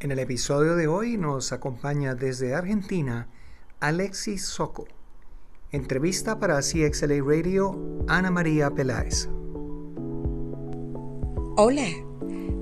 En 0.00 0.12
el 0.12 0.20
episodio 0.20 0.76
de 0.76 0.86
hoy 0.86 1.16
nos 1.16 1.50
acompaña 1.50 2.14
desde 2.14 2.54
Argentina 2.54 3.26
Alexis 3.80 4.44
Soco. 4.44 4.86
Entrevista 5.72 6.38
para 6.38 6.60
CXLA 6.60 7.16
Radio 7.26 8.04
Ana 8.06 8.30
María 8.30 8.70
Peláez. 8.70 9.28
Hola, 11.56 11.88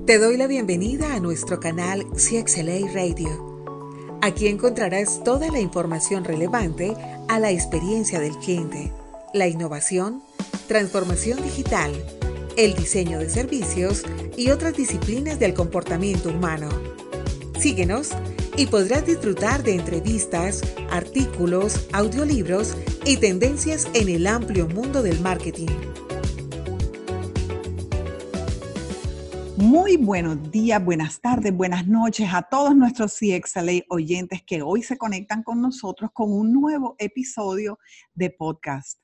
te 0.07 0.17
doy 0.17 0.37
la 0.37 0.47
bienvenida 0.47 1.13
a 1.13 1.19
nuestro 1.19 1.59
canal 1.59 2.07
CXLA 2.13 2.91
Radio. 2.95 4.17
Aquí 4.23 4.47
encontrarás 4.47 5.23
toda 5.23 5.51
la 5.51 5.59
información 5.59 6.23
relevante 6.23 6.95
a 7.27 7.39
la 7.39 7.51
experiencia 7.51 8.19
del 8.19 8.35
cliente, 8.39 8.91
la 9.35 9.45
innovación, 9.47 10.23
transformación 10.67 11.43
digital, 11.43 11.93
el 12.57 12.73
diseño 12.73 13.19
de 13.19 13.29
servicios 13.29 14.05
y 14.35 14.49
otras 14.49 14.73
disciplinas 14.75 15.37
del 15.37 15.53
comportamiento 15.53 16.29
humano. 16.29 16.86
Síguenos 17.59 18.11
y 18.55 18.67
podrás 18.67 19.07
disfrutar 19.07 19.63
de 19.63 19.73
entrevistas, 19.73 20.61
artículos, 20.91 21.87
audiolibros 21.91 22.77
y 23.03 23.17
tendencias 23.17 23.87
en 23.95 24.09
el 24.09 24.27
amplio 24.27 24.67
mundo 24.67 25.01
del 25.01 25.19
marketing. 25.21 25.67
Muy 29.57 29.97
buenos 29.97 30.51
días, 30.51 30.85
buenas 30.85 31.19
tardes, 31.19 31.51
buenas 31.51 31.87
noches 31.87 32.29
a 32.31 32.43
todos 32.43 32.75
nuestros 32.75 33.17
CXLA 33.17 33.85
oyentes 33.89 34.43
que 34.43 34.61
hoy 34.61 34.83
se 34.83 34.95
conectan 34.95 35.41
con 35.41 35.59
nosotros 35.59 36.11
con 36.13 36.31
un 36.31 36.53
nuevo 36.53 36.95
episodio 36.99 37.79
de 38.13 38.29
podcast. 38.29 38.99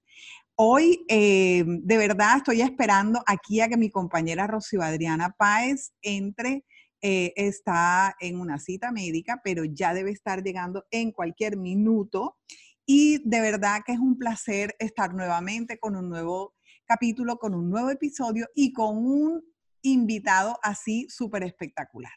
Hoy, 0.56 1.04
eh, 1.10 1.64
de 1.66 1.98
verdad, 1.98 2.38
estoy 2.38 2.62
esperando 2.62 3.24
aquí 3.26 3.62
a 3.62 3.68
que 3.68 3.78
mi 3.78 3.90
compañera 3.90 4.46
Rocío 4.46 4.84
Adriana 4.84 5.36
Páez 5.36 5.92
entre. 6.04 6.64
Eh, 7.06 7.34
está 7.36 8.16
en 8.22 8.40
una 8.40 8.60
cita 8.60 8.90
médica, 8.90 9.42
pero 9.44 9.66
ya 9.66 9.94
debe 9.94 10.12
estar 10.12 10.42
llegando 10.42 10.86
en 10.90 11.12
cualquier 11.12 11.58
minuto. 11.58 12.38
Y 12.86 13.22
de 13.30 13.42
verdad 13.42 13.82
que 13.86 13.92
es 13.92 14.00
un 14.00 14.18
placer 14.18 14.74
estar 14.80 15.14
nuevamente 15.14 15.78
con 15.80 15.98
un 15.98 16.08
nuevo 16.08 16.56
capítulo, 16.86 17.40
con 17.40 17.56
un 17.56 17.70
nuevo 17.70 17.90
episodio 17.90 18.48
y 18.56 18.72
con 18.72 18.98
un 19.00 19.44
invitado 19.82 20.58
así 20.64 21.06
súper 21.10 21.44
espectacular. 21.44 22.14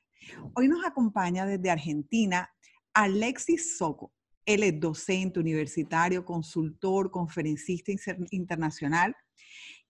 Hoy 0.55 0.69
nos 0.69 0.87
acompaña 0.87 1.47
desde 1.47 1.69
Argentina 1.69 2.49
Alexis 2.95 3.77
Soco. 3.77 4.13
Él 4.45 4.63
es 4.63 4.79
docente 4.79 5.41
universitario, 5.41 6.25
consultor, 6.25 7.11
conferencista 7.11 7.91
internacional 8.31 9.17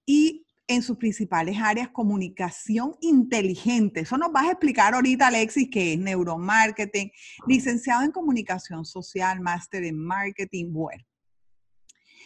y 0.06 0.45
en 0.68 0.82
sus 0.82 0.96
principales 0.96 1.58
áreas 1.60 1.88
comunicación 1.88 2.96
inteligente. 3.00 4.00
Eso 4.00 4.18
nos 4.18 4.32
vas 4.32 4.46
a 4.46 4.52
explicar 4.52 4.94
ahorita, 4.94 5.28
Alexis, 5.28 5.68
que 5.70 5.92
es 5.92 5.98
neuromarketing, 5.98 7.10
licenciado 7.46 8.02
en 8.02 8.10
comunicación 8.10 8.84
social, 8.84 9.40
máster 9.40 9.84
en 9.84 9.98
marketing. 9.98 10.72
Bueno, 10.72 11.04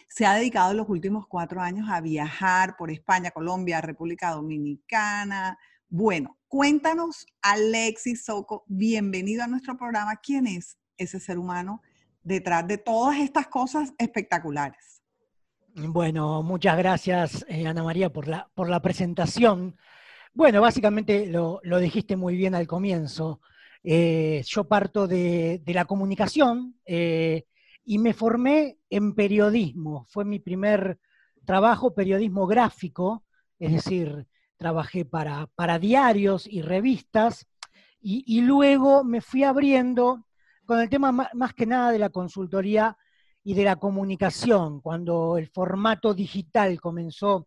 se 0.08 0.26
ha 0.26 0.34
dedicado 0.34 0.74
los 0.74 0.88
últimos 0.88 1.26
cuatro 1.26 1.60
años 1.60 1.88
a 1.90 2.00
viajar 2.00 2.76
por 2.76 2.90
España, 2.90 3.30
Colombia, 3.30 3.80
República 3.80 4.30
Dominicana. 4.30 5.58
Bueno, 5.88 6.38
cuéntanos, 6.48 7.26
Alexis 7.42 8.24
Soco, 8.24 8.64
bienvenido 8.66 9.44
a 9.44 9.46
nuestro 9.46 9.76
programa. 9.76 10.16
¿Quién 10.16 10.46
es 10.46 10.78
ese 10.96 11.20
ser 11.20 11.38
humano 11.38 11.82
detrás 12.22 12.66
de 12.66 12.78
todas 12.78 13.18
estas 13.18 13.46
cosas 13.48 13.92
espectaculares? 13.98 14.99
Bueno, 15.74 16.42
muchas 16.42 16.76
gracias, 16.76 17.44
eh, 17.48 17.66
Ana 17.66 17.82
María, 17.82 18.12
por 18.12 18.28
la, 18.28 18.48
por 18.54 18.68
la 18.68 18.80
presentación. 18.82 19.76
Bueno, 20.32 20.60
básicamente 20.60 21.26
lo, 21.26 21.60
dijiste 21.80 22.16
muy 22.16 22.36
bien 22.36 22.54
al 22.54 22.66
comienzo. 22.66 23.40
Eh, 23.82 24.42
yo 24.46 24.64
parto 24.64 25.06
de, 25.06 25.62
la 25.66 25.84
comunicación. 25.84 26.76
Eh, 26.84 27.44
y 27.84 27.98
me 27.98 28.14
formé 28.14 28.78
en 28.90 29.14
periodismo. 29.14 30.06
Fue 30.08 30.24
mi 30.24 30.38
primer 30.38 30.98
trabajo, 31.44 31.94
periodismo 31.94 32.46
gráfico, 32.46 33.24
es 33.58 33.72
decir, 33.72 34.26
trabajé 34.56 35.04
para, 35.04 35.46
para 35.54 35.78
diarios 35.78 36.46
y 36.46 36.62
revistas 36.62 37.46
y, 38.02 38.40
luego 38.40 39.04
me 39.04 39.20
fui 39.20 39.44
abriendo 39.44 40.26
con 40.64 40.80
el 40.80 40.88
tema 40.88 41.12
más, 41.12 41.54
que 41.54 41.66
nada 41.66 41.92
de 41.92 41.98
la 41.98 42.08
consultoría 42.08 42.96
y 43.42 43.54
de 43.54 43.64
la 43.64 43.76
comunicación, 43.76 44.80
cuando 44.80 45.38
el 45.38 45.48
formato 45.48 46.14
digital 46.14 46.80
comenzó 46.80 47.46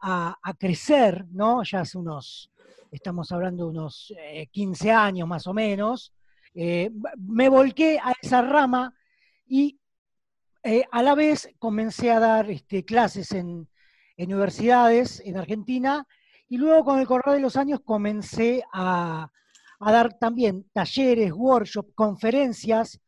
a, 0.00 0.36
crecer, 0.58 1.24
¿no? 1.30 1.62
Ya 1.62 1.80
hace 1.80 1.96
unos, 1.96 2.50
estamos 2.90 3.32
hablando 3.32 3.64
de 3.64 3.70
unos 3.70 4.12
15 4.50 4.88
eh, 4.88 4.92
años 4.92 5.26
más 5.26 5.46
o 5.46 5.54
menos, 5.54 6.12
eh, 6.54 6.90
me 7.16 7.48
volqué 7.48 7.98
a 7.98 8.12
esa 8.20 8.42
rama 8.42 8.94
y 9.46 9.80
eh, 10.62 10.84
a 10.92 11.02
la 11.02 11.14
vez 11.14 11.48
comencé 11.58 12.10
a 12.10 12.20
dar 12.20 12.50
este, 12.50 12.84
clases 12.84 13.32
en, 13.32 13.68
universidades 14.16 15.20
en 15.24 15.36
Argentina 15.36 16.06
y 16.48 16.56
luego 16.56 16.84
con 16.84 17.00
el 17.00 17.06
correr 17.06 17.34
de 17.34 17.40
los 17.40 17.56
años 17.56 17.80
comencé 17.84 18.62
a, 18.72 19.28
dar 19.80 20.16
también 20.18 20.64
talleres, 20.72 21.32
workshops, 21.32 21.92
conferencias 21.94 23.00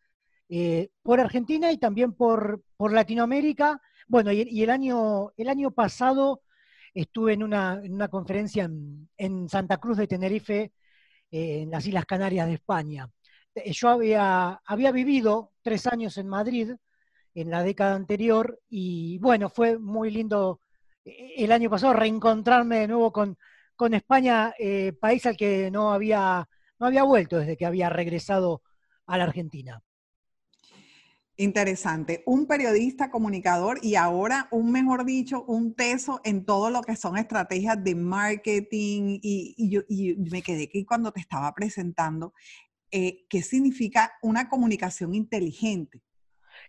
eh, 0.49 0.91
por 1.03 1.21
Argentina 1.21 1.73
y 1.73 1.79
también 1.79 2.13
por, 2.13 2.63
Latinoamérica. 2.79 3.81
Bueno, 4.09 4.33
y, 4.33 4.63
el, 4.63 4.71
año, 4.71 5.33
el 5.37 5.49
año 5.49 5.71
pasado 5.71 6.43
estuve 6.95 7.35
en 7.35 7.43
una, 7.43 7.81
conferencia 8.11 8.71
en, 9.17 9.49
Santa 9.49 9.79
Cruz 9.79 9.99
de 9.99 10.07
Tenerife, 10.07 10.73
eh, 11.31 11.63
en 11.63 11.71
las 11.71 11.87
Islas 11.87 12.07
Canarias 12.07 12.47
de 12.47 12.55
España. 12.55 13.09
Yo 13.73 13.89
había, 13.89 14.61
había 14.67 14.93
vivido 14.93 15.53
tres 15.63 15.87
años 15.87 16.19
en 16.19 16.29
Madrid 16.29 16.73
en 17.37 17.51
la 17.51 17.63
década 17.63 17.95
anterior 17.95 18.61
y 18.69 19.19
bueno, 19.19 19.51
fue 19.51 19.79
muy 19.79 20.11
lindo 20.11 20.61
eh, 21.05 21.35
el 21.37 21.53
año 21.53 21.69
pasado 21.71 21.93
reencontrarme 21.93 22.81
de 22.81 22.89
nuevo 22.89 23.13
con, 23.13 23.37
con 23.77 23.95
España, 23.95 24.55
eh, 24.59 24.95
país 24.99 25.25
al 25.27 25.37
que 25.37 25.71
no 25.71 25.93
había, 25.93 26.49
no 26.79 26.87
había 26.87 27.03
vuelto 27.05 27.39
desde 27.39 27.57
que 27.57 27.67
había 27.67 27.91
regresado 27.91 28.63
a 29.07 29.19
la 29.19 29.25
Argentina. 29.25 29.83
Interesante. 31.39 32.23
Un 32.25 32.47
periodista, 32.47 33.11
comunicador 33.11 33.79
y 33.83 33.97
ahora, 33.97 34.49
un 34.51 34.73
mejor 34.73 35.05
dicho, 35.05 35.45
un 35.45 35.75
teso 35.75 36.21
en 36.25 36.47
todo 36.47 36.71
lo 36.71 36.81
que 36.81 36.97
son 36.97 37.19
estrategias 37.19 37.83
de 37.85 37.95
marketing. 37.95 39.19
Y, 39.21 39.69
yo, 39.69 39.83
me 40.31 40.41
quedé 40.41 40.65
aquí 40.65 40.85
cuando 40.87 41.13
te 41.13 41.21
estaba 41.21 41.53
presentando 41.53 42.33
eh, 42.91 43.27
qué 43.29 43.43
significa 43.43 44.13
una 44.23 44.49
comunicación 44.49 45.15
inteligente. 45.15 46.01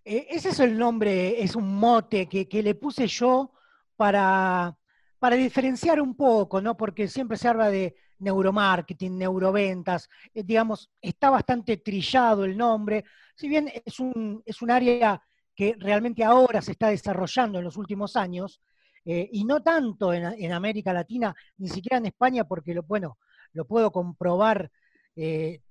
Eh, 0.04 0.28
ese 0.32 0.50
es 0.50 0.60
el 0.60 0.78
nombre, 0.78 1.42
es 1.42 1.56
un 1.56 1.78
mote 1.78 2.28
que, 2.28 2.62
le 2.62 2.76
puse 2.76 3.08
yo 3.08 3.54
para, 3.96 4.78
para, 5.18 5.38
diferenciar 5.38 6.02
un 6.02 6.14
poco, 6.14 6.60
¿no? 6.62 6.76
Porque 6.76 7.08
siempre 7.08 7.38
se 7.38 7.48
habla 7.48 7.70
de 7.70 7.96
neuromarketing, 8.20 9.18
neuroventas, 9.18 10.10
eh, 10.34 10.44
digamos, 10.44 10.90
está 11.02 11.30
bastante 11.30 11.78
trillado 11.78 12.44
el 12.44 12.58
nombre, 12.58 13.06
si 13.38 13.48
bien 13.48 13.72
es 13.86 14.02
un, 14.02 14.44
es 14.46 14.62
un 14.62 14.72
área 14.72 15.22
que 15.56 15.76
realmente 15.80 16.26
ahora 16.26 16.62
se 16.62 16.74
está 16.74 16.90
desarrollando 16.90 17.60
en 17.60 17.64
los 17.64 17.78
últimos 17.78 18.18
años, 18.18 18.62
eh, 19.06 19.30
y 19.32 19.46
no 19.46 19.64
tanto 19.64 20.14
en, 20.14 20.52
América 20.52 20.92
Latina, 20.92 21.34
ni 21.58 21.70
siquiera 21.70 21.98
en 21.98 22.08
España, 22.08 22.44
porque 22.44 22.74
lo, 22.74 22.84
bueno, 22.84 23.18
lo 23.54 23.66
puedo 23.66 23.92
comprobar 23.92 24.70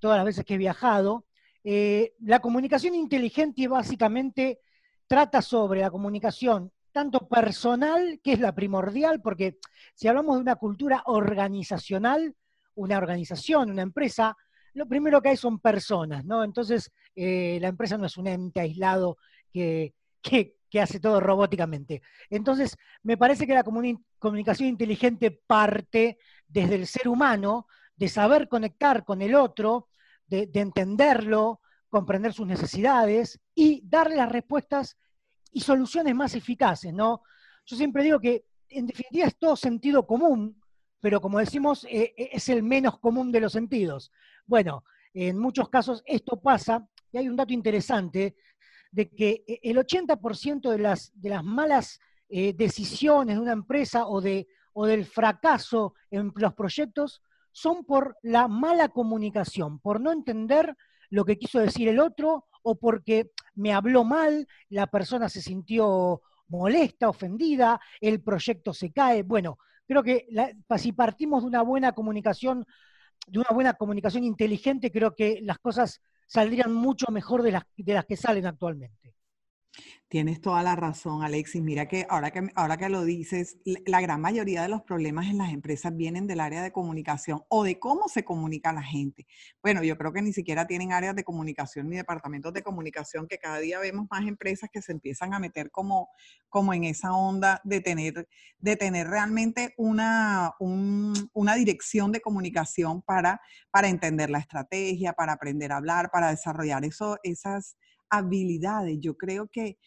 todas 0.00 0.16
las 0.16 0.26
veces 0.26 0.44
que 0.44 0.54
he 0.54 0.58
viajado, 0.58 1.24
eh, 1.68 2.14
la 2.20 2.38
comunicación 2.38 2.94
inteligente 2.94 3.66
básicamente 3.66 4.60
trata 5.08 5.42
sobre 5.42 5.80
la 5.80 5.90
comunicación 5.90 6.70
tanto 6.92 7.26
personal, 7.26 8.20
que 8.22 8.34
es 8.34 8.38
la 8.38 8.54
primordial, 8.54 9.20
porque 9.20 9.58
si 9.92 10.06
hablamos 10.06 10.36
de 10.36 10.42
una 10.42 10.54
cultura 10.54 11.02
organizacional, 11.06 12.36
una 12.76 12.98
organización, 12.98 13.72
una 13.72 13.82
empresa, 13.82 14.36
lo 14.76 14.86
primero 14.86 15.22
que 15.22 15.30
hay 15.30 15.36
son 15.38 15.58
personas, 15.58 16.24
¿no? 16.24 16.44
Entonces, 16.44 16.92
eh, 17.14 17.58
la 17.62 17.68
empresa 17.68 17.96
no 17.96 18.04
es 18.04 18.16
un 18.18 18.26
ente 18.26 18.60
aislado 18.60 19.16
que, 19.52 19.94
hace 20.78 21.00
todo 21.00 21.20
robóticamente. 21.20 22.02
Entonces, 22.28 22.76
me 23.02 23.16
parece 23.16 23.46
que 23.46 23.54
la 23.54 23.64
comunicación 24.18 24.68
inteligente 24.68 25.30
parte 25.30 26.18
desde 26.46 26.74
el 26.74 26.86
ser 26.86 27.08
humano, 27.08 27.66
de 27.96 28.10
saber 28.10 28.46
conectar 28.46 29.02
con 29.02 29.22
el 29.22 29.34
otro, 29.34 29.88
de, 30.26 30.50
entenderlo, 30.52 31.62
comprender 31.88 32.34
sus 32.34 32.46
necesidades 32.46 33.40
y 33.54 33.88
darle 33.88 34.16
las 34.16 34.30
respuestas 34.30 34.98
y 35.50 35.62
soluciones 35.62 36.14
más 36.14 36.34
eficaces, 36.34 36.92
¿no? 36.92 37.22
Yo 37.64 37.74
siempre 37.74 38.04
digo 38.04 38.20
que 38.20 38.44
en 38.68 38.86
definitiva 38.86 39.28
es 39.28 39.38
todo 39.38 39.56
sentido 39.56 40.06
común, 40.06 40.60
pero 41.00 41.20
como 41.20 41.38
decimos, 41.38 41.84
eh, 41.84 42.14
eh, 42.16 42.30
es 42.32 42.48
el 42.48 42.62
menos 42.62 42.98
común 42.98 43.32
de 43.32 43.40
los 43.40 43.52
sentidos. 43.52 44.12
Bueno, 44.46 44.84
en 45.14 45.38
muchos 45.38 45.68
casos 45.68 46.02
esto 46.06 46.40
pasa, 46.40 46.88
y 47.12 47.18
hay 47.18 47.28
un 47.28 47.36
dato 47.36 47.52
interesante, 47.52 48.36
de 48.90 49.10
que 49.10 49.44
eh, 49.46 49.60
el 49.62 49.76
80% 49.78 50.70
de 50.70 50.78
las, 50.78 51.12
de 51.14 51.30
las 51.30 51.44
malas 51.44 52.00
decisiones 52.28 53.36
de 53.36 53.40
una 53.40 53.52
empresa 53.52 54.08
o, 54.08 54.20
de, 54.20 54.48
o 54.72 54.84
del 54.84 55.04
fracaso 55.04 55.94
en 56.10 56.32
los 56.34 56.54
proyectos 56.54 57.22
son 57.52 57.84
por 57.84 58.16
la 58.20 58.48
mala 58.48 58.88
comunicación, 58.88 59.78
por 59.78 60.00
no 60.00 60.10
entender 60.10 60.76
lo 61.08 61.24
que 61.24 61.38
quiso 61.38 61.60
decir 61.60 61.86
el 61.86 62.00
otro 62.00 62.46
o 62.64 62.74
porque 62.74 63.30
me 63.54 63.72
habló 63.72 64.02
mal, 64.02 64.48
la 64.68 64.88
persona 64.88 65.28
se 65.28 65.40
sintió 65.40 66.20
molesta, 66.48 67.08
ofendida, 67.08 67.80
el 68.00 68.20
proyecto 68.20 68.72
se 68.72 68.92
cae. 68.92 69.22
Bueno, 69.22 69.58
creo 69.86 70.02
que 70.02 70.26
si 70.78 70.92
partimos 70.92 71.42
de 71.42 71.48
una 71.48 71.62
buena 71.62 71.92
comunicación, 71.92 72.66
de 73.26 73.38
una 73.38 73.50
buena 73.52 73.74
comunicación 73.74 74.24
inteligente, 74.24 74.92
creo 74.92 75.14
que 75.14 75.40
las 75.42 75.58
cosas 75.58 76.00
saldrían 76.26 76.72
mucho 76.72 77.06
mejor 77.10 77.42
de 77.42 77.52
las, 77.52 77.64
de 77.76 77.94
las 77.94 78.04
que 78.04 78.16
salen 78.16 78.46
actualmente. 78.46 79.15
Tienes 80.08 80.40
toda 80.40 80.62
la 80.62 80.76
razón, 80.76 81.24
Alexis. 81.24 81.60
Mira 81.60 81.88
que 81.88 82.06
ahora, 82.08 82.30
que 82.30 82.48
ahora 82.54 82.76
que 82.76 82.88
lo 82.88 83.04
dices, 83.04 83.58
la 83.86 84.00
gran 84.00 84.20
mayoría 84.20 84.62
de 84.62 84.68
los 84.68 84.82
problemas 84.82 85.26
en 85.26 85.38
las 85.38 85.52
empresas 85.52 85.96
vienen 85.96 86.28
del 86.28 86.38
área 86.38 86.62
de 86.62 86.70
comunicación 86.70 87.42
o 87.48 87.64
de 87.64 87.80
cómo 87.80 88.06
se 88.08 88.24
comunica 88.24 88.72
la 88.72 88.84
gente. 88.84 89.26
Bueno, 89.60 89.82
yo 89.82 89.98
creo 89.98 90.12
que 90.12 90.22
ni 90.22 90.32
siquiera 90.32 90.68
tienen 90.68 90.92
áreas 90.92 91.16
de 91.16 91.24
comunicación 91.24 91.88
ni 91.88 91.96
departamentos 91.96 92.52
de 92.52 92.62
comunicación, 92.62 93.26
que 93.26 93.38
cada 93.38 93.58
día 93.58 93.80
vemos 93.80 94.06
más 94.08 94.24
empresas 94.28 94.70
que 94.72 94.80
se 94.80 94.92
empiezan 94.92 95.34
a 95.34 95.40
meter 95.40 95.72
como, 95.72 96.08
como 96.48 96.72
en 96.72 96.84
esa 96.84 97.12
onda 97.12 97.60
de 97.64 97.80
tener, 97.80 98.28
de 98.58 98.76
tener 98.76 99.08
realmente 99.08 99.74
una, 99.76 100.52
una 100.60 101.54
dirección 101.56 102.12
de 102.12 102.20
comunicación 102.20 103.02
para, 103.02 103.40
para 103.72 103.88
entender 103.88 104.30
la 104.30 104.38
estrategia, 104.38 105.14
para 105.14 105.32
aprender 105.32 105.72
a 105.72 105.78
hablar, 105.78 106.10
para 106.12 106.30
desarrollar 106.30 106.84
eso, 106.84 107.18
esas 107.24 107.76
habilidades. 108.10 108.98
Yo 109.00 109.16
creo 109.16 109.48
que 109.48 109.78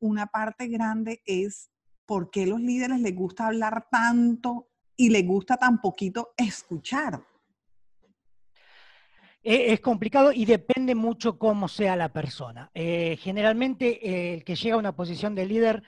una 0.00 0.26
parte 0.26 0.68
grande 0.68 1.22
es 1.26 1.70
por 2.06 2.30
qué 2.30 2.46
los 2.46 2.60
líderes 2.60 3.00
les 3.00 3.14
gusta 3.14 3.46
hablar 3.46 3.86
tanto 3.90 4.68
y 4.96 5.10
les 5.10 5.26
gusta 5.26 5.56
tan 5.56 5.80
poquito 5.80 6.34
escuchar. 6.36 7.22
E, 9.42 9.72
es 9.72 9.80
complicado 9.80 10.32
y 10.32 10.44
depende 10.44 10.94
mucho 10.94 11.38
cómo 11.38 11.68
sea 11.68 11.96
la 11.96 12.12
persona. 12.12 12.70
Eh, 12.74 13.16
generalmente 13.20 14.34
el 14.34 14.44
que 14.44 14.56
llega 14.56 14.74
a 14.74 14.78
una 14.78 14.94
posición 14.94 15.34
de 15.34 15.46
líder, 15.46 15.82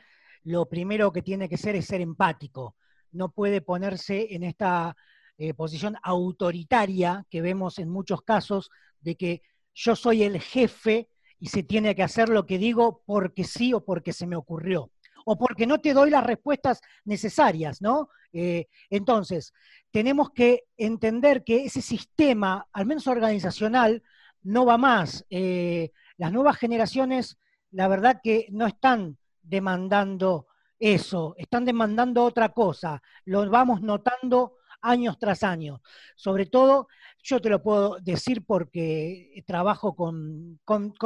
lo 0.45 0.69
primero 0.69 1.13
que 1.13 1.23
tiene 1.23 1.49
que 1.49 1.59
ser 1.59 1.77
es 1.77 1.87
ser 1.87 2.01
empático. 2.01 2.77
No 3.11 3.31
puede 3.31 3.61
ponerse 3.61 4.35
en 4.35 4.45
esta 4.45 4.97
eh, 5.37 5.55
posición 5.55 5.97
autoritaria 6.03 7.27
que 7.29 7.43
vemos 7.43 7.79
en 7.79 7.89
muchos 7.89 8.23
casos 8.23 8.71
de 9.01 9.17
que 9.17 9.43
yo 9.75 9.97
soy 9.97 10.23
el 10.23 10.41
jefe 10.41 11.09
y 11.43 11.49
se 11.49 11.65
tiene 11.65 11.97
que 11.97 12.05
hacer 12.05 12.29
lo 12.29 12.47
que 12.47 12.57
digo 12.57 13.03
porque 13.05 13.43
sí 13.43 13.75
o 13.75 13.85
porque 13.85 14.13
se 14.13 14.29
me 14.29 14.37
ocurrió, 14.37 14.93
o 15.25 15.37
porque 15.37 15.67
no 15.67 15.81
te 15.81 15.93
doy 15.93 16.09
las 16.09 16.23
respuestas 16.23 16.81
necesarias, 17.05 17.83
¿no? 17.83 18.11
Eh, 18.33 18.69
entonces, 18.91 19.53
tenemos 19.91 20.31
que 20.31 20.67
entender 20.77 21.43
que 21.43 21.65
ese 21.65 21.83
sistema, 21.83 22.69
al 22.73 22.87
menos 22.87 23.09
organizacional, 23.09 24.05
no 24.45 24.65
va 24.65 24.79
más. 24.79 25.27
Eh, 25.31 25.91
las 26.17 26.31
nuevas 26.31 26.59
generaciones, 26.59 27.39
la 27.73 27.89
verdad 27.89 28.21
que 28.23 28.47
no 28.53 28.69
están 28.69 29.19
demandando 29.43 30.47
eso, 30.79 31.35
están 31.37 31.65
demandando 31.65 32.23
otra 32.23 32.51
cosa. 32.51 33.03
Lo 33.25 33.51
vamos 33.51 33.83
notando 33.83 34.59
años 34.83 35.19
tras 35.19 35.43
año. 35.43 35.81
Sobre 36.17 36.47
todo, 36.47 36.89
yo 37.23 37.41
te 37.41 37.49
lo 37.49 37.63
puedo 37.63 37.99
decir 38.01 38.45
porque 38.45 39.43
trabajo 39.47 39.95
con, 39.95 40.61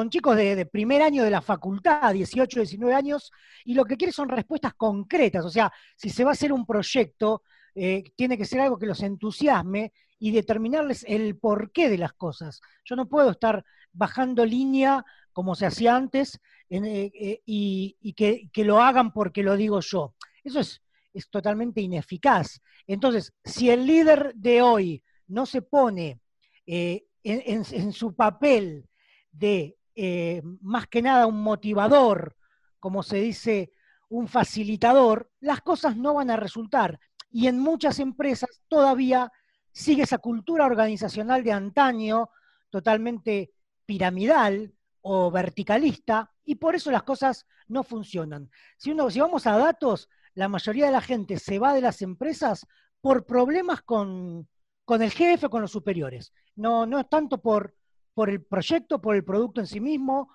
chicos 0.08 0.36
de, 0.36 0.66
primer 0.66 1.02
año 1.02 1.22
de 1.22 1.30
la 1.30 1.42
facultad, 1.42 2.12
18, 2.12 2.60
19 2.60 2.94
años, 2.94 3.30
y 3.64 3.74
lo 3.74 3.84
que 3.84 3.96
quieren 3.96 4.12
son 4.12 4.28
respuestas 4.28 4.74
concretas. 4.74 5.44
O 5.44 5.50
sea, 5.50 5.72
si 5.96 6.10
se 6.10 6.24
va 6.24 6.30
a 6.30 6.32
hacer 6.32 6.52
un 6.52 6.66
proyecto, 6.66 7.42
eh, 7.74 8.02
tiene 8.16 8.38
que 8.38 8.46
ser 8.46 8.60
algo 8.60 8.78
que 8.78 8.86
los 8.86 9.02
entusiasme 9.02 9.92
y 10.18 10.30
determinarles 10.30 11.04
el 11.06 11.36
porqué 11.38 11.90
de 11.90 11.98
las 11.98 12.14
cosas. 12.14 12.60
Yo 12.84 12.96
no 12.96 13.08
puedo 13.08 13.30
estar 13.30 13.64
bajando 13.92 14.44
línea 14.44 15.04
como 15.32 15.54
se 15.54 15.66
hacía 15.66 15.94
antes 15.94 16.40
eh, 16.70 17.10
eh, 17.14 17.42
y, 17.44 18.14
que, 18.14 18.64
lo 18.64 18.80
hagan 18.80 19.12
porque 19.12 19.42
lo 19.42 19.56
digo 19.56 19.80
yo. 19.80 20.14
Eso 20.42 20.60
es 20.60 20.82
es 21.16 21.30
totalmente 21.30 21.80
ineficaz. 21.80 22.60
Entonces, 22.86 23.32
si 23.44 23.70
el 23.70 23.86
líder 23.86 24.34
de 24.34 24.62
hoy 24.62 25.02
no 25.26 25.46
se 25.46 25.62
pone 25.62 26.20
eh, 26.66 27.06
en, 27.22 27.92
su 27.92 28.14
papel 28.14 28.88
de 29.32 29.78
eh, 29.94 30.42
más 30.60 30.86
que 30.86 31.02
nada 31.02 31.26
un 31.26 31.42
motivador, 31.42 32.36
como 32.78 33.02
se 33.02 33.16
dice, 33.16 33.72
un 34.08 34.28
facilitador, 34.28 35.30
las 35.40 35.60
cosas 35.62 35.96
no 35.96 36.14
van 36.14 36.30
a 36.30 36.36
resultar. 36.36 37.00
Y 37.30 37.48
en 37.48 37.58
muchas 37.58 37.98
empresas 37.98 38.60
todavía 38.68 39.32
sigue 39.72 40.02
esa 40.02 40.18
cultura 40.18 40.66
organizacional 40.66 41.42
de 41.42 41.52
antaño, 41.52 42.30
totalmente 42.70 43.52
piramidal 43.84 44.74
o 45.00 45.30
verticalista, 45.30 46.30
y 46.44 46.56
por 46.56 46.74
eso 46.74 46.90
las 46.90 47.02
cosas 47.02 47.46
no 47.68 47.82
funcionan. 47.82 48.50
Si, 48.76 48.92
uno, 48.92 49.10
si 49.10 49.20
vamos 49.20 49.46
a 49.46 49.56
datos, 49.58 50.08
la 50.36 50.48
mayoría 50.48 50.86
de 50.86 50.92
la 50.92 51.00
gente 51.00 51.38
se 51.38 51.58
va 51.58 51.74
de 51.74 51.80
las 51.80 52.02
empresas 52.02 52.66
por 53.00 53.24
problemas 53.24 53.82
con, 53.82 54.46
el 54.88 55.10
jefe, 55.10 55.48
con 55.48 55.62
los 55.62 55.72
superiores. 55.72 56.32
No, 56.54 56.86
no 56.86 57.00
es 57.00 57.08
tanto 57.08 57.40
por, 57.40 57.74
por 58.14 58.28
el 58.30 58.44
proyecto, 58.44 59.00
por 59.00 59.16
el 59.16 59.24
producto 59.24 59.60
en 59.60 59.66
sí 59.66 59.80
mismo, 59.80 60.30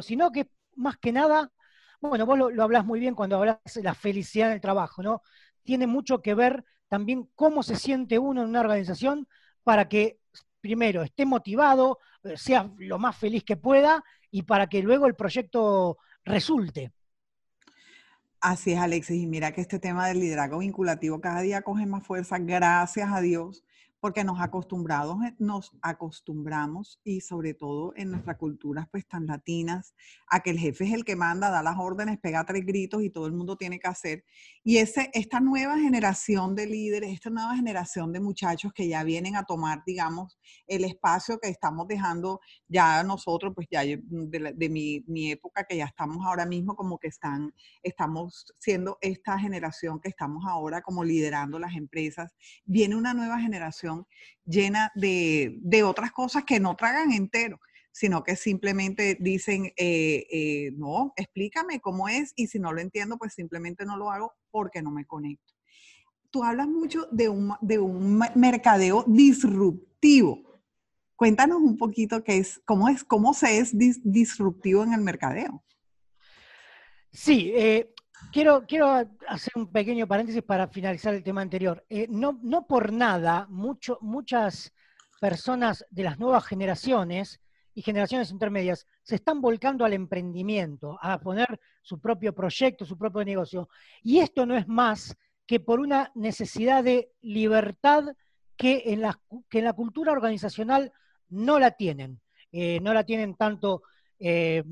sino 0.00 0.32
que 0.32 0.50
más 0.76 0.96
que 0.96 1.12
nada, 1.12 1.52
bueno, 2.00 2.24
vos 2.26 2.38
lo, 2.38 2.50
lo 2.50 2.84
muy 2.84 2.98
bien 2.98 3.14
cuando 3.14 3.36
hablas 3.36 3.58
de 3.74 3.82
la 3.82 3.94
felicidad 3.94 4.48
en 4.48 4.54
el 4.54 4.60
trabajo, 4.60 5.02
¿no? 5.02 5.22
Tiene 5.62 5.86
mucho 5.86 6.22
que 6.22 6.34
ver 6.34 6.64
también 6.88 7.30
cómo 7.34 7.62
se 7.62 7.76
siente 7.76 8.18
uno 8.18 8.42
en 8.42 8.48
una 8.48 8.60
organización 8.60 9.28
para 9.62 9.88
que 9.88 10.18
primero 10.60 11.02
esté 11.02 11.26
motivado, 11.26 11.98
eh, 12.24 12.36
sea 12.38 12.70
lo 12.78 12.98
más 12.98 13.16
feliz 13.16 13.44
que 13.44 13.56
pueda 13.56 14.02
y 14.30 14.42
para 14.42 14.66
que 14.66 14.82
luego 14.82 15.06
el 15.06 15.14
proyecto 15.14 15.98
resulte. 16.24 16.92
Así 18.42 18.72
es, 18.72 18.78
Alexis. 18.80 19.22
Y 19.22 19.26
mira 19.26 19.52
que 19.52 19.60
este 19.60 19.78
tema 19.78 20.08
del 20.08 20.18
liderazgo 20.18 20.58
vinculativo 20.58 21.20
cada 21.20 21.40
día 21.42 21.62
coge 21.62 21.86
más 21.86 22.04
fuerza, 22.04 22.38
gracias 22.40 23.08
a 23.12 23.20
Dios, 23.20 23.62
porque 24.02 24.24
nos 24.24 24.40
acostumbrados, 24.40 25.16
eh, 25.24 25.36
nos 25.38 25.70
acostumbramos 25.80 27.00
y 27.04 27.20
sobre 27.20 27.54
todo 27.54 27.92
en 27.94 28.10
nuestras 28.10 28.36
culturas 28.36 28.88
pues 28.90 29.06
tan 29.06 29.28
latinas, 29.28 29.94
a 30.26 30.40
que 30.40 30.50
el 30.50 30.58
jefe 30.58 30.86
es 30.86 30.92
el 30.92 31.04
que 31.04 31.14
manda, 31.14 31.50
da 31.50 31.62
las 31.62 31.76
órdenes, 31.78 32.18
pega 32.18 32.44
tres 32.44 32.66
gritos 32.66 33.04
y 33.04 33.10
todo 33.10 33.26
el 33.26 33.32
mundo 33.32 33.56
tiene 33.56 33.78
que 33.78 33.86
hacer. 33.86 34.24
Y 34.64 34.78
ese, 34.78 35.08
esta 35.14 35.38
nueva 35.38 35.78
generación 35.78 36.56
de 36.56 36.66
líderes, 36.66 37.12
esta 37.12 37.30
nueva 37.30 37.54
generación 37.54 38.12
de 38.12 38.18
muchachos 38.18 38.72
que 38.72 38.88
ya 38.88 39.04
vienen 39.04 39.36
a 39.36 39.44
tomar, 39.44 39.84
digamos, 39.86 40.36
el 40.66 40.82
espacio 40.82 41.38
que 41.38 41.48
estamos 41.48 41.86
dejando 41.86 42.40
ya 42.66 43.04
nosotros, 43.04 43.52
pues 43.54 43.68
ya 43.70 43.82
de, 43.84 44.68
mi, 44.68 45.04
mi, 45.06 45.30
época, 45.30 45.62
que 45.62 45.76
ya 45.76 45.84
estamos 45.84 46.26
ahora 46.26 46.44
mismo 46.44 46.74
como 46.74 46.98
que 46.98 47.06
están, 47.06 47.54
estamos 47.84 48.52
siendo 48.58 48.98
esta 49.00 49.38
generación 49.38 50.00
que 50.00 50.08
estamos 50.08 50.44
ahora 50.44 50.82
como 50.82 51.04
liderando 51.04 51.60
las 51.60 51.76
empresas, 51.76 52.34
viene 52.64 52.96
una 52.96 53.14
nueva 53.14 53.38
generación 53.38 53.91
llena 54.44 54.90
de, 54.94 55.58
de 55.62 55.82
otras 55.82 56.12
cosas 56.12 56.44
que 56.44 56.60
no 56.60 56.76
tragan 56.76 57.12
entero 57.12 57.60
sino 57.92 58.24
que 58.24 58.36
simplemente 58.36 59.16
dicen, 59.20 59.66
eh, 59.76 60.26
eh, 60.30 60.72
no, 60.76 61.12
explícame 61.14 61.80
cómo 61.80 62.08
es 62.08 62.32
y 62.34 62.46
si 62.46 62.58
no 62.58 62.72
lo 62.72 62.80
entiendo, 62.80 63.18
pues 63.18 63.34
simplemente 63.34 63.84
no 63.84 63.96
lo 63.96 64.10
hago 64.10 64.32
porque 64.50 64.82
no 64.82 64.90
me 64.90 65.04
conecto. 65.04 65.52
Tú 66.30 66.42
hablas 66.42 66.66
mucho 66.66 67.06
de 67.12 67.28
un, 67.28 67.52
de 67.60 67.78
un 67.78 68.18
mercadeo 68.34 69.04
disruptivo. 69.06 70.42
Cuéntanos 71.14 71.60
un 71.60 71.76
poquito 71.76 72.24
qué 72.24 72.38
es, 72.38 72.60
cómo 72.64 72.88
es, 72.88 73.04
cómo 73.04 73.34
se 73.34 73.58
es 73.58 73.72
disruptivo 73.76 74.82
en 74.82 74.94
el 74.94 75.02
mercadeo. 75.02 75.62
Sí, 77.12 77.52
eh, 77.54 77.92
Quiero, 78.30 78.64
quiero 78.66 78.86
hacer 79.28 79.52
un 79.56 79.70
pequeño 79.70 80.06
paréntesis 80.06 80.42
para 80.42 80.68
finalizar 80.68 81.14
el 81.14 81.22
tema 81.22 81.42
anterior. 81.42 81.84
Eh, 81.88 82.06
no, 82.08 82.66
por 82.66 82.92
nada, 82.92 83.46
muchas 83.48 84.72
personas 85.20 85.84
de 85.90 86.02
las 86.04 86.18
nuevas 86.18 86.44
generaciones 86.44 87.40
y 87.74 87.82
generaciones 87.82 88.30
intermedias 88.30 88.86
se 89.02 89.16
están 89.16 89.40
volcando 89.40 89.84
al 89.84 89.92
emprendimiento, 89.92 90.98
a 91.00 91.18
poner 91.20 91.60
su 91.82 92.00
propio 92.00 92.34
proyecto, 92.34 92.84
su 92.84 92.96
propio 92.96 93.24
negocio. 93.24 93.68
Y 94.02 94.18
esto 94.18 94.46
no 94.46 94.56
es 94.56 94.68
más 94.68 95.16
que 95.46 95.60
por 95.60 95.80
una 95.80 96.10
necesidad 96.14 96.84
de 96.84 97.12
libertad 97.20 98.04
que 98.56 98.82
en 98.86 99.00
la, 99.00 99.20
que 99.48 99.58
en 99.58 99.64
la 99.64 99.72
cultura 99.72 100.12
organizacional 100.12 100.92
no 101.28 101.58
la 101.58 101.72
tienen. 101.72 102.20
Eh, 102.52 102.80
no 102.80 102.92
la 102.92 103.04
tienen 103.04 103.34
tanto 103.34 103.82
eh, 104.18 104.62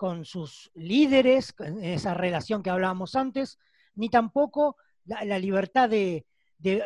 con 0.00 0.24
sus 0.24 0.70
líderes, 0.74 1.54
en 1.58 1.84
esa 1.84 2.14
relación 2.14 2.62
que 2.62 2.70
hablábamos 2.70 3.14
antes, 3.16 3.58
ni 3.96 4.08
tampoco 4.08 4.78
la, 5.04 5.38
libertad 5.38 5.90
de, 5.90 6.24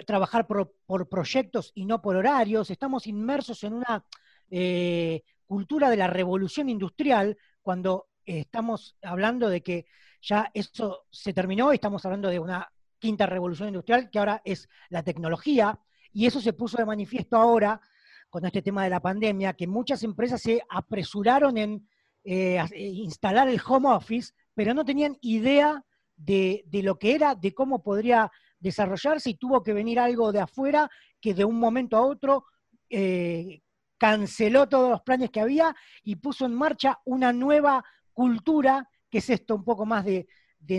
trabajar 0.05 0.49
por, 0.49 1.09
proyectos 1.09 1.71
y 1.77 1.87
no 1.87 2.03
por 2.03 2.17
horarios. 2.17 2.73
Estamos 2.73 3.07
inmersos 3.07 3.63
en 3.63 3.75
una 3.75 4.05
eh, 4.51 5.23
cultura 5.47 5.91
de 5.91 5.97
la 5.97 6.09
revolución 6.09 6.69
industrial 6.69 7.39
cuando 7.63 8.09
estamos 8.25 8.97
hablando 9.01 9.49
de 9.49 9.63
que 9.63 9.87
ya 10.21 10.51
eso 10.53 11.05
se 11.09 11.33
terminó 11.33 11.71
estamos 11.71 12.05
hablando 12.05 12.29
de 12.31 12.41
una 12.41 12.69
quinta 12.99 13.27
revolución 13.27 13.69
industrial 13.69 14.11
que 14.11 14.19
ahora 14.19 14.43
es 14.45 14.69
la 14.89 15.05
tecnología 15.05 15.79
Y 16.13 16.27
eso 16.27 16.41
se 16.41 16.53
puso 16.53 16.79
de 16.79 16.85
manifiesto 16.85 17.37
ahora 17.37 17.81
con 18.29 18.45
este 18.45 18.61
tema 18.61 18.83
de 18.83 18.91
la 18.91 18.99
pandemia, 18.99 19.53
que 19.53 19.69
muchas 19.69 20.03
empresas 20.03 20.43
se 20.43 20.61
apresuraron 20.69 21.57
en 21.59 21.89
eh, 22.25 22.57
eh, 22.73 22.81
instalar 22.81 23.49
el 23.49 23.61
home 23.65 23.91
office, 23.91 24.33
pero 24.55 24.73
no 24.73 24.85
tenían 24.85 25.19
idea 25.21 25.85
de, 26.17 26.65
lo 26.83 26.99
que 26.99 27.15
era, 27.15 27.35
de 27.35 27.53
cómo 27.53 27.83
podría 27.83 28.31
desarrollarse 28.59 29.31
y 29.31 29.35
tuvo 29.35 29.63
que 29.63 29.75
venir 29.75 30.01
algo 30.01 30.33
de 30.33 30.41
afuera 30.41 30.89
que 31.21 31.35
de 31.35 31.45
un 31.45 31.59
momento 31.59 31.99
a 31.99 32.07
otro 32.07 32.47
eh, 32.89 33.61
canceló 33.99 34.69
todos 34.69 34.91
los 34.91 35.03
planes 35.03 35.31
que 35.31 35.41
había 35.41 35.77
y 36.03 36.17
puso 36.17 36.47
en 36.47 36.55
marcha 36.55 36.99
una 37.05 37.31
nueva 37.33 37.85
cultura, 38.15 38.89
que 39.11 39.19
es 39.19 39.29
esto 39.29 39.55
un 39.55 39.65
poco 39.65 39.85
más 39.85 40.07
de, 40.07 40.27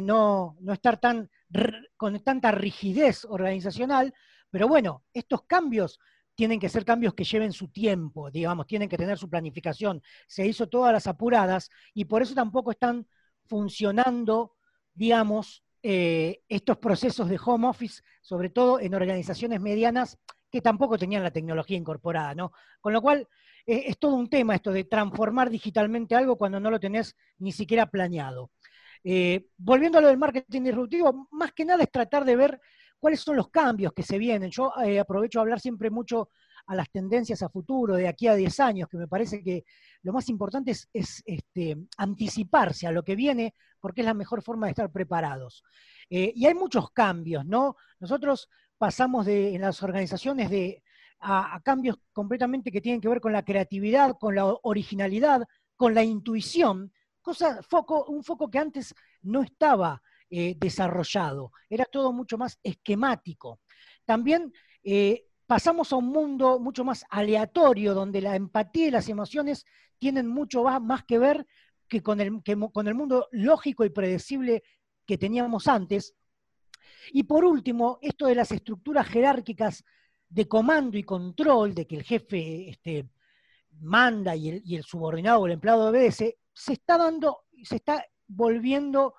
no, 0.01 0.57
no, 0.61 0.73
estar 0.73 0.99
tan 0.99 1.29
con 1.95 2.19
tanta 2.23 2.51
rigidez 2.51 3.23
organizacional, 3.23 4.13
pero 4.49 4.67
bueno, 4.67 5.03
estos 5.13 5.43
cambios 5.43 5.99
tienen 6.35 6.59
que 6.59 6.69
ser 6.69 6.85
cambios 6.85 7.13
que 7.13 7.23
lleven 7.23 7.53
su 7.53 7.69
tiempo, 7.69 8.29
digamos, 8.29 8.67
tienen 8.67 8.89
que 8.89 8.97
tener 8.97 9.17
su 9.17 9.29
planificación. 9.29 10.01
Se 10.27 10.45
hizo 10.45 10.67
todas 10.67 10.93
las 10.93 11.07
apuradas 11.07 11.69
y 11.93 12.05
por 12.05 12.21
eso 12.21 12.35
tampoco 12.35 12.71
están 12.71 13.07
funcionando, 13.45 14.55
digamos, 14.93 15.63
eh, 15.81 16.41
estos 16.49 16.77
procesos 16.77 17.29
de 17.29 17.39
home 17.43 17.67
office, 17.67 18.01
sobre 18.21 18.49
todo 18.49 18.79
en 18.79 18.93
organizaciones 18.95 19.61
medianas 19.61 20.17
que 20.51 20.61
tampoco 20.61 20.97
tenían 20.97 21.23
la 21.23 21.31
tecnología 21.31 21.77
incorporada, 21.77 22.33
¿no? 22.33 22.51
Con 22.81 22.93
lo 22.93 23.01
cual, 23.01 23.27
eh, 23.65 23.83
es 23.87 23.97
todo 23.97 24.15
un 24.15 24.29
tema 24.29 24.55
esto 24.55 24.71
de 24.71 24.83
transformar 24.83 25.49
digitalmente 25.49 26.15
algo 26.15 26.37
cuando 26.37 26.59
no 26.59 26.71
lo 26.71 26.79
tenés 26.79 27.15
ni 27.39 27.51
siquiera 27.51 27.85
planeado. 27.87 28.51
Eh, 29.03 29.47
volviendo 29.57 29.99
a 29.99 30.01
lo 30.01 30.07
del 30.07 30.17
marketing 30.17 30.63
disruptivo, 30.63 31.27
más 31.31 31.53
que 31.53 31.65
nada 31.65 31.83
es 31.83 31.91
tratar 31.91 32.25
de 32.25 32.35
ver 32.35 32.61
cuáles 32.99 33.19
son 33.19 33.35
los 33.35 33.49
cambios 33.49 33.93
que 33.93 34.03
se 34.03 34.17
vienen. 34.17 34.49
Yo 34.49 34.71
eh, 34.83 34.99
aprovecho 34.99 35.39
a 35.39 35.41
hablar 35.43 35.59
siempre 35.59 35.89
mucho 35.89 36.29
a 36.67 36.75
las 36.75 36.89
tendencias 36.89 37.41
a 37.43 37.49
futuro, 37.49 37.95
de 37.95 38.07
aquí 38.07 38.27
a 38.27 38.35
10 38.35 38.59
años, 38.59 38.89
que 38.89 38.97
me 38.97 39.07
parece 39.07 39.43
que 39.43 39.65
lo 40.01 40.13
más 40.13 40.29
importante 40.29 40.71
es, 40.71 41.21
este, 41.25 41.77
anticiparse 41.97 42.87
a 42.87 42.91
lo 42.91 43.03
que 43.03 43.15
viene, 43.15 43.53
porque 43.79 44.01
es 44.01 44.07
la 44.07 44.13
mejor 44.13 44.41
forma 44.41 44.67
de 44.67 44.71
estar 44.71 44.91
preparados. 44.91 45.63
Eh, 46.09 46.33
y 46.35 46.45
hay 46.45 46.55
muchos 46.55 46.89
cambios, 46.91 47.45
¿no? 47.45 47.75
Nosotros 47.99 48.49
pasamos 48.77 49.25
de, 49.25 49.55
en 49.55 49.61
las 49.61 49.81
organizaciones 49.83 50.49
a, 51.19 51.59
cambios 51.63 51.97
completamente 52.13 52.71
que 52.71 52.81
tienen 52.81 53.01
que 53.01 53.09
ver 53.09 53.21
con 53.21 53.33
la 53.33 53.43
creatividad, 53.43 54.17
con 54.19 54.35
la 54.35 54.45
originalidad, 54.63 55.43
con 55.75 55.93
la 55.93 56.03
intuición, 56.03 56.91
un 57.25 58.23
foco 58.23 58.49
que 58.49 58.59
antes 58.59 58.93
no 59.21 59.41
estaba 59.41 60.01
eh, 60.29 60.55
desarrollado, 60.57 61.51
era 61.69 61.85
todo 61.85 62.11
mucho 62.11 62.37
más 62.37 62.59
esquemático. 62.63 63.59
También 64.05 64.51
eh, 64.83 65.25
pasamos 65.45 65.91
a 65.93 65.97
un 65.97 66.07
mundo 66.07 66.59
mucho 66.59 66.83
más 66.83 67.05
aleatorio, 67.09 67.93
donde 67.93 68.21
la 68.21 68.35
empatía 68.35 68.87
y 68.87 68.91
las 68.91 69.09
emociones 69.09 69.65
tienen 69.97 70.27
mucho 70.27 70.63
más 70.63 71.05
que 71.05 71.19
ver 71.19 71.45
que 71.87 72.01
con 72.01 72.19
el, 72.19 72.41
con 72.73 72.87
el 72.87 72.95
mundo 72.95 73.27
lógico 73.31 73.85
y 73.85 73.89
predecible 73.89 74.63
que 75.05 75.17
teníamos 75.17 75.67
antes. 75.67 76.15
Y 77.11 77.23
por 77.23 77.45
último, 77.45 77.99
esto 78.01 78.27
de 78.27 78.35
las 78.35 78.51
estructuras 78.51 79.07
jerárquicas 79.07 79.83
de 80.27 80.47
comando 80.47 80.97
y 80.97 81.03
control, 81.03 81.73
de 81.73 81.85
que 81.85 81.97
el 81.97 82.03
jefe 82.03 82.69
este, 82.69 83.09
manda 83.79 84.35
y 84.35 84.75
el, 84.75 84.83
subordinado 84.83 85.41
o 85.41 85.45
el 85.45 85.53
empleado 85.53 85.89
obedece, 85.89 86.39
se 86.53 86.73
está 86.73 86.97
dando, 86.97 87.43
se 87.63 87.75
está 87.75 88.05
volviendo 88.27 89.15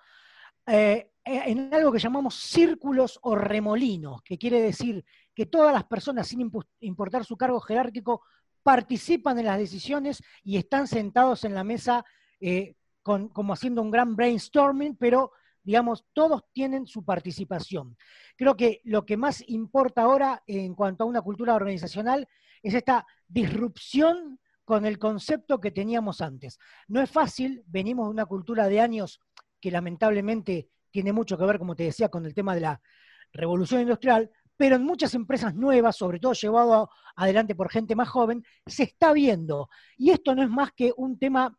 eh, 0.66 1.12
eh, 1.24 1.42
en 1.46 1.72
algo 1.72 1.92
que 1.92 1.98
llamamos 1.98 2.34
círculos 2.34 3.18
o 3.22 3.34
remolinos, 3.34 4.22
que 4.22 4.38
quiere 4.38 4.60
decir 4.60 5.04
que 5.34 5.46
todas 5.46 5.72
las 5.72 5.84
personas, 5.84 6.28
sin 6.28 6.50
importar 6.80 7.24
su 7.24 7.36
cargo 7.36 7.60
jerárquico, 7.60 8.22
participan 8.62 9.38
en 9.38 9.46
las 9.46 9.58
decisiones 9.58 10.22
y 10.42 10.56
están 10.56 10.88
sentados 10.88 11.44
en 11.44 11.54
la 11.54 11.64
mesa 11.64 12.04
eh, 12.40 12.74
como 13.02 13.52
haciendo 13.52 13.82
un 13.82 13.90
gran 13.90 14.16
brainstorming, 14.16 14.96
pero 14.96 15.30
digamos, 15.62 16.04
todos 16.12 16.44
tienen 16.52 16.86
su 16.86 17.04
participación. 17.04 17.96
Creo 18.36 18.56
que 18.56 18.80
lo 18.84 19.04
que 19.04 19.16
más 19.16 19.42
importa 19.48 20.02
ahora 20.02 20.42
en 20.46 20.74
cuanto 20.74 21.04
a 21.04 21.06
una 21.06 21.22
cultura 21.22 21.54
organizacional 21.54 22.28
es 22.62 22.74
esta 22.74 23.04
disrupción 23.26 24.38
con 24.64 24.86
el 24.86 24.98
concepto 24.98 25.60
que 25.60 25.70
teníamos 25.70 26.20
antes. 26.20 26.58
No 26.88 27.00
es 27.00 27.10
fácil, 27.10 27.64
venimos 27.66 28.06
de 28.06 28.10
una 28.10 28.26
cultura 28.26 28.68
de 28.68 28.80
años 28.80 29.20
que 29.66 29.72
lamentablemente 29.72 30.68
tiene 30.92 31.12
mucho 31.12 31.36
que 31.36 31.44
ver, 31.44 31.58
como 31.58 31.74
te 31.74 31.82
decía, 31.82 32.08
con 32.08 32.24
el 32.24 32.32
tema 32.32 32.54
de 32.54 32.60
la 32.60 32.80
revolución 33.32 33.80
industrial, 33.80 34.30
pero 34.56 34.76
en 34.76 34.84
muchas 34.84 35.12
empresas 35.14 35.56
nuevas, 35.56 35.96
sobre 35.96 36.20
todo 36.20 36.34
llevado 36.34 36.88
adelante 37.16 37.56
por 37.56 37.68
gente 37.68 37.96
más 37.96 38.08
joven, 38.08 38.44
se 38.64 38.84
está 38.84 39.12
viendo. 39.12 39.68
Y 39.96 40.10
esto 40.10 40.36
no 40.36 40.44
es 40.44 40.48
más 40.48 40.70
que 40.70 40.92
un 40.96 41.18
tema, 41.18 41.58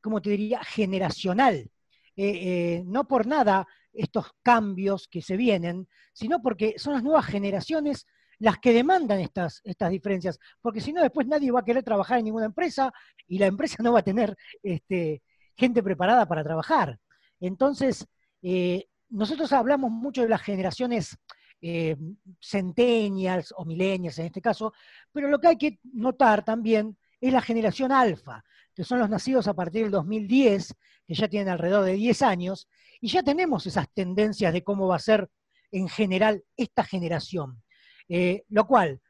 como 0.00 0.20
te 0.20 0.30
diría, 0.30 0.64
generacional. 0.64 1.54
Eh, 1.54 1.70
eh, 2.16 2.82
no 2.86 3.06
por 3.06 3.24
nada 3.24 3.68
estos 3.92 4.26
cambios 4.42 5.06
que 5.06 5.22
se 5.22 5.36
vienen, 5.36 5.86
sino 6.12 6.42
porque 6.42 6.74
son 6.76 6.94
las 6.94 7.04
nuevas 7.04 7.26
generaciones 7.26 8.04
las 8.40 8.58
que 8.58 8.72
demandan 8.72 9.20
estas, 9.20 9.60
estas 9.62 9.92
diferencias, 9.92 10.40
porque 10.60 10.80
si 10.80 10.92
no 10.92 11.02
después 11.02 11.28
nadie 11.28 11.52
va 11.52 11.60
a 11.60 11.64
querer 11.64 11.84
trabajar 11.84 12.18
en 12.18 12.24
ninguna 12.24 12.46
empresa 12.46 12.92
y 13.28 13.38
la 13.38 13.46
empresa 13.46 13.76
no 13.84 13.92
va 13.92 14.00
a 14.00 14.02
tener 14.02 14.36
este, 14.60 15.22
gente 15.56 15.82
preparada 15.84 16.26
para 16.26 16.42
trabajar. 16.42 16.98
Entonces, 17.40 18.06
eh, 18.42 18.86
nosotros 19.08 19.52
hablamos 19.52 19.90
mucho 19.90 20.22
de 20.22 20.28
las 20.28 20.42
generaciones 20.42 21.16
eh, 21.60 21.96
centennials 22.40 23.54
o 23.56 23.64
millennials 23.64 24.18
en 24.18 24.26
este 24.26 24.40
caso, 24.40 24.72
pero 25.12 25.28
lo 25.28 25.38
que 25.38 25.48
hay 25.48 25.58
que 25.58 25.78
notar 25.92 26.44
también 26.44 26.96
es 27.20 27.32
la 27.32 27.40
generación 27.40 27.90
alfa, 27.90 28.44
que 28.74 28.84
son 28.84 28.98
los 28.98 29.08
nacidos 29.08 29.48
a 29.48 29.54
partir 29.54 29.82
del 29.82 29.90
2010, 29.90 30.74
que 31.06 31.14
ya 31.14 31.28
tienen 31.28 31.48
alrededor 31.48 31.84
de 31.84 31.94
10 31.94 32.22
años, 32.22 32.68
y 33.00 33.08
ya 33.08 33.22
tenemos 33.22 33.66
esas 33.66 33.88
tendencias 33.92 34.52
de 34.52 34.62
cómo 34.62 34.88
va 34.88 34.96
a 34.96 35.00
ser 35.00 35.30
en 35.70 35.88
general 35.88 36.44
esta 36.56 36.84
generación. 36.84 37.62
Eh, 38.08 38.44
lo 38.48 38.66
cual, 38.66 39.00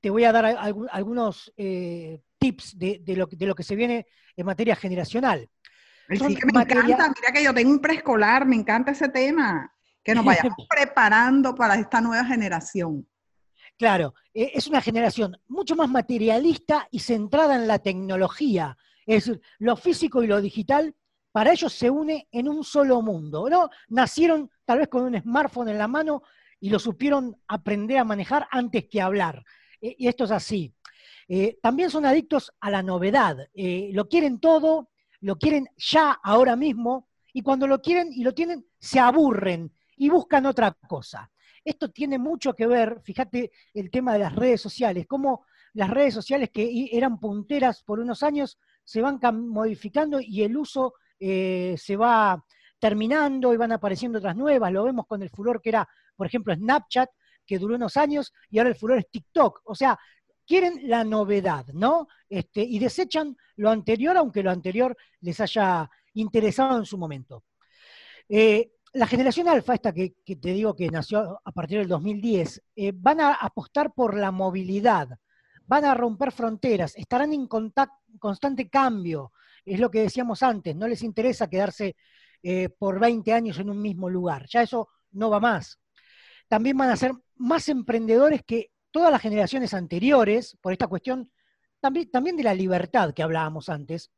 te 0.00 0.10
voy 0.10 0.24
a 0.24 0.32
dar 0.32 0.46
algunos 0.90 1.52
tips 2.38 2.78
de, 2.78 3.00
de, 3.04 3.16
lo, 3.16 3.54
que 3.54 3.62
se 3.64 3.76
viene 3.76 4.06
en 4.36 4.46
materia 4.46 4.76
generacional 4.76 5.50
me 6.08 6.16
encanta, 6.16 7.12
mira 7.14 7.32
que 7.32 7.44
yo 7.44 7.54
tengo 7.54 7.70
un 7.70 7.80
preescolar, 7.80 8.46
me 8.46 8.56
encanta 8.56 8.92
ese 8.92 9.08
tema, 9.08 9.72
que 10.02 10.14
nos 10.14 10.24
vayamos 10.24 10.56
preparando 10.68 11.54
para 11.54 11.74
esta 11.74 12.00
nueva 12.00 12.24
generación. 12.24 13.06
Claro, 13.78 14.14
e, 14.34 14.52
es 14.54 14.66
una 14.66 14.80
generación 14.80 15.36
mucho 15.46 15.76
más 15.76 15.88
materialista 15.88 16.88
y 16.90 17.00
centrada 17.00 17.54
en 17.54 17.68
la 17.68 17.78
tecnología. 17.78 18.76
Es 19.06 19.26
decir, 19.26 19.40
lo 19.58 19.76
físico 19.76 20.22
y 20.22 20.26
lo 20.26 20.40
digital 20.40 20.94
para 21.30 21.52
ellos 21.52 21.72
se 21.72 21.88
une 21.88 22.26
en 22.32 22.48
un 22.48 22.64
solo 22.64 23.00
mundo. 23.02 23.48
¿no? 23.48 23.70
Nacieron 23.88 24.50
tal 24.64 24.78
vez 24.78 24.88
con 24.88 25.04
un 25.04 25.20
smartphone 25.20 25.68
en 25.68 25.78
la 25.78 25.88
mano 25.88 26.22
y 26.58 26.70
lo 26.70 26.78
supieron 26.78 27.40
aprender 27.46 27.98
a 27.98 28.04
manejar 28.04 28.48
antes 28.50 28.86
que 28.90 29.00
hablar. 29.00 29.44
E, 29.80 29.94
y 29.98 30.08
esto 30.08 30.24
es 30.24 30.32
así. 30.32 30.74
Eh, 31.28 31.58
también 31.62 31.90
son 31.90 32.06
adictos 32.06 32.52
a 32.60 32.70
la 32.70 32.82
novedad. 32.82 33.36
Eh, 33.54 33.90
lo 33.92 34.08
quieren 34.08 34.40
todo, 34.40 34.90
lo 35.20 35.36
quieren 35.36 35.68
ya, 35.76 36.18
ahora 36.22 36.56
mismo, 36.56 37.08
y 37.32 37.42
cuando 37.42 37.66
lo 37.66 37.80
quieren 37.80 38.12
y 38.12 38.22
lo 38.22 38.34
tienen, 38.34 38.66
se 38.78 39.00
aburren 39.00 39.72
y 39.96 40.08
buscan 40.08 40.46
otra 40.46 40.76
cosa. 40.88 41.30
Esto 41.64 41.90
tiene 41.90 42.18
mucho 42.18 42.54
que 42.54 42.66
ver, 42.66 43.00
fíjate 43.02 43.50
el 43.74 43.90
tema 43.90 44.12
de 44.14 44.20
las 44.20 44.34
redes 44.34 44.60
sociales, 44.60 45.06
cómo 45.06 45.44
las 45.74 45.90
redes 45.90 46.14
sociales 46.14 46.50
que 46.50 46.88
eran 46.92 47.20
punteras 47.20 47.82
por 47.82 48.00
unos 48.00 48.22
años 48.22 48.58
se 48.84 49.02
van 49.02 49.20
modificando 49.48 50.18
y 50.20 50.42
el 50.42 50.56
uso 50.56 50.94
eh, 51.20 51.76
se 51.78 51.96
va 51.96 52.42
terminando 52.78 53.52
y 53.52 53.56
van 53.56 53.72
apareciendo 53.72 54.18
otras 54.18 54.36
nuevas. 54.36 54.72
Lo 54.72 54.84
vemos 54.84 55.06
con 55.06 55.22
el 55.22 55.30
furor 55.30 55.60
que 55.60 55.70
era, 55.70 55.88
por 56.16 56.26
ejemplo, 56.26 56.54
Snapchat, 56.54 57.10
que 57.44 57.58
duró 57.58 57.76
unos 57.76 57.96
años, 57.96 58.32
y 58.50 58.58
ahora 58.58 58.70
el 58.70 58.76
furor 58.76 58.98
es 58.98 59.10
TikTok. 59.10 59.62
O 59.64 59.74
sea, 59.74 59.98
quieren 60.48 60.80
la 60.88 61.04
novedad, 61.04 61.66
¿no? 61.74 62.08
Este, 62.28 62.62
y 62.62 62.78
desechan 62.78 63.36
lo 63.56 63.70
anterior, 63.70 64.16
aunque 64.16 64.42
lo 64.42 64.50
anterior 64.50 64.96
les 65.20 65.38
haya 65.40 65.88
interesado 66.14 66.78
en 66.78 66.86
su 66.86 66.96
momento. 66.96 67.44
Eh, 68.28 68.72
la 68.94 69.06
generación 69.06 69.46
alfa, 69.46 69.74
esta 69.74 69.92
que, 69.92 70.14
te 70.24 70.52
digo 70.52 70.74
que 70.74 70.88
nació 70.88 71.40
a 71.44 71.52
partir 71.52 71.78
del 71.78 71.88
2010, 71.88 72.62
eh, 72.74 72.92
van 72.94 73.20
a 73.20 73.34
apostar 73.34 73.92
por 73.92 74.16
la 74.16 74.30
movilidad, 74.30 75.10
van 75.66 75.84
a 75.84 75.94
romper 75.94 76.32
fronteras, 76.32 76.96
estarán 76.96 77.34
en 77.34 77.46
constante 77.46 78.70
cambio, 78.70 79.32
es 79.66 79.78
lo 79.78 79.90
que 79.90 80.00
decíamos 80.00 80.42
antes, 80.42 80.74
no 80.74 80.88
les 80.88 81.02
interesa 81.02 81.50
quedarse 81.50 81.94
eh, 82.42 82.70
por 82.70 82.98
20 82.98 83.30
años 83.34 83.58
en 83.58 83.68
un 83.68 83.82
mismo 83.82 84.08
lugar, 84.08 84.46
ya 84.48 84.62
eso 84.62 84.88
no 85.12 85.28
va 85.28 85.40
más. 85.40 85.78
También 86.48 86.78
van 86.78 86.88
a 86.88 86.96
ser 86.96 87.12
más 87.36 87.68
emprendedores 87.68 88.42
que 88.46 88.70
todas 88.98 89.12
las 89.12 89.22
generaciones 89.22 89.74
anteriores, 89.74 90.58
por 90.60 90.72
esta 90.72 90.88
cuestión 90.88 91.30
también, 91.78 92.10
también 92.10 92.36
de 92.36 92.42
la 92.42 92.52
libertad 92.52 93.14
que 93.14 93.22
hablábamos 93.22 93.68
antes, 93.68 94.10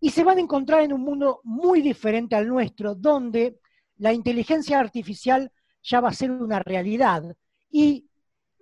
y 0.00 0.08
se 0.08 0.24
van 0.24 0.38
a 0.38 0.40
encontrar 0.40 0.80
en 0.80 0.94
un 0.94 1.02
mundo 1.02 1.42
muy 1.44 1.82
diferente 1.82 2.34
al 2.34 2.48
nuestro, 2.48 2.94
donde 2.94 3.60
la 3.98 4.14
inteligencia 4.14 4.80
artificial 4.80 5.52
ya 5.82 6.00
va 6.00 6.08
a 6.08 6.14
ser 6.14 6.30
una 6.30 6.60
realidad. 6.60 7.36
Y 7.70 8.08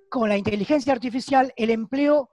con 0.09 0.29
la 0.29 0.37
inteligencia 0.37 0.93
artificial 0.93 1.53
el 1.55 1.71
empleo 1.71 2.33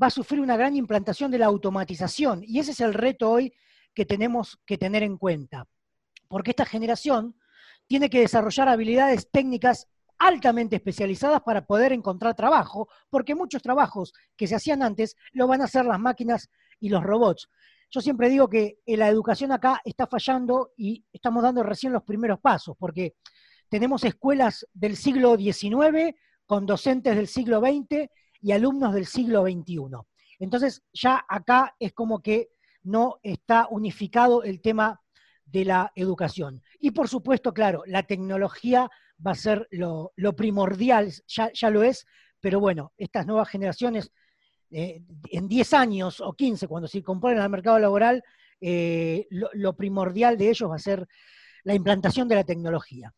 va 0.00 0.08
a 0.08 0.10
sufrir 0.10 0.42
una 0.42 0.58
gran 0.58 0.76
implantación 0.76 1.30
de 1.30 1.38
la 1.38 1.46
automatización. 1.46 2.42
Y 2.44 2.58
ese 2.58 2.72
es 2.72 2.80
el 2.80 2.92
reto 2.92 3.30
hoy 3.30 3.54
que 3.94 4.04
tenemos 4.04 4.60
que 4.66 4.76
tener 4.76 5.02
en 5.02 5.16
cuenta, 5.16 5.66
porque 6.28 6.50
esta 6.50 6.66
generación 6.66 7.34
tiene 7.86 8.10
que 8.10 8.20
desarrollar 8.20 8.68
habilidades 8.68 9.30
técnicas 9.30 9.88
altamente 10.18 10.76
especializadas 10.76 11.42
para 11.42 11.64
poder 11.66 11.92
encontrar 11.92 12.34
trabajo, 12.34 12.88
porque 13.10 13.34
muchos 13.34 13.62
trabajos 13.62 14.12
que 14.36 14.46
se 14.46 14.54
hacían 14.54 14.82
antes 14.82 15.16
lo 15.32 15.46
van 15.46 15.60
a 15.60 15.64
hacer 15.64 15.84
las 15.84 16.00
máquinas 16.00 16.50
y 16.80 16.88
los 16.88 17.02
robots. 17.02 17.48
Yo 17.90 18.00
siempre 18.00 18.28
digo 18.28 18.48
que 18.48 18.78
la 18.86 19.08
educación 19.08 19.52
acá 19.52 19.80
está 19.84 20.06
fallando 20.06 20.72
y 20.76 21.04
estamos 21.12 21.42
dando 21.42 21.62
recién 21.62 21.92
los 21.92 22.02
primeros 22.02 22.38
pasos, 22.40 22.76
porque 22.78 23.14
tenemos 23.68 24.04
escuelas 24.04 24.66
del 24.74 24.96
siglo 24.96 25.36
XIX 25.36 26.14
con 26.46 26.66
docentes 26.66 27.16
del 27.16 27.28
siglo 27.28 27.60
XX 27.60 28.08
y 28.40 28.52
alumnos 28.52 28.94
del 28.94 29.06
siglo 29.06 29.42
XXI. 29.42 29.78
Entonces 30.38 30.82
ya 30.92 31.24
acá 31.28 31.74
es 31.78 31.92
como 31.92 32.20
que 32.20 32.50
no 32.82 33.18
está 33.22 33.66
unificado 33.70 34.42
el 34.42 34.60
tema 34.60 35.00
de 35.44 35.64
la 35.64 35.92
educación. 35.94 36.62
Y 36.78 36.90
por 36.90 37.08
supuesto, 37.08 37.52
claro, 37.52 37.82
la 37.86 38.02
tecnología 38.02 38.90
va 39.24 39.32
a 39.32 39.34
ser 39.34 39.68
lo, 39.70 40.12
primordial, 40.36 41.12
ya, 41.26 41.50
ya, 41.52 41.70
lo 41.70 41.82
es, 41.82 42.06
pero 42.40 42.60
bueno, 42.60 42.92
estas 42.96 43.26
nuevas 43.26 43.48
generaciones, 43.48 44.12
eh, 44.70 45.02
en 45.30 45.48
10 45.48 45.74
años 45.74 46.20
o 46.20 46.32
15, 46.32 46.68
cuando 46.68 46.88
se 46.88 47.02
componen 47.02 47.38
al 47.38 47.50
mercado 47.50 47.78
laboral, 47.78 48.22
eh, 48.60 49.26
lo, 49.30 49.76
primordial 49.76 50.36
de 50.36 50.50
ellos 50.50 50.70
va 50.70 50.76
a 50.76 50.80
ser 50.80 51.06
la 51.64 51.74
implantación 51.74 52.28
de 52.28 52.34
la 52.34 52.44
tecnología. 52.44 53.14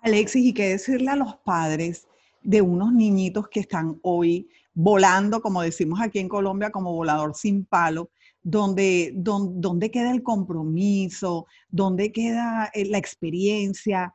Alexis, 0.00 0.46
¿y 0.46 0.52
qué 0.52 0.70
decirle 0.70 1.10
a 1.10 1.16
los 1.16 1.36
padres 1.36 2.06
de 2.42 2.62
unos 2.62 2.92
niñitos 2.92 3.48
que 3.48 3.60
están 3.60 3.98
hoy 4.02 4.48
volando, 4.72 5.40
como 5.40 5.62
decimos 5.62 6.00
aquí 6.00 6.18
en 6.18 6.28
Colombia, 6.28 6.70
como 6.70 6.92
volador 6.92 7.34
sin 7.34 7.64
palo, 7.64 8.10
donde, 8.42 9.12
donde, 9.16 9.90
queda 9.90 10.12
el 10.12 10.22
compromiso, 10.22 11.46
dónde 11.68 12.12
queda 12.12 12.70
eh, 12.74 12.84
la 12.84 12.98
experiencia, 12.98 14.14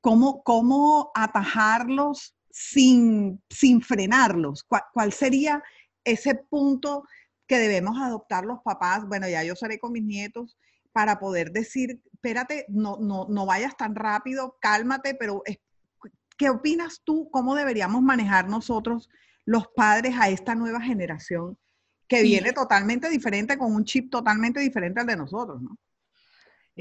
cómo, 0.00 0.42
cómo 0.42 1.10
atajarlos 1.14 2.34
sin, 2.50 3.42
sin 3.48 3.80
frenarlos, 3.80 4.64
¿Cuál, 4.64 5.12
sería 5.12 5.62
ese 6.04 6.34
punto 6.34 7.04
que 7.46 7.58
debemos 7.58 7.98
adoptar 8.00 8.44
los 8.44 8.60
papás, 8.62 9.06
bueno, 9.06 9.28
ya 9.28 9.44
yo 9.44 9.54
seré 9.54 9.78
con 9.78 9.92
mis 9.92 10.04
nietos, 10.04 10.56
para 10.92 11.20
poder 11.20 11.52
decir, 11.52 12.02
espérate, 12.12 12.66
no, 12.68 12.96
no, 13.00 13.26
no 13.28 13.46
vayas 13.46 13.76
tan 13.76 13.94
rápido, 13.94 14.56
cálmate, 14.60 15.14
pero 15.14 15.42
¿qué 16.36 16.50
opinas 16.50 17.02
tú? 17.04 17.28
¿Cómo 17.30 17.54
deberíamos 17.54 18.02
manejar 18.02 18.48
nosotros 18.48 19.08
los 19.44 19.68
padres 19.68 20.16
a 20.18 20.28
esta 20.28 20.54
nueva 20.54 20.80
generación 20.80 21.56
que 22.08 22.22
viene 22.22 22.52
totalmente 22.52 23.08
diferente, 23.08 23.56
con 23.56 23.72
un 23.72 23.84
chip 23.84 24.10
totalmente 24.10 24.58
diferente 24.58 25.00
al 25.00 25.06
de 25.06 25.16
nosotros, 25.16 25.62
¿no? 25.62 25.76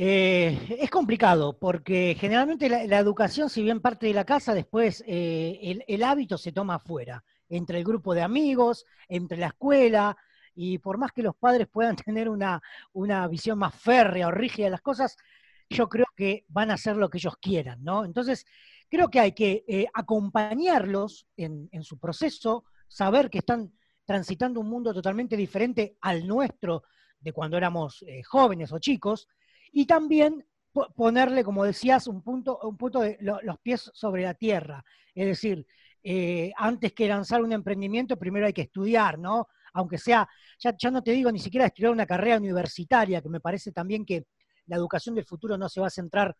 Eh, 0.01 0.77
es 0.79 0.89
complicado 0.89 1.59
porque 1.59 2.15
generalmente 2.17 2.69
la, 2.69 2.99
educación, 2.99 3.49
si 3.49 3.61
bien 3.61 3.81
parte 3.81 4.07
de 4.07 4.13
la 4.13 4.23
casa, 4.23 4.53
después 4.53 5.03
eh, 5.05 5.83
el, 5.85 6.03
hábito 6.03 6.37
se 6.37 6.53
toma 6.53 6.75
afuera, 6.75 7.21
entre 7.49 7.79
el 7.79 7.83
grupo 7.83 8.13
de 8.13 8.21
amigos, 8.21 8.85
entre 9.09 9.37
la 9.37 9.47
escuela, 9.47 10.15
y 10.55 10.77
por 10.77 10.97
más 10.97 11.11
que 11.11 11.21
los 11.21 11.35
padres 11.35 11.67
puedan 11.71 11.97
tener 11.97 12.29
una, 12.29 12.61
visión 13.29 13.59
más 13.59 13.75
férrea 13.75 14.27
o 14.27 14.31
rígida 14.31 14.67
de 14.67 14.71
las 14.71 14.81
cosas, 14.81 15.17
yo 15.69 15.89
creo 15.89 16.07
que 16.15 16.45
van 16.47 16.71
a 16.71 16.75
hacer 16.75 16.95
lo 16.95 17.09
que 17.09 17.17
ellos 17.17 17.35
quieran, 17.35 17.83
¿no? 17.83 18.05
Entonces, 18.05 18.45
creo 18.87 19.09
que 19.09 19.19
hay 19.19 19.33
que 19.33 19.65
eh, 19.67 19.87
acompañarlos 19.93 21.27
en, 21.35 21.67
en 21.73 21.83
su 21.83 21.99
proceso, 21.99 22.63
saber 22.87 23.29
que 23.29 23.39
están 23.39 23.73
transitando 24.05 24.61
un 24.61 24.69
mundo 24.69 24.93
totalmente 24.93 25.35
diferente 25.35 25.97
al 25.99 26.25
nuestro 26.25 26.83
de 27.19 27.33
cuando 27.33 27.57
éramos 27.57 28.03
eh, 28.07 28.23
jóvenes 28.23 28.71
o 28.71 28.79
chicos, 28.79 29.27
y 29.71 29.85
también 29.85 30.45
ponerle, 30.95 31.43
como 31.43 31.63
decías, 31.63 32.07
un 32.07 32.21
punto, 32.21 32.59
un 32.63 32.77
punto 32.77 33.01
de 33.01 33.17
los 33.19 33.59
pies 33.59 33.89
sobre 33.93 34.23
la 34.23 34.33
tierra. 34.33 34.83
Es 35.13 35.25
decir, 35.25 35.65
eh, 36.03 36.51
antes 36.55 36.93
que 36.93 37.07
lanzar 37.07 37.41
un 37.43 37.51
emprendimiento, 37.51 38.17
primero 38.17 38.45
hay 38.45 38.53
que 38.53 38.61
estudiar, 38.61 39.19
¿no? 39.19 39.47
Aunque 39.73 39.97
sea, 39.97 40.27
ya, 40.59 40.75
ya 40.77 40.91
no 40.91 41.03
te 41.03 41.11
digo 41.11 41.31
ni 41.31 41.39
siquiera 41.39 41.65
estudiar 41.65 41.91
una 41.91 42.05
carrera 42.05 42.37
universitaria, 42.37 43.21
que 43.21 43.29
me 43.29 43.39
parece 43.39 43.71
también 43.71 44.05
que 44.05 44.25
la 44.67 44.77
educación 44.77 45.15
del 45.15 45.25
futuro 45.25 45.57
no 45.57 45.67
se 45.67 45.81
va 45.81 45.87
a 45.87 45.91
centrar 45.91 46.35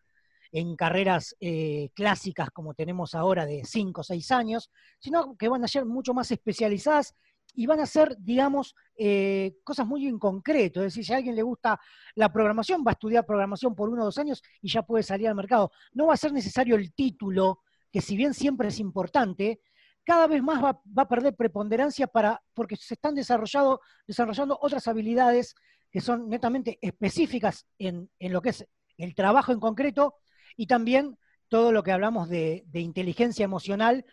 en 0.52 0.74
carreras 0.76 1.36
eh, 1.40 1.90
clásicas 1.94 2.50
como 2.50 2.74
tenemos 2.74 3.14
ahora 3.14 3.46
de 3.46 3.62
5 3.64 4.00
o 4.00 4.04
6 4.04 4.30
años, 4.32 4.70
sino 4.98 5.36
que 5.36 5.48
van 5.48 5.64
a 5.64 5.68
ser 5.68 5.84
mucho 5.84 6.14
más 6.14 6.30
especializadas 6.30 7.14
y 7.54 7.66
van 7.66 7.80
a 7.80 7.86
ser, 7.86 8.16
digamos, 8.18 8.74
eh, 8.96 9.56
cosas 9.64 9.86
muy 9.86 10.06
en 10.06 10.18
concreto. 10.18 10.80
Es 10.80 10.92
decir, 10.92 11.04
si 11.04 11.12
a 11.12 11.16
alguien 11.16 11.36
le 11.36 11.42
gusta 11.42 11.80
la 12.14 12.32
programación, 12.32 12.82
va 12.86 12.90
a 12.90 12.92
estudiar 12.92 13.26
programación 13.26 13.74
por 13.74 13.88
uno 13.88 14.02
o 14.02 14.04
dos 14.06 14.18
años 14.18 14.42
y 14.60 14.68
ya 14.68 14.82
puede 14.82 15.02
salir 15.02 15.28
al 15.28 15.34
mercado. 15.34 15.70
No 15.92 16.06
va 16.06 16.14
a 16.14 16.18
ser 16.18 16.32
necesario 16.32 16.76
el 16.76 16.92
título, 16.92 17.60
que 17.90 18.00
si 18.00 18.16
bien 18.16 18.34
siempre 18.34 18.68
es 18.68 18.78
importante, 18.78 19.60
cada 20.04 20.26
vez 20.26 20.42
más 20.42 20.62
va, 20.62 20.80
a 20.96 21.08
perder 21.08 21.36
preponderancia 21.36 22.06
para, 22.06 22.42
porque 22.54 22.76
se 22.76 22.94
están 22.94 23.14
desarrollando, 23.14 24.58
otras 24.60 24.88
habilidades 24.88 25.54
que 25.90 26.00
son 26.00 26.28
netamente 26.28 26.78
específicas 26.80 27.66
en, 27.78 28.10
lo 28.18 28.42
que 28.42 28.50
es 28.50 28.66
el 28.96 29.14
trabajo 29.14 29.52
en 29.52 29.60
concreto 29.60 30.14
y 30.56 30.66
también 30.66 31.18
todo 31.48 31.72
lo 31.72 31.82
que 31.82 31.92
hablamos 31.92 32.28
de, 32.28 32.64
de 32.66 32.80
inteligencia 32.80 33.44
emocional, 33.44 34.04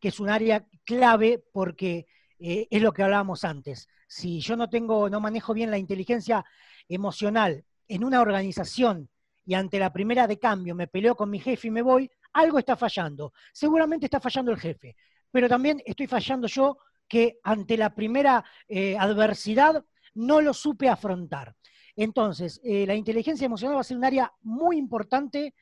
que 0.00 0.08
es 0.08 0.20
un 0.20 0.28
área 0.28 0.66
clave 0.84 1.44
porque 1.52 2.06
eh, 2.38 2.66
es 2.70 2.82
lo 2.82 2.92
que 2.92 3.02
hablábamos 3.02 3.44
antes. 3.44 3.88
Si 4.06 4.40
yo 4.40 4.56
no 4.56 4.68
tengo, 4.68 5.08
no 5.08 5.20
manejo 5.20 5.54
bien 5.54 5.70
la 5.70 5.78
inteligencia 5.78 6.44
emocional 6.88 7.64
en 7.88 8.04
una 8.04 8.20
organización 8.20 9.08
y 9.44 9.54
ante 9.54 9.78
la 9.78 9.92
primera 9.92 10.26
de 10.26 10.38
cambio 10.38 10.74
me 10.74 10.88
peleo 10.88 11.14
con 11.14 11.30
mi 11.30 11.38
jefe 11.38 11.68
y 11.68 11.70
me 11.70 11.82
voy, 11.82 12.10
algo 12.32 12.58
está 12.58 12.76
fallando. 12.76 13.32
Seguramente 13.52 14.06
está 14.06 14.20
fallando 14.20 14.52
el 14.52 14.58
jefe, 14.58 14.96
pero 15.30 15.48
también 15.48 15.82
estoy 15.86 16.06
fallando 16.06 16.46
yo 16.46 16.78
que 17.08 17.38
ante 17.42 17.76
la 17.76 17.94
primera 17.94 18.44
eh, 18.68 18.96
adversidad 18.98 19.84
no 20.14 20.40
lo 20.40 20.52
supe 20.52 20.88
afrontar. 20.88 21.54
Entonces, 21.94 22.60
eh, 22.62 22.86
la 22.86 22.94
inteligencia 22.94 23.46
emocional 23.46 23.76
va 23.76 23.80
a 23.80 23.84
ser 23.84 23.96
un 23.96 24.04
área 24.04 24.32
muy 24.42 24.76
importante 24.76 25.54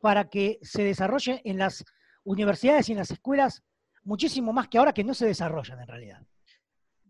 para 0.00 0.28
que 0.28 0.58
se 0.62 0.84
desarrolle 0.84 1.40
en 1.44 1.58
las 1.58 1.84
universidades 2.24 2.88
y 2.88 2.92
en 2.92 2.98
las 2.98 3.10
escuelas 3.10 3.62
muchísimo 4.02 4.52
más 4.52 4.68
que 4.68 4.78
ahora 4.78 4.92
que 4.92 5.04
no 5.04 5.14
se 5.14 5.26
desarrollan 5.26 5.80
en 5.80 5.86
realidad. 5.86 6.26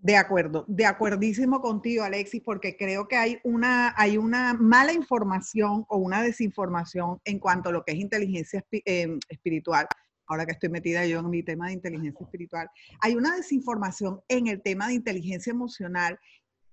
De 0.03 0.17
acuerdo, 0.17 0.65
de 0.67 0.87
acuerdísimo 0.87 1.61
contigo, 1.61 2.05
Alexis, 2.05 2.41
porque 2.43 2.75
creo 2.75 3.07
que 3.07 3.17
hay 3.17 3.39
una, 3.45 3.93
hay 3.99 4.17
una 4.17 4.55
mala 4.55 4.95
información 4.95 5.85
o 5.89 5.99
una 5.99 6.23
desinformación 6.23 7.21
en 7.25 7.39
cuanto 7.39 7.69
a 7.69 7.73
lo 7.73 7.85
que 7.85 7.93
es 7.93 7.99
inteligencia 7.99 8.65
eh, 8.73 9.19
espiritual. 9.29 9.87
Ahora 10.27 10.47
que 10.47 10.53
estoy 10.53 10.71
metida 10.71 11.05
yo 11.05 11.19
en 11.19 11.29
mi 11.29 11.43
tema 11.43 11.67
de 11.67 11.75
inteligencia 11.75 12.25
espiritual, 12.25 12.71
hay 13.01 13.15
una 13.15 13.37
desinformación 13.37 14.21
en 14.29 14.47
el 14.47 14.63
tema 14.63 14.89
de 14.89 14.95
inteligencia 14.95 15.51
emocional 15.51 16.19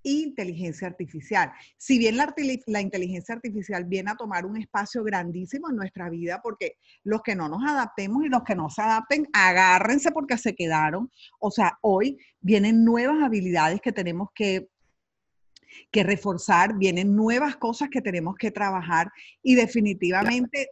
inteligencia 0.08 0.88
artificial. 0.88 1.52
Si 1.78 1.98
bien 1.98 2.18
la, 2.18 2.82
inteligencia 2.82 3.36
artificial 3.36 3.86
viene 3.86 4.12
a 4.12 4.16
tomar 4.16 4.46
un 4.46 4.58
espacio 4.58 5.04
grandísimo 5.04 5.70
en 5.70 5.76
nuestra 5.76 6.10
vida, 6.10 6.42
porque 6.42 6.78
los 7.04 7.22
que 7.22 7.36
no 7.36 7.50
nos 7.50 7.64
adaptemos 7.64 8.24
y 8.24 8.30
los 8.30 8.44
que 8.44 8.56
no 8.56 8.70
se 8.70 8.82
adapten, 8.82 9.28
agárrense 9.34 10.12
porque 10.12 10.38
se 10.38 10.56
quedaron. 10.56 11.12
O 11.40 11.52
sea, 11.52 11.78
hoy 11.82 12.18
vienen 12.40 12.84
nuevas 12.84 13.24
habilidades 13.24 13.82
que 13.82 13.92
tenemos 13.92 14.30
que 14.34 14.70
que 15.92 16.04
reforzar, 16.04 16.78
vienen 16.78 17.16
nuevas 17.16 17.56
cosas 17.58 17.90
que 17.90 18.02
tenemos 18.02 18.36
que 18.36 18.52
trabajar 18.52 19.12
y 19.44 19.56
definitivamente 19.56 20.70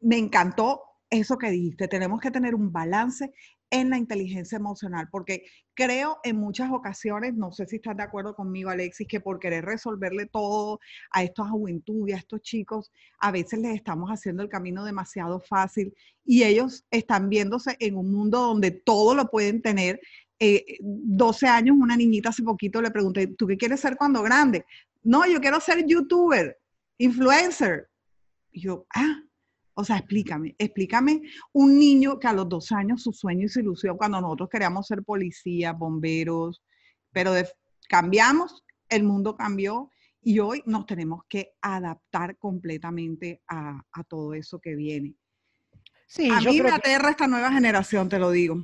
me 0.00 0.18
encantó 0.18 0.82
eso 1.10 1.38
que 1.38 1.50
dijiste, 1.50 1.88
tenemos 1.88 2.20
que 2.20 2.30
tener 2.30 2.54
un 2.54 2.72
balance 2.72 3.32
en 3.70 3.90
la 3.90 3.98
inteligencia 3.98 4.56
emocional, 4.56 5.08
porque 5.10 5.44
creo 5.74 6.18
en 6.22 6.36
muchas 6.36 6.70
ocasiones, 6.70 7.34
no 7.34 7.52
sé 7.52 7.66
si 7.66 7.76
estás 7.76 7.96
de 7.96 8.02
acuerdo 8.02 8.34
conmigo, 8.34 8.70
Alexis, 8.70 9.08
que 9.08 9.20
por 9.20 9.38
querer 9.38 9.64
resolverle 9.64 10.26
todo 10.26 10.80
a 11.10 11.22
estos 11.22 11.48
juventud 11.50 12.08
y 12.08 12.12
a 12.12 12.16
estos 12.16 12.40
chicos, 12.42 12.92
a 13.18 13.32
veces 13.32 13.60
les 13.60 13.74
estamos 13.74 14.10
haciendo 14.10 14.42
el 14.42 14.48
camino 14.48 14.84
demasiado 14.84 15.40
fácil 15.40 15.94
y 16.24 16.44
ellos 16.44 16.84
están 16.90 17.28
viéndose 17.28 17.76
en 17.80 17.96
un 17.96 18.12
mundo 18.12 18.40
donde 18.40 18.70
todo 18.70 19.14
lo 19.14 19.28
pueden 19.28 19.62
tener. 19.62 20.00
12 20.38 21.46
eh, 21.46 21.48
años, 21.48 21.76
una 21.78 21.96
niñita 21.96 22.28
hace 22.28 22.42
poquito 22.42 22.82
le 22.82 22.90
pregunté, 22.90 23.26
¿tú 23.26 23.46
qué 23.46 23.56
quieres 23.56 23.80
ser 23.80 23.96
cuando 23.96 24.22
grande? 24.22 24.64
No, 25.02 25.26
yo 25.26 25.40
quiero 25.40 25.60
ser 25.60 25.86
youtuber, 25.86 26.58
influencer. 26.98 27.88
Yo, 28.52 28.86
ah, 28.94 29.22
o 29.78 29.84
sea, 29.84 29.98
explícame, 29.98 30.56
explícame 30.58 31.22
un 31.52 31.78
niño 31.78 32.18
que 32.18 32.26
a 32.26 32.32
los 32.32 32.48
dos 32.48 32.72
años 32.72 33.02
su 33.02 33.12
sueño 33.12 33.44
y 33.44 33.48
su 33.48 33.60
ilusión, 33.60 33.98
cuando 33.98 34.20
nosotros 34.20 34.48
queríamos 34.50 34.86
ser 34.86 35.02
policías, 35.02 35.76
bomberos, 35.76 36.62
pero 37.12 37.32
cambiamos, 37.86 38.64
el 38.88 39.04
mundo 39.04 39.36
cambió 39.36 39.90
y 40.22 40.38
hoy 40.38 40.62
nos 40.64 40.86
tenemos 40.86 41.24
que 41.28 41.52
adaptar 41.60 42.38
completamente 42.38 43.42
a, 43.48 43.82
todo 44.08 44.32
eso 44.32 44.58
que 44.60 44.74
viene. 44.74 45.14
Sí, 46.06 46.30
a 46.30 46.40
mí 46.40 46.62
me 46.62 46.70
aterra 46.70 47.10
esta 47.10 47.26
nueva 47.26 47.52
generación, 47.52 48.08
te 48.08 48.18
lo 48.18 48.30
digo. 48.30 48.62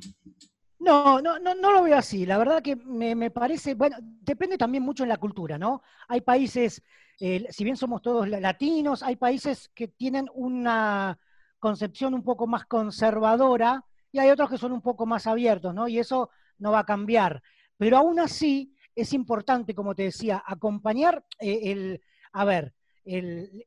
No, 0.83 1.21
no, 1.21 1.39
no, 1.39 1.55
no 1.55 1.71
lo 1.71 1.83
veo 1.83 1.97
así. 1.97 2.25
La 2.25 2.37
verdad 2.37 2.61
que 2.61 2.75
me, 2.75 3.31
parece, 3.31 3.73
bueno, 3.73 3.95
depende 4.01 4.57
también 4.57 4.83
mucho 4.83 5.03
en 5.03 5.09
la 5.09 5.17
cultura, 5.17 5.57
¿no? 5.57 5.81
Hay 6.09 6.19
países, 6.19 6.83
eh, 7.21 7.47
si 7.49 7.63
bien 7.63 7.77
somos 7.77 8.01
todos 8.01 8.27
latinos, 8.27 9.01
hay 9.01 9.15
países 9.15 9.69
que 9.73 9.87
tienen 9.87 10.27
una 10.33 11.17
concepción 11.57 12.13
un 12.13 12.23
poco 12.23 12.47
más 12.47 12.65
conservadora 12.65 13.85
y 14.11 14.19
hay 14.19 14.29
otros 14.29 14.49
que 14.49 14.57
son 14.57 14.73
un 14.73 14.81
poco 14.81 15.05
más 15.05 15.25
abiertos, 15.25 15.73
¿no? 15.73 15.87
Y 15.87 15.99
eso 15.99 16.29
no 16.57 16.71
va 16.73 16.79
a 16.79 16.85
cambiar. 16.85 17.41
Pero 17.77 17.95
aún 17.97 18.19
así 18.19 18.75
es 18.93 19.13
importante, 19.13 19.73
como 19.73 19.95
te 19.95 20.03
decía, 20.03 20.43
acompañar 20.45 21.25
eh, 21.39 21.71
el, 21.71 22.01
a 22.33 22.43
ver, 22.43 22.73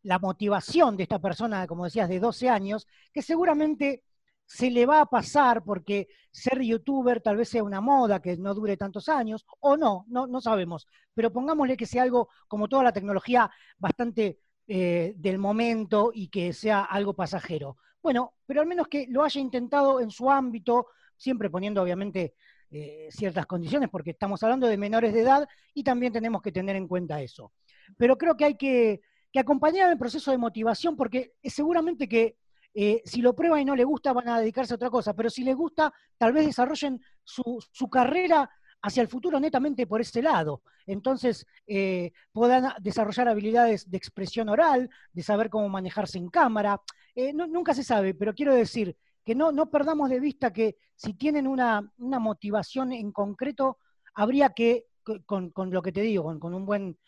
la 0.03 0.19
motivación 0.19 0.99
de 0.99 1.05
esta 1.05 1.19
persona, 1.19 1.67
como 1.67 1.85
decías, 1.85 2.11
de 2.11 2.21
12 2.21 2.51
años, 2.51 2.87
que 3.11 3.23
seguramente 3.23 4.03
se 4.47 4.71
le 4.71 4.87
va 4.87 5.01
a 5.01 5.07
pasar 5.07 5.65
porque 5.65 6.09
ser 6.31 6.63
youtuber 6.63 7.21
tal 7.21 7.37
vez 7.37 7.49
sea 7.49 7.65
una 7.65 7.81
moda 7.81 8.21
que 8.21 8.37
no 8.37 8.55
dure 8.55 8.77
tantos 8.77 9.09
años, 9.09 9.45
o 9.61 9.77
no, 9.77 10.05
no, 10.09 10.27
no 10.27 10.41
sabemos, 10.41 10.87
pero 11.13 11.33
pongámosle 11.33 11.77
que 11.77 11.87
sea 11.87 12.03
algo, 12.03 12.29
como 12.49 12.69
toda 12.69 12.85
la 12.85 12.93
tecnología, 12.93 13.51
bastante 13.79 14.39
eh, 14.69 15.15
del 15.17 15.39
momento 15.39 16.11
y 16.15 16.29
que 16.29 16.53
sea 16.53 16.85
algo 16.85 17.15
pasajero. 17.15 17.79
Bueno, 18.03 18.35
pero 18.47 18.61
al 18.61 18.67
menos 18.67 18.87
que 18.89 19.07
lo 19.09 19.25
haya 19.25 19.41
intentado 19.41 20.01
en 20.01 20.11
su 20.11 20.31
ámbito, 20.31 20.87
siempre 21.17 21.51
poniendo 21.51 21.83
obviamente 21.83 22.35
eh, 22.71 23.09
ciertas 23.11 23.47
condiciones, 23.47 23.89
porque 23.91 24.11
estamos 24.11 24.43
hablando 24.43 24.69
de 24.69 24.77
menores 24.77 25.13
de 25.13 25.23
edad 25.23 25.49
y 25.75 25.83
también 25.83 26.13
tenemos 26.13 26.41
que 26.41 26.53
tener 26.53 26.77
en 26.77 26.87
cuenta 26.87 27.21
eso. 27.21 27.53
Pero 27.97 28.17
creo 28.17 28.37
que 28.37 28.45
hay 28.45 28.57
que, 28.57 29.01
que 29.33 29.41
acompañar 29.41 29.91
el 29.91 29.99
proceso 29.99 30.31
de 30.31 30.39
motivación, 30.39 30.97
porque 30.97 31.33
seguramente 31.43 32.09
que 32.09 32.37
eh, 32.79 33.01
si 33.07 33.23
lo 33.23 33.35
prueban 33.35 33.61
y 33.61 33.65
no 33.65 33.75
les 33.75 33.87
gusta, 33.87 34.13
van 34.13 34.29
a 34.29 34.39
dedicarse 34.39 34.75
a 34.75 34.77
otra 34.77 34.91
cosa, 34.91 35.15
pero 35.15 35.31
si 35.31 35.43
les 35.43 35.57
gusta, 35.57 35.91
tal 36.19 36.35
vez 36.35 36.45
desarrollen 36.45 37.01
su, 37.25 37.89
carrera 37.91 38.51
hacia 38.83 39.01
el 39.01 39.09
futuro 39.09 39.41
netamente 39.41 39.87
por 39.87 40.03
ese 40.03 40.21
lado. 40.21 40.61
Entonces, 40.85 41.47
eh, 41.67 42.13
puedan 42.33 42.71
desarrollar 42.83 43.29
habilidades 43.29 43.91
de 43.91 43.97
expresión 43.97 44.51
oral, 44.51 44.91
de 45.11 45.23
saber 45.23 45.49
cómo 45.49 45.71
manejarse 45.71 46.19
en 46.19 46.29
cámara. 46.29 46.79
Eh, 47.15 47.33
nunca 47.33 47.73
se 47.73 47.83
sabe, 47.83 48.13
pero 48.13 48.35
quiero 48.35 48.55
decir 48.55 48.95
que 49.25 49.35
no 49.35 49.71
perdamos 49.71 50.11
de 50.11 50.21
vista 50.21 50.53
que 50.53 50.77
si 50.97 51.15
tienen 51.15 51.47
una, 51.47 51.91
motivación 51.97 52.93
en 52.93 53.11
concreto, 53.11 53.79
habría 54.13 54.51
que, 54.51 54.85
con, 55.25 55.51
lo 55.71 55.81
que 55.81 55.93
te 55.93 56.03
digo, 56.03 56.39
con 56.39 56.53
un 56.53 56.67
buen 56.67 56.99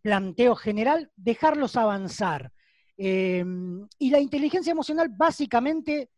planteo 0.00 0.56
general, 0.56 1.12
dejarlos 1.14 1.76
avanzar. 1.76 2.54
Em, 2.96 3.88
y 3.98 4.10
la 4.10 4.20
inteligencia 4.20 4.70
emocional 4.70 5.08
básicamente 5.08 6.10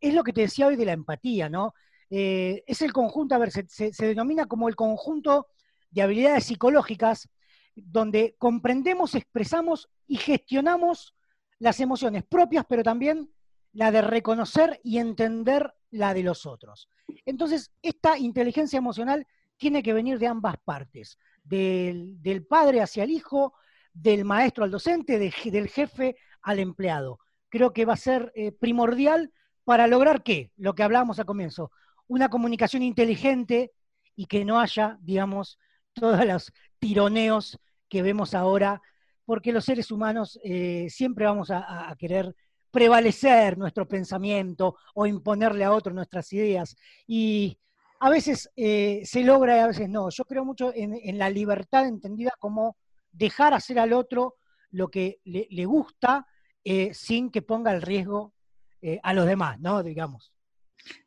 es 0.00 0.14
lo 0.14 0.24
que 0.24 0.32
te 0.32 0.42
decía 0.42 0.66
hoy 0.66 0.76
de 0.76 0.86
la 0.86 0.92
empatía, 0.92 1.48
¿no? 1.48 1.74
Eh, 2.08 2.62
es 2.66 2.82
el 2.82 2.92
conjunto, 2.92 3.34
a 3.34 3.38
ver, 3.38 3.50
se, 3.50 3.90
denomina 3.98 4.46
como 4.46 4.68
el 4.68 4.76
conjunto 4.76 5.48
de 5.90 6.02
habilidades 6.02 6.44
psicológicas 6.44 7.28
donde 7.74 8.36
comprendemos, 8.38 9.14
expresamos 9.14 9.88
y 10.06 10.16
gestionamos 10.16 11.14
las 11.58 11.80
emociones 11.80 12.22
propias, 12.24 12.66
pero 12.68 12.82
también 12.82 13.30
la 13.72 13.90
de 13.90 14.02
reconocer 14.02 14.80
y 14.84 14.98
entender 14.98 15.72
la 15.90 16.12
de 16.12 16.22
los 16.22 16.44
otros. 16.44 16.88
Entonces, 17.24 17.72
esta 17.80 18.18
inteligencia 18.18 18.76
emocional 18.76 19.26
tiene 19.56 19.82
que 19.82 19.94
venir 19.94 20.18
de 20.18 20.26
ambas 20.26 20.56
partes, 20.64 21.18
del 21.44 22.46
padre 22.48 22.82
hacia 22.82 23.04
el 23.04 23.10
hijo, 23.10 23.54
del 23.92 24.24
maestro 24.24 24.64
al 24.64 24.70
docente, 24.70 25.18
del 25.18 25.68
jefe 25.68 26.16
al 26.42 26.58
empleado. 26.58 27.18
Creo 27.48 27.72
que 27.72 27.84
va 27.84 27.94
a 27.94 27.98
ser 27.98 28.32
eh, 28.34 28.52
primordial 28.52 29.32
para 29.64 29.86
lograr 29.86 30.22
qué, 30.22 30.50
lo 30.56 30.74
que 30.74 30.82
hablábamos 30.82 31.18
al 31.18 31.26
comienzo, 31.26 31.70
una 32.08 32.28
comunicación 32.28 32.82
inteligente 32.82 33.72
y 34.16 34.26
que 34.26 34.44
no 34.44 34.60
haya, 34.60 34.98
digamos, 35.00 35.58
todos 35.92 36.24
los 36.26 36.52
tironeos 36.78 37.58
que 37.88 38.02
vemos 38.02 38.34
ahora, 38.34 38.80
porque 39.24 39.52
los 39.52 39.64
seres 39.64 39.90
humanos 39.90 40.38
eh, 40.42 40.86
siempre 40.90 41.26
vamos 41.26 41.50
a, 41.50 41.94
querer 41.98 42.34
prevalecer 42.70 43.56
nuestro 43.58 43.86
pensamiento 43.86 44.76
o 44.94 45.06
imponerle 45.06 45.64
a 45.64 45.72
otros 45.72 45.94
nuestras 45.94 46.32
ideas. 46.32 46.74
Y 47.06 47.58
a 48.00 48.10
veces 48.10 48.50
eh, 48.56 49.02
se 49.04 49.22
logra 49.22 49.56
y 49.56 49.60
a 49.60 49.66
veces 49.68 49.88
no. 49.88 50.08
Yo 50.10 50.24
creo 50.24 50.44
mucho 50.44 50.72
en 50.74 51.18
la 51.18 51.30
libertad 51.30 51.86
entendida 51.86 52.32
como 52.38 52.76
dejar 53.12 53.54
hacer 53.54 53.78
al 53.78 53.92
otro 53.92 54.36
lo 54.70 54.88
que 54.88 55.20
le, 55.24 55.64
gusta 55.64 56.26
eh, 56.64 56.92
sin 56.94 57.30
que 57.30 57.42
ponga 57.42 57.72
el 57.72 57.82
riesgo 57.82 58.34
eh, 58.80 58.98
a 59.02 59.14
los 59.14 59.26
demás, 59.26 59.60
¿no? 59.60 59.82
Digamos. 59.82 60.32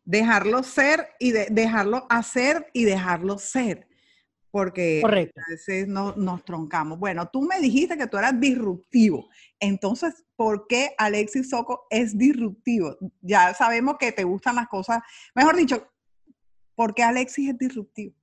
Dejarlo 0.05 0.63
ser 0.63 1.09
y 1.19 1.31
dejarlo 1.31 2.05
hacer 2.09 2.69
y 2.73 2.85
dejarlo 2.85 3.37
ser. 3.37 3.87
Porque 4.51 5.01
a 5.03 5.51
veces 5.51 5.85
no, 5.85 6.15
nos 6.15 6.45
troncamos. 6.45 6.97
Bueno, 6.97 7.27
tú 7.27 7.41
me 7.41 7.59
dijiste 7.59 7.97
que 7.97 8.07
tú 8.07 8.17
eras 8.17 8.39
disruptivo. 8.39 9.27
Entonces, 9.59 10.23
¿por 10.37 10.67
qué 10.67 10.95
Alexis 10.97 11.49
Soco 11.49 11.87
es 11.89 12.17
disruptivo? 12.17 12.95
Ya 13.19 13.53
sabemos 13.53 13.97
que 13.99 14.13
te 14.13 14.23
gustan 14.23 14.55
las 14.55 14.69
cosas. 14.69 14.99
Mejor 15.33 15.57
dicho, 15.57 15.85
¿por 16.73 16.95
qué 16.95 17.03
Alexis 17.03 17.49
es 17.49 17.57
disruptivo? 17.57 18.15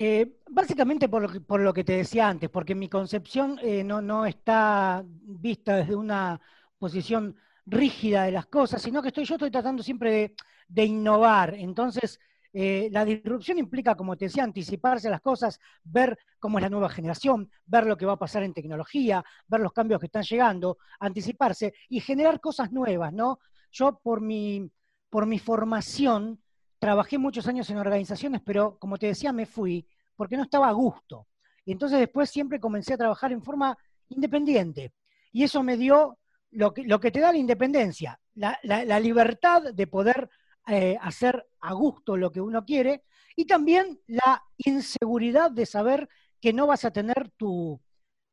Eh, 0.00 0.38
básicamente 0.48 1.08
por 1.08 1.60
lo, 1.60 1.74
que, 1.74 1.82
te 1.82 1.94
decía 1.94 2.28
antes, 2.28 2.48
porque 2.50 2.76
mi 2.76 2.88
concepción 2.88 3.58
eh, 3.60 3.82
no, 3.82 4.26
está 4.26 5.02
vista 5.04 5.74
desde 5.74 5.96
una 5.96 6.40
posición 6.78 7.34
rígida 7.66 8.22
de 8.22 8.30
las 8.30 8.46
cosas, 8.46 8.80
sino 8.80 9.02
que 9.02 9.08
estoy, 9.08 9.24
yo 9.24 9.34
estoy 9.34 9.50
tratando 9.50 9.82
siempre 9.82 10.36
de, 10.68 10.84
innovar. 10.84 11.52
Entonces, 11.54 12.20
eh, 12.52 12.88
la 12.92 13.04
disrupción 13.04 13.58
implica, 13.58 13.96
como 13.96 14.16
te 14.16 14.26
decía, 14.26 14.44
anticiparse 14.44 15.08
a 15.08 15.10
las 15.10 15.20
cosas, 15.20 15.58
ver 15.82 16.16
cómo 16.38 16.58
es 16.58 16.62
la 16.62 16.70
nueva 16.70 16.90
generación, 16.90 17.50
ver 17.66 17.84
lo 17.84 17.96
que 17.96 18.06
va 18.06 18.12
a 18.12 18.18
pasar 18.18 18.44
en 18.44 18.54
tecnología, 18.54 19.24
ver 19.48 19.60
los 19.60 19.72
cambios 19.72 19.98
que 19.98 20.06
están 20.06 20.22
llegando, 20.22 20.78
anticiparse 21.00 21.74
y 21.88 21.98
generar 21.98 22.40
cosas 22.40 22.70
nuevas, 22.70 23.12
¿no? 23.12 23.40
Yo 23.72 23.98
por 23.98 24.20
mi, 24.20 24.70
por 25.10 25.26
mi 25.26 25.40
formación, 25.40 26.40
trabajé 26.78 27.18
muchos 27.18 27.46
años 27.46 27.68
en 27.70 27.78
organizaciones, 27.78 28.40
pero 28.44 28.78
como 28.78 28.98
te 28.98 29.06
decía, 29.06 29.32
me 29.32 29.46
fui 29.46 29.86
porque 30.16 30.36
no 30.36 30.42
estaba 30.42 30.68
a 30.68 30.72
gusto. 30.72 31.26
Y 31.64 31.72
entonces 31.72 31.98
después 31.98 32.30
siempre 32.30 32.60
comencé 32.60 32.94
a 32.94 32.98
trabajar 32.98 33.32
en 33.32 33.42
forma 33.42 33.76
independiente. 34.08 34.92
Y 35.32 35.44
eso 35.44 35.62
me 35.62 35.76
dio 35.76 36.18
lo 36.50 36.72
que, 36.72 37.10
te 37.10 37.20
da 37.20 37.32
la 37.32 37.38
independencia, 37.38 38.18
la, 38.34 39.00
libertad 39.00 39.74
de 39.74 39.86
poder 39.86 40.30
eh, 40.66 40.96
hacer 41.00 41.46
a 41.60 41.74
gusto 41.74 42.16
lo 42.16 42.32
que 42.32 42.40
uno 42.40 42.64
quiere 42.64 43.04
y 43.36 43.44
también 43.44 44.00
la 44.06 44.42
inseguridad 44.56 45.50
de 45.50 45.66
saber 45.66 46.08
que 46.40 46.52
no 46.52 46.66
vas 46.66 46.84
a 46.84 46.90
tener 46.90 47.30
tu, 47.36 47.80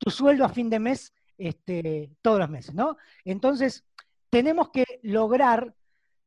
sueldo 0.08 0.45
a 0.45 0.49
fin 0.49 0.69
de 0.69 0.79
mes 0.79 1.13
este, 1.38 2.12
todos 2.21 2.39
los 2.39 2.49
meses, 2.49 2.73
¿no? 2.73 2.97
Entonces, 3.23 3.84
tenemos 4.29 4.69
que 4.69 4.86
lograr, 5.03 5.75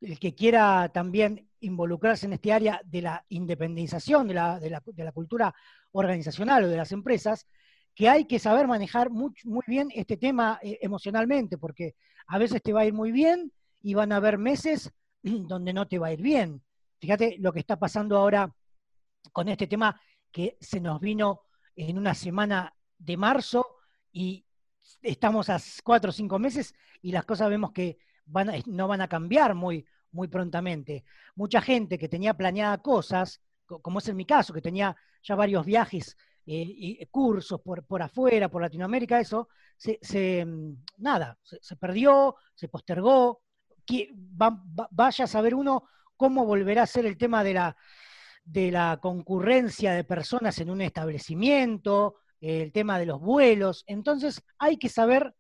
el 0.01 0.19
que 0.19 0.35
quiera 0.35 0.91
también 0.93 1.48
involucrarse 1.61 2.27
en 2.27 2.35
este 2.35 2.53
área 2.53 2.81
de 2.85 3.03
la 3.03 3.25
independización 3.29 4.29
de 4.29 4.35
la, 4.35 4.61
de 4.61 4.71
la, 5.05 5.13
cultura 5.13 5.55
organizacional 5.93 6.65
o 6.65 6.69
de 6.69 6.77
las 6.77 6.93
empresas, 6.93 7.47
que 7.95 8.09
hay 8.09 8.27
que 8.27 8.39
saber 8.39 8.67
manejar 8.67 9.11
muy, 9.11 9.33
bien 9.67 9.89
este 9.95 10.17
tema 10.17 10.59
eh, 10.63 10.79
emocionalmente, 10.83 11.59
porque 11.59 11.95
a 12.27 12.39
veces 12.39 12.63
te 12.63 12.73
va 12.73 12.81
a 12.81 12.87
ir 12.87 12.93
muy 12.93 13.13
bien 13.13 13.53
y 13.81 13.95
van 13.95 14.13
a 14.13 14.17
haber 14.17 14.39
meses 14.39 14.93
donde 15.23 15.73
no 15.73 15.89
te 15.89 15.99
va 15.99 16.09
a 16.09 16.13
ir 16.13 16.23
bien. 16.23 16.63
Fíjate 17.01 17.37
lo 17.39 17.53
que 17.53 17.61
está 17.61 17.79
pasando 17.79 18.17
ahora 18.17 18.53
con 19.33 19.49
este 19.49 19.67
tema 19.67 20.01
que 20.31 20.57
se 20.61 20.81
nos 20.81 21.01
vino 21.01 21.43
en 21.75 21.99
una 21.99 22.15
semana 22.15 22.75
de 22.99 23.17
marzo 23.17 23.67
y 24.13 24.45
estamos 25.03 25.49
a 25.49 25.61
cuatro 25.85 26.11
o 26.11 26.13
cinco 26.13 26.39
meses 26.39 26.75
y 27.03 27.13
las 27.13 27.25
cosas 27.25 27.49
vemos 27.49 27.73
que 27.73 27.99
no 28.67 28.89
van 28.89 29.01
a 29.01 29.09
cambiar 29.09 29.55
muy, 29.55 29.87
muy 30.19 30.27
prontamente. 30.27 31.05
Mucha 31.37 31.61
gente 31.61 31.97
que 31.97 32.09
tenía 32.09 32.35
planeada 32.35 32.79
cosas, 32.79 33.41
como 33.67 34.01
es 34.01 34.09
en 34.09 34.17
mi 34.17 34.27
caso, 34.27 34.53
que 34.53 34.61
tenía 34.61 34.97
ya 35.23 35.37
varios 35.37 35.65
viajes 35.65 36.17
eh, 36.45 36.65
y 36.67 37.07
cursos 37.07 37.61
por, 37.61 37.85
por, 37.85 38.03
afuera, 38.03 38.49
por 38.49 38.61
Latinoamérica, 38.61 39.21
eso, 39.21 39.49
se, 39.77 40.45
mm, 40.45 40.75
nada, 40.97 41.39
se, 41.43 41.77
perdió, 41.77 42.35
se 42.53 42.69
postergó. 42.69 43.43
vaya 44.91 45.25
a 45.25 45.29
saber 45.29 45.55
uno 45.55 45.85
cómo 46.17 46.45
volverá 46.45 46.83
a 46.83 46.87
ser 46.87 47.07
el 47.07 47.17
tema 47.17 47.45
de 47.45 47.55
la, 47.55 47.77
de 48.43 48.73
la 48.73 48.99
concurrencia 49.01 49.93
de 49.93 50.03
personas 50.03 50.59
en 50.59 50.71
un 50.71 50.81
establecimiento, 50.81 52.17
el 52.41 52.73
tema 52.73 52.99
de 52.99 53.07
los 53.07 53.21
vuelos. 53.21 53.85
Entonces 53.87 54.43
hay 54.59 54.79
que 54.79 54.89
saber 54.89 55.33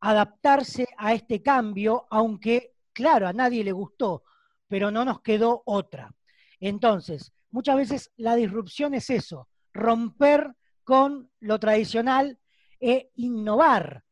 adaptarse 0.00 0.86
a 0.98 1.14
este 1.14 1.40
cambio, 1.40 2.06
aunque 2.10 2.72
Claro, 2.92 3.26
a 3.26 3.32
nadie 3.32 3.64
le 3.64 3.72
gustó, 3.72 4.24
pero 4.68 4.90
no 4.90 5.04
nos 5.04 5.20
quedó 5.22 5.62
otra. 5.66 6.14
Entonces, 6.60 7.32
muchas 7.50 7.76
veces 7.76 8.12
la 8.16 8.36
disrupción 8.36 8.94
es 8.94 9.10
eso, 9.10 9.48
romper 9.72 10.54
con 10.84 11.30
lo 11.40 11.58
tradicional 11.58 12.38
e 12.80 13.10
innovar. 13.16 14.04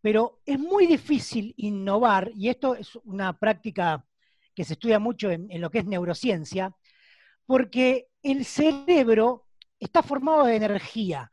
Pero 0.00 0.40
es 0.46 0.58
muy 0.58 0.86
difícil 0.86 1.54
innovar, 1.56 2.30
y 2.34 2.48
esto 2.48 2.74
es 2.74 2.96
una 3.04 3.38
práctica 3.38 4.04
que 4.54 4.64
se 4.64 4.74
estudia 4.74 4.98
mucho 4.98 5.30
en, 5.30 5.48
lo 5.60 5.70
que 5.70 5.78
es 5.78 5.84
neurociencia, 5.84 6.74
porque 7.46 8.08
el 8.22 8.44
cerebro 8.44 9.46
está 9.78 10.02
formado 10.02 10.44
de 10.44 10.56
energía 10.56 11.32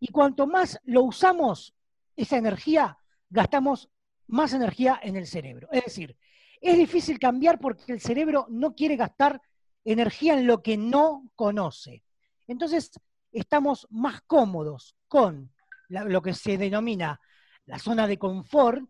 y 0.00 0.08
cuanto 0.08 0.46
más 0.46 0.80
lo 0.84 1.02
usamos, 1.02 1.74
esa 2.16 2.36
energía, 2.36 2.98
gastamos 3.30 3.90
más 4.26 4.52
energía 4.52 4.98
en 5.02 5.16
el 5.16 5.26
cerebro. 5.26 5.68
Es 5.72 5.84
decir, 5.84 6.16
es 6.60 6.76
difícil 6.76 7.18
cambiar 7.18 7.58
porque 7.58 7.92
el 7.92 8.00
cerebro 8.00 8.46
no 8.48 8.74
quiere 8.74 8.96
gastar 8.96 9.40
energía 9.84 10.38
en 10.38 10.46
lo 10.46 10.62
que 10.62 10.76
no 10.76 11.30
conoce. 11.34 12.02
Entonces, 12.46 12.90
estamos 13.32 13.86
más 13.90 14.22
cómodos 14.22 14.96
con 15.08 15.52
lo 15.88 16.22
que 16.22 16.34
se 16.34 16.58
denomina 16.58 17.20
la 17.66 17.78
zona 17.78 18.06
de 18.06 18.18
confort 18.18 18.82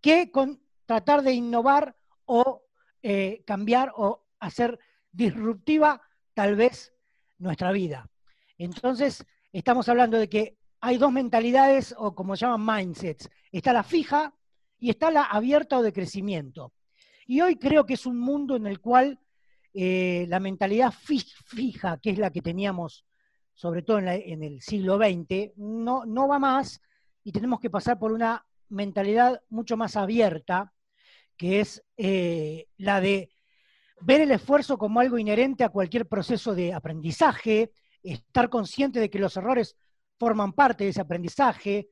que 0.00 0.30
con 0.30 0.60
tratar 0.86 1.22
de 1.22 1.32
innovar 1.32 1.96
o 2.26 2.62
eh, 3.02 3.42
cambiar 3.46 3.92
o 3.96 4.26
hacer 4.40 4.78
disruptiva 5.10 6.02
tal 6.34 6.56
vez 6.56 6.92
nuestra 7.38 7.72
vida. 7.72 8.08
Entonces, 8.58 9.24
estamos 9.52 9.88
hablando 9.88 10.18
de 10.18 10.28
que 10.28 10.58
hay 10.80 10.98
dos 10.98 11.12
mentalidades 11.12 11.94
o 11.96 12.14
como 12.14 12.34
llaman 12.34 12.86
mindsets. 12.86 13.30
Está 13.50 13.72
la 13.72 13.82
fija 13.82 14.34
y 14.78 14.90
está 14.90 15.10
la 15.10 15.24
abierta 15.24 15.78
o 15.78 15.82
de 15.82 15.92
crecimiento. 15.92 16.72
Y 17.26 17.40
hoy 17.40 17.56
creo 17.56 17.86
que 17.86 17.94
es 17.94 18.06
un 18.06 18.18
mundo 18.18 18.56
en 18.56 18.66
el 18.66 18.80
cual 18.80 19.18
eh, 19.72 20.26
la 20.28 20.40
mentalidad 20.40 20.92
fija, 20.92 21.98
que 21.98 22.10
es 22.10 22.18
la 22.18 22.30
que 22.30 22.42
teníamos 22.42 23.04
sobre 23.54 23.82
todo 23.82 23.98
en, 24.00 24.42
el 24.42 24.60
siglo 24.60 24.98
XX, 24.98 25.52
no, 25.56 26.04
no 26.04 26.26
va 26.26 26.38
más 26.38 26.80
y 27.22 27.32
tenemos 27.32 27.60
que 27.60 27.70
pasar 27.70 27.98
por 27.98 28.12
una 28.12 28.44
mentalidad 28.68 29.40
mucho 29.48 29.76
más 29.76 29.96
abierta, 29.96 30.72
que 31.36 31.60
es 31.60 31.82
eh, 31.96 32.66
la 32.78 33.00
de 33.00 33.30
ver 34.00 34.20
el 34.20 34.32
esfuerzo 34.32 34.76
como 34.76 35.00
algo 35.00 35.18
inherente 35.18 35.64
a 35.64 35.68
cualquier 35.68 36.06
proceso 36.06 36.54
de 36.54 36.74
aprendizaje, 36.74 37.72
estar 38.02 38.50
consciente 38.50 39.00
de 39.00 39.08
que 39.08 39.20
los 39.20 39.36
errores 39.36 39.76
forman 40.18 40.52
parte 40.52 40.84
de 40.84 40.90
ese 40.90 41.00
aprendizaje, 41.00 41.88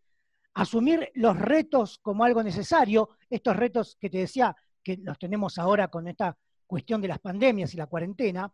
asumir 0.55 1.11
los 1.15 1.39
retos 1.39 1.99
como 1.99 2.25
algo 2.25 2.43
necesario, 2.43 3.11
estos 3.31 3.57
retos 3.57 3.97
que 4.01 4.11
te 4.11 4.19
decía 4.19 4.55
que 4.83 4.99
los 4.99 5.19
tenemos 5.19 5.59
ahora 5.59 5.89
con 5.89 6.09
esta 6.09 6.37
cuestión 6.67 7.01
de 7.01 7.09
las 7.09 7.19
pandemias 7.19 7.75
y 7.75 7.77
la 7.77 7.87
cuarentena, 7.87 8.53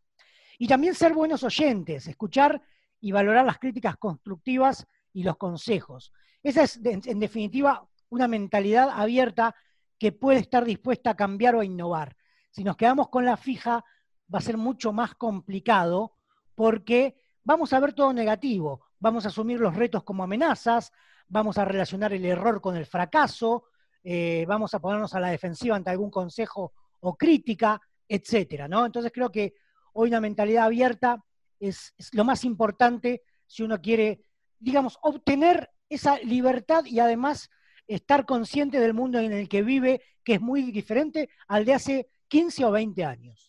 y 0.59 0.67
también 0.67 0.95
ser 0.95 1.15
buenos 1.15 1.45
oyentes, 1.45 2.09
escuchar 2.09 2.61
y 3.01 3.13
valorar 3.13 3.47
las 3.47 3.59
críticas 3.59 3.97
constructivas 3.97 4.87
y 5.13 5.23
los 5.23 5.37
consejos. 5.37 6.13
Esa 6.43 6.63
es, 6.63 6.81
en 6.85 7.21
definitiva, 7.21 7.87
una 8.11 8.27
mentalidad 8.27 8.91
abierta 8.91 9.55
que 9.99 10.13
puede 10.13 10.41
estar 10.41 10.65
dispuesta 10.65 11.11
a 11.11 11.17
cambiar 11.17 11.55
o 11.55 11.61
a 11.61 11.65
innovar. 11.65 12.17
Si 12.51 12.65
nos 12.65 12.77
quedamos 12.77 13.09
con 13.09 13.25
la 13.25 13.37
fija, 13.37 13.85
va 14.33 14.39
a 14.39 14.43
ser 14.43 14.57
mucho 14.57 14.93
más 14.93 15.15
complicado 15.15 16.13
porque 16.55 17.17
vamos 17.45 17.73
a 17.73 17.81
ver 17.81 17.93
todo 17.93 18.13
negativo, 18.13 18.83
vamos 18.99 19.25
a 19.25 19.29
asumir 19.29 19.61
los 19.61 19.75
retos 19.75 20.03
como 20.05 20.23
amenazas, 20.23 20.93
vamos 21.29 21.59
a 21.59 21.65
relacionar 21.65 22.13
el 22.13 22.25
error 22.25 22.61
con 22.61 22.77
el 22.77 22.87
fracaso, 22.87 23.65
eh, 24.11 24.47
vamos 24.49 24.73
a 24.73 24.81
ponernos 24.81 25.15
a 25.15 25.21
la 25.21 25.29
defensiva 25.29 25.77
ante 25.77 25.91
algún 25.91 26.11
consejo 26.11 26.73
o 27.01 27.15
crítica, 27.15 27.79
etcétera, 28.09 28.67
¿no? 28.67 28.87
Entonces 28.87 29.13
creo 29.13 29.31
que 29.31 29.53
hoy 29.93 30.09
una 30.09 30.19
mentalidad 30.19 30.65
abierta 30.65 31.23
es, 31.61 31.93
lo 32.13 32.25
más 32.25 32.43
importante 32.45 33.21
si 33.47 33.65
uno 33.65 33.83
quiere, 33.83 34.23
digamos, 34.59 34.99
obtener 35.03 35.69
esa 35.91 36.19
libertad 36.21 36.87
y 36.87 37.01
además 37.01 37.51
estar 37.87 38.25
consciente 38.25 38.81
del 38.81 38.95
mundo 38.95 39.19
en 39.19 39.31
el 39.31 39.47
que 39.47 39.61
vive, 39.61 40.01
que 40.25 40.37
es 40.37 40.41
muy 40.41 40.73
diferente 40.73 41.29
al 41.47 41.67
de 41.67 41.75
hace 41.75 42.09
15 42.29 42.65
o 42.65 42.71
20 42.71 43.05
años. 43.05 43.49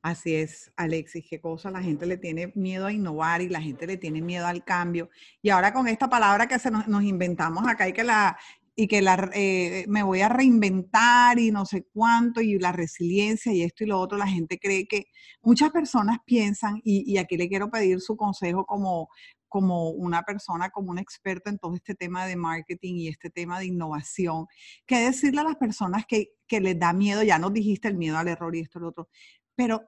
Así 0.00 0.34
es, 0.34 0.70
Alexis, 0.76 1.26
qué 1.28 1.40
cosa, 1.40 1.70
la 1.70 1.82
gente 1.82 2.06
le 2.06 2.16
tiene 2.16 2.52
miedo 2.54 2.86
a 2.86 2.92
innovar 2.92 3.42
y 3.42 3.48
la 3.48 3.60
gente 3.60 3.86
le 3.86 3.96
tiene 3.96 4.22
miedo 4.22 4.46
al 4.46 4.64
cambio. 4.64 5.10
Y 5.42 5.50
ahora 5.50 5.72
con 5.72 5.88
esta 5.88 6.08
palabra 6.08 6.46
que 6.46 6.58
se 6.58 6.70
nos, 6.70 7.02
inventamos 7.02 7.66
acá 7.66 7.88
y 7.88 7.92
que 7.92 8.04
la 8.04 8.38
y 8.80 8.86
que 8.86 9.02
la, 9.02 9.28
eh, 9.34 9.86
me 9.88 10.04
voy 10.04 10.20
a 10.20 10.28
reinventar 10.28 11.40
y 11.40 11.50
no 11.50 11.66
sé 11.66 11.88
cuánto, 11.92 12.40
y 12.40 12.60
la 12.60 12.70
resiliencia 12.70 13.52
y 13.52 13.62
esto 13.62 13.82
y 13.82 13.88
lo 13.88 13.98
otro, 13.98 14.16
la 14.16 14.28
gente 14.28 14.60
cree 14.60 14.86
que 14.86 15.06
muchas 15.42 15.72
personas 15.72 16.18
piensan, 16.24 16.80
y, 16.84 17.02
y 17.12 17.18
aquí 17.18 17.36
le 17.36 17.48
quiero 17.48 17.72
pedir 17.72 18.00
su 18.00 18.16
consejo 18.16 18.64
como, 18.66 19.08
como 19.48 19.90
una 19.90 20.22
persona, 20.22 20.70
como 20.70 20.92
un 20.92 21.00
experto 21.00 21.50
en 21.50 21.58
todo 21.58 21.74
este 21.74 21.96
tema 21.96 22.24
de 22.24 22.36
marketing 22.36 22.94
y 22.98 23.08
este 23.08 23.30
tema 23.30 23.58
de 23.58 23.66
innovación, 23.66 24.46
¿qué 24.86 24.98
decirle 24.98 25.40
a 25.40 25.44
las 25.44 25.56
personas 25.56 26.04
que, 26.06 26.28
que 26.46 26.60
les 26.60 26.78
da 26.78 26.92
miedo? 26.92 27.24
Ya 27.24 27.40
nos 27.40 27.52
dijiste 27.52 27.88
el 27.88 27.96
miedo 27.96 28.16
al 28.16 28.28
error 28.28 28.54
y 28.54 28.60
esto 28.60 28.78
y 28.78 28.82
lo 28.82 28.88
otro, 28.90 29.08
pero 29.56 29.82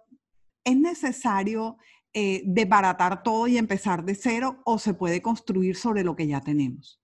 ¿es 0.65 0.77
necesario 0.77 1.77
eh, 2.13 2.43
desbaratar 2.45 3.23
todo 3.23 3.47
y 3.47 3.57
empezar 3.57 4.05
de 4.05 4.17
cero 4.17 4.61
o 4.65 4.81
se 4.81 4.95
puede 4.95 5.23
construir 5.23 5.77
sobre 5.77 6.03
lo 6.03 6.17
que 6.17 6.27
ya 6.27 6.41
tenemos? 6.41 7.00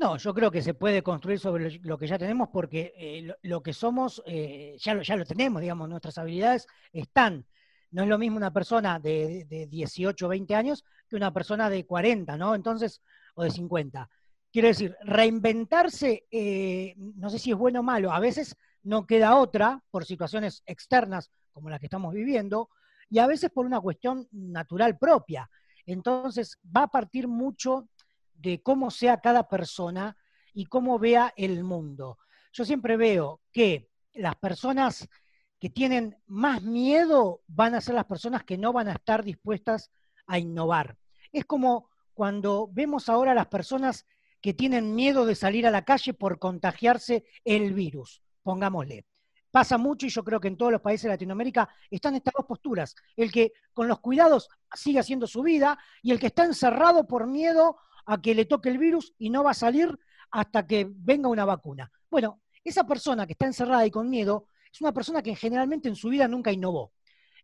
No, 0.00 0.16
yo 0.16 0.32
creo 0.32 0.50
que 0.50 0.62
se 0.62 0.72
puede 0.72 1.02
construir 1.02 1.38
sobre 1.38 1.78
lo 1.82 1.98
que 1.98 2.06
ya 2.06 2.18
tenemos 2.18 2.48
porque 2.48 2.94
eh, 2.96 3.34
lo, 3.42 3.62
que 3.62 3.74
somos 3.74 4.22
eh, 4.24 4.74
ya, 4.78 4.94
lo, 4.94 5.02
ya 5.02 5.14
lo 5.14 5.26
tenemos, 5.26 5.60
digamos, 5.60 5.90
nuestras 5.90 6.16
habilidades 6.16 6.66
están. 6.90 7.44
No 7.90 8.04
es 8.04 8.08
lo 8.08 8.16
mismo 8.16 8.38
una 8.38 8.50
persona 8.50 8.98
de, 8.98 9.44
de 9.44 9.66
18 9.66 10.24
o 10.24 10.28
20 10.30 10.54
años 10.54 10.86
que 11.06 11.16
una 11.16 11.34
persona 11.34 11.68
de 11.68 11.84
40, 11.84 12.34
¿no? 12.38 12.54
Entonces, 12.54 13.02
o 13.34 13.44
de 13.44 13.50
50. 13.50 14.08
Quiero 14.50 14.68
decir, 14.68 14.96
reinventarse, 15.02 16.26
eh, 16.30 16.94
no 16.96 17.28
sé 17.28 17.38
si 17.38 17.50
es 17.50 17.58
bueno 17.58 17.80
o 17.80 17.82
malo, 17.82 18.10
a 18.10 18.20
veces 18.20 18.56
no 18.82 19.06
queda 19.06 19.36
otra 19.36 19.84
por 19.90 20.06
situaciones 20.06 20.62
externas 20.64 21.30
como 21.52 21.68
las 21.68 21.78
que 21.78 21.86
estamos 21.86 22.14
viviendo, 22.14 22.70
y 23.10 23.18
a 23.18 23.26
veces 23.26 23.50
por 23.50 23.66
una 23.66 23.80
cuestión 23.80 24.26
natural 24.32 24.96
propia. 24.96 25.50
Entonces, 25.84 26.58
va 26.74 26.84
a 26.84 26.90
partir 26.90 27.28
mucho 27.28 27.86
de 28.40 28.62
cómo 28.62 28.90
sea 28.90 29.20
cada 29.20 29.48
persona 29.48 30.16
y 30.52 30.66
cómo 30.66 30.98
vea 30.98 31.32
el 31.36 31.62
mundo. 31.62 32.18
Yo 32.52 32.64
siempre 32.64 32.96
veo 32.96 33.40
que 33.52 33.90
las 34.14 34.36
personas 34.36 35.08
que 35.58 35.70
tienen 35.70 36.16
más 36.26 36.62
miedo 36.62 37.42
van 37.46 37.74
a 37.74 37.80
ser 37.80 37.94
las 37.94 38.06
personas 38.06 38.44
que 38.44 38.56
no 38.56 38.72
van 38.72 38.88
a 38.88 38.94
estar 38.94 39.22
dispuestas 39.22 39.90
a 40.26 40.38
innovar. 40.38 40.96
Es 41.32 41.44
como 41.44 41.90
cuando 42.14 42.68
vemos 42.72 43.08
ahora 43.08 43.32
a 43.32 43.34
las 43.34 43.46
personas 43.46 44.06
que 44.40 44.54
tienen 44.54 44.94
miedo 44.94 45.26
de 45.26 45.34
salir 45.34 45.66
a 45.66 45.70
la 45.70 45.84
calle 45.84 46.14
por 46.14 46.38
contagiarse 46.38 47.24
el 47.44 47.74
virus, 47.74 48.22
pongámosle. 48.42 49.04
Pasa 49.50 49.78
mucho 49.78 50.06
y 50.06 50.10
yo 50.10 50.22
creo 50.22 50.40
que 50.40 50.48
en 50.48 50.56
todos 50.56 50.70
los 50.70 50.80
países 50.80 51.04
de 51.04 51.10
Latinoamérica 51.10 51.68
están 51.90 52.14
estas 52.14 52.32
dos 52.36 52.46
posturas. 52.46 52.94
El 53.16 53.32
que 53.32 53.52
con 53.72 53.88
los 53.88 53.98
cuidados 53.98 54.48
sigue 54.72 55.00
haciendo 55.00 55.26
su 55.26 55.42
vida 55.42 55.78
y 56.02 56.12
el 56.12 56.20
que 56.20 56.28
está 56.28 56.44
encerrado 56.44 57.06
por 57.06 57.26
miedo 57.26 57.76
a 58.06 58.20
que 58.20 58.34
le 58.34 58.44
toque 58.44 58.68
el 58.68 58.78
virus 58.78 59.14
y 59.18 59.30
no 59.30 59.44
va 59.44 59.52
a 59.52 59.54
salir 59.54 59.98
hasta 60.30 60.66
que 60.66 60.86
venga 60.88 61.28
una 61.28 61.44
vacuna. 61.44 61.90
Bueno, 62.10 62.40
esa 62.64 62.84
persona 62.84 63.26
que 63.26 63.32
está 63.32 63.46
encerrada 63.46 63.86
y 63.86 63.90
con 63.90 64.08
miedo 64.08 64.46
es 64.72 64.80
una 64.80 64.92
persona 64.92 65.22
que 65.22 65.34
generalmente 65.34 65.88
en 65.88 65.96
su 65.96 66.08
vida 66.08 66.28
nunca 66.28 66.52
innovó. 66.52 66.92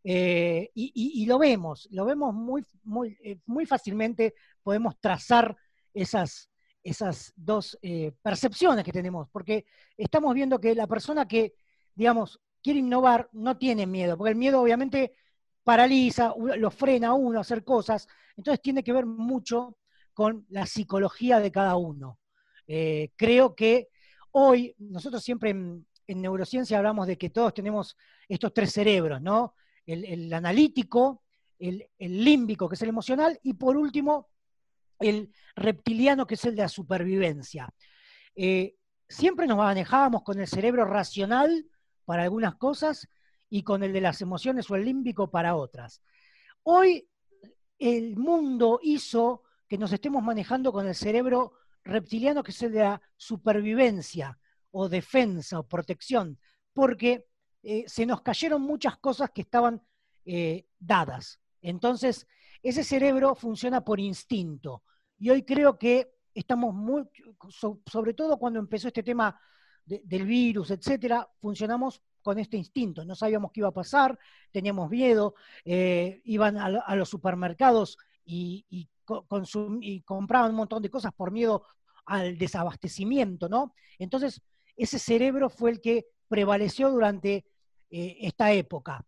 Eh, 0.09 0.71
y, 0.75 1.27
lo 1.27 1.37
vemos, 1.37 1.89
lo 1.91 2.05
vemos 2.05 2.33
muy, 2.33 2.65
muy, 2.85 3.19
eh, 3.25 3.39
muy 3.47 3.67
fácilmente, 3.67 4.35
podemos 4.63 5.01
trazar 5.01 5.57
esas, 5.93 6.49
esas 6.85 7.33
dos 7.35 7.77
eh, 7.83 8.13
percepciones 8.23 8.85
que 8.85 8.93
tenemos, 8.93 9.29
porque 9.33 9.67
estamos 9.97 10.33
viendo 10.33 10.61
que 10.61 10.77
la 10.77 10.87
persona 10.87 11.27
que, 11.27 11.55
digamos, 11.97 12.41
quiere 12.63 12.79
innovar 12.79 13.29
no 13.33 13.59
tiene 13.59 13.85
miedo, 13.87 14.17
porque 14.17 14.31
el 14.31 14.37
miedo 14.37 14.61
obviamente 14.61 15.13
paraliza, 15.65 16.33
lo 16.37 16.71
frena 16.71 17.09
a 17.09 17.15
uno 17.15 17.39
a 17.39 17.41
hacer 17.41 17.65
cosas, 17.65 18.07
entonces 18.37 18.63
tiene 18.63 18.85
que 18.85 18.93
ver 18.93 19.07
mucho 19.07 19.77
con 20.17 20.47
la 20.49 20.65
psicología 20.65 21.41
de 21.41 21.53
cada 21.53 21.77
uno. 21.77 22.19
creo 23.17 23.55
que 23.55 23.89
hoy, 24.31 24.75
nosotros 24.79 25.23
siempre 25.23 25.51
en, 25.51 25.87
en 26.07 26.23
neurociencia 26.23 26.79
hablamos 26.79 27.07
de 27.07 27.19
que 27.19 27.29
todos 27.29 27.53
tenemos 27.53 27.97
estos 28.29 28.55
tres 28.55 28.73
cerebros, 28.73 29.21
¿no? 29.21 29.55
el, 29.87 30.33
analítico, 30.33 31.23
el, 31.59 31.89
límbico, 31.99 32.69
que 32.69 32.75
es 32.75 32.83
el 32.83 32.89
emocional, 32.89 33.39
y 33.43 33.55
por 33.55 33.77
último, 33.77 34.29
el 34.99 35.33
reptiliano, 35.55 36.27
que 36.27 36.35
es 36.35 36.45
el 36.45 36.57
de 36.57 36.63
la 36.63 36.69
supervivencia. 36.69 37.73
Eh, 38.35 38.77
siempre 39.09 39.47
nos 39.47 39.59
manejábamos 39.59 40.23
con 40.23 40.41
el 40.41 40.47
cerebro 40.47 40.85
racional 40.85 41.67
para 42.05 42.25
algunas 42.25 42.57
cosas 42.57 43.09
y 43.49 43.63
con 43.63 43.83
el 43.83 43.93
de 43.93 44.01
las 44.01 44.21
emociones 44.21 44.71
o 44.71 44.77
el 44.77 44.85
límbico 44.85 45.31
para 45.31 45.55
otras. 45.55 46.03
Hoy 46.63 47.09
el 47.79 48.17
mundo 48.17 48.81
hizo 48.83 49.43
que 49.69 49.79
nos 49.79 49.93
estemos 49.93 50.23
manejando 50.23 50.73
con 50.73 50.87
el 50.87 50.95
cerebro 50.95 51.55
reptiliano, 51.85 52.43
que 52.43 52.51
es 52.51 52.63
el 52.63 52.73
de 52.73 52.81
la 52.81 53.03
supervivencia 53.17 54.39
o 54.71 54.89
defensa 54.89 55.59
o 55.59 55.67
protección, 55.67 56.39
porque 56.73 57.27
eh, 57.63 57.85
se 57.87 58.07
nos 58.07 58.23
cayeron 58.23 58.63
muchas 58.63 58.99
cosas 58.99 59.31
que 59.31 59.43
estaban 59.43 59.83
eh, 60.25 60.67
dadas. 60.79 61.41
Entonces, 61.63 62.27
ese 62.63 62.85
cerebro 62.85 63.35
funciona 63.35 63.85
por 63.85 64.01
instinto. 64.01 64.83
Y 65.19 65.31
hoy 65.31 65.43
creo 65.43 65.79
que 65.79 66.13
estamos 66.35 66.75
muy, 66.75 67.05
sobre 67.87 68.15
todo 68.15 68.39
cuando 68.39 68.59
empezó 68.59 68.89
este 68.89 69.03
tema 69.03 69.41
del 69.85 70.27
virus, 70.27 70.73
etcétera, 70.73 71.29
funcionamos 71.41 72.03
con 72.23 72.41
este 72.41 72.57
instinto, 72.57 73.05
no 73.05 73.15
sabíamos 73.15 73.53
qué 73.53 73.61
iba 73.61 73.69
a 73.69 73.73
pasar, 73.73 74.19
teníamos 74.51 74.91
miedo, 74.91 75.37
eh, 75.65 76.21
iban 76.25 76.57
a, 76.59 76.97
los 76.97 77.09
supermercados 77.09 77.97
y, 78.25 78.67
y, 78.69 78.89
y, 79.81 80.03
compraban 80.03 80.51
un 80.51 80.57
montón 80.57 80.83
de 80.83 80.91
cosas 80.91 81.13
por 81.13 81.31
miedo 81.31 81.65
al 82.05 82.39
desabastecimiento, 82.39 83.49
¿no? 83.49 83.75
Entonces, 83.99 84.41
ese 84.77 84.99
cerebro 84.99 85.49
fue 85.49 85.71
el 85.71 85.81
que 85.81 86.07
prevaleció 86.29 86.91
durante 86.91 87.47
eh, 87.91 88.17
esta 88.21 88.53
época. 88.53 89.05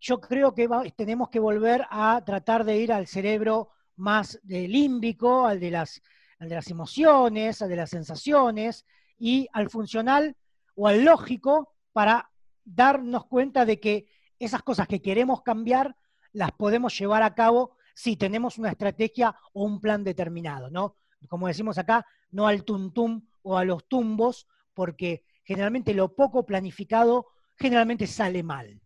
Yo 0.00 0.20
creo 0.20 0.54
que 0.54 0.68
tenemos 0.96 1.28
que 1.28 1.40
volver 1.40 1.86
a 1.90 2.22
tratar 2.24 2.64
de 2.64 2.76
ir 2.76 2.92
al 2.92 3.06
cerebro 3.06 3.70
más 3.96 4.38
límbico, 4.44 5.46
al 5.46 5.58
de, 5.58 5.72
las, 5.72 6.00
al 6.38 6.48
de 6.48 6.54
las 6.54 6.70
emociones, 6.70 7.60
al 7.62 7.68
de 7.68 7.76
las 7.76 7.90
sensaciones, 7.90 8.84
y 9.18 9.48
al 9.52 9.68
funcional 9.68 10.36
o 10.76 10.86
al 10.86 11.04
lógico 11.04 11.74
para 11.92 12.30
darnos 12.64 13.26
cuenta 13.26 13.64
de 13.64 13.80
que 13.80 14.08
esas 14.38 14.62
cosas 14.62 14.86
que 14.86 15.02
queremos 15.02 15.42
cambiar 15.42 15.96
las 16.32 16.52
podemos 16.52 16.96
llevar 16.96 17.22
a 17.22 17.34
cabo 17.34 17.76
si 17.98 18.16
tenemos 18.16 18.58
una 18.58 18.70
estrategia 18.70 19.34
o 19.52 19.64
un 19.64 19.80
plan 19.80 20.04
determinado, 20.04 20.70
¿no? 20.70 20.94
Como 21.28 21.48
decimos 21.48 21.78
acá, 21.78 22.06
no 22.30 22.46
al 22.46 22.62
tuntum 22.62 23.26
o 23.42 23.58
a 23.58 23.64
los 23.64 23.88
tumbos, 23.88 24.46
porque 24.72 25.24
generalmente 25.42 25.92
lo 25.94 26.14
poco 26.14 26.46
planificado 26.46 27.26
generalmente 27.56 28.06
sale 28.06 28.44
mal. 28.44 28.80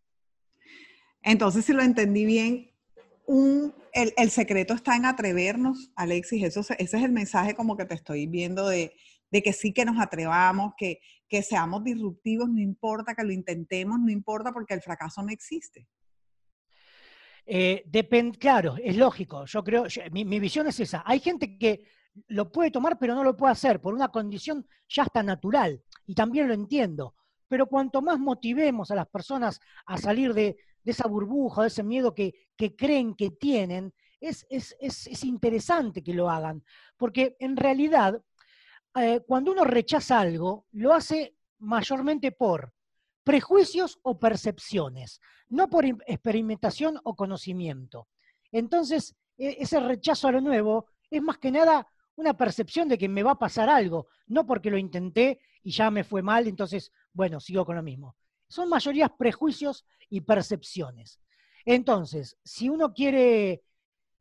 Entonces, 1.20 1.66
si 1.66 1.75
lo 1.75 1.83
entendí 1.83 2.25
bien, 2.25 2.70
el, 3.92 4.31
secreto 4.31 4.72
está 4.72 4.96
en 4.96 5.05
atrevernos, 5.05 5.92
Alexis. 5.94 6.44
Eso, 6.44 6.61
ese 6.61 6.79
es 6.79 6.94
el 6.94 7.12
mensaje 7.12 7.55
como 7.55 7.77
que 7.77 7.85
te 7.85 7.94
estoy 7.94 8.27
viendo 8.27 8.66
de, 8.66 8.94
que 9.31 9.53
sí 9.53 9.75
que 9.75 9.85
nos 9.85 10.01
atrevamos, 10.01 10.72
que, 10.79 11.01
que 11.29 11.42
seamos 11.42 11.85
disruptivos, 11.85 12.48
no 12.48 12.61
importa 12.61 13.14
que 13.14 13.25
lo 13.25 13.33
intentemos, 13.33 14.01
no 14.01 14.11
importa 14.11 14.53
porque 14.53 14.72
el 14.72 14.81
fracaso 14.81 15.22
no 15.22 15.29
existe. 15.29 15.87
Eh, 17.45 17.85
claro, 18.39 18.77
es 18.83 18.97
lógico. 18.97 19.45
Yo 19.47 19.65
creo, 19.65 19.85
mi, 20.11 20.25
visión 20.41 20.67
es 20.67 20.81
esa. 20.81 21.03
Hay 21.07 21.21
gente 21.21 21.59
que 21.59 21.85
lo 22.29 22.51
puede 22.53 22.71
tomar, 22.71 22.99
pero 22.99 23.15
no 23.15 23.25
lo 23.25 23.37
puede 23.37 23.53
hacer 23.53 23.81
por 23.81 23.95
una 23.95 24.09
condición 24.09 24.67
ya 24.89 25.05
está 25.05 25.23
natural. 25.23 25.83
Y 26.07 26.15
también 26.15 26.49
lo 26.49 26.55
entiendo. 26.55 27.15
Pero 27.49 27.67
cuanto 27.67 28.01
más 28.01 28.19
motivemos 28.19 28.91
a 28.91 28.95
las 28.95 29.09
personas 29.09 29.61
a 29.87 29.99
salir 29.99 30.33
de, 30.33 30.57
de 30.85 30.91
esa 30.91 31.09
burbuja, 31.09 31.63
de 31.63 31.69
ese 31.69 31.83
miedo 31.83 32.15
que, 32.15 32.35
creen 32.77 33.15
que 33.15 33.31
tienen, 33.31 33.93
es, 34.21 34.45
interesante 35.25 36.03
que 36.03 36.15
lo 36.15 36.31
hagan, 36.31 36.63
porque 36.97 37.37
en 37.41 37.57
realidad, 37.57 38.23
eh, 38.95 39.21
cuando 39.27 39.53
uno 39.53 39.65
rechaza 39.65 40.21
algo, 40.21 40.67
lo 40.73 40.93
hace 40.95 41.35
mayormente 41.59 42.31
por 42.33 42.73
prejuicios 43.25 43.99
o 44.03 44.19
percepciones, 44.19 45.21
no 45.49 45.69
por 45.69 45.85
experimentación 45.85 46.99
o 47.05 47.15
conocimiento. 47.15 48.09
Entonces, 48.51 49.15
e, 49.39 49.57
ese 49.61 49.81
rechazo 49.81 50.29
a 50.29 50.33
lo 50.33 50.41
nuevo 50.41 50.87
es 51.11 51.23
más 51.23 51.39
que 51.39 51.51
nada 51.51 51.87
una 52.17 52.37
percepción 52.37 52.89
de 52.89 52.99
que 52.99 53.09
me 53.09 53.23
va 53.23 53.33
a 53.33 53.39
pasar 53.39 53.69
algo, 53.69 54.09
no 54.27 54.47
porque 54.47 54.71
lo 54.71 54.79
intenté 54.79 55.41
y 55.63 55.71
ya 55.71 55.91
me 55.91 56.05
fue 56.05 56.23
mal, 56.23 56.47
entonces, 56.47 56.93
bueno, 57.13 57.41
sigo 57.41 57.65
con 57.65 57.77
lo 57.77 57.83
mismo 57.83 58.17
son 58.53 58.69
mayorías 58.69 59.11
prejuicios 59.19 59.87
y 60.11 60.21
percepciones. 60.21 61.19
Entonces, 61.65 62.37
si 62.45 62.69
uno 62.69 62.93
quiere 62.93 63.65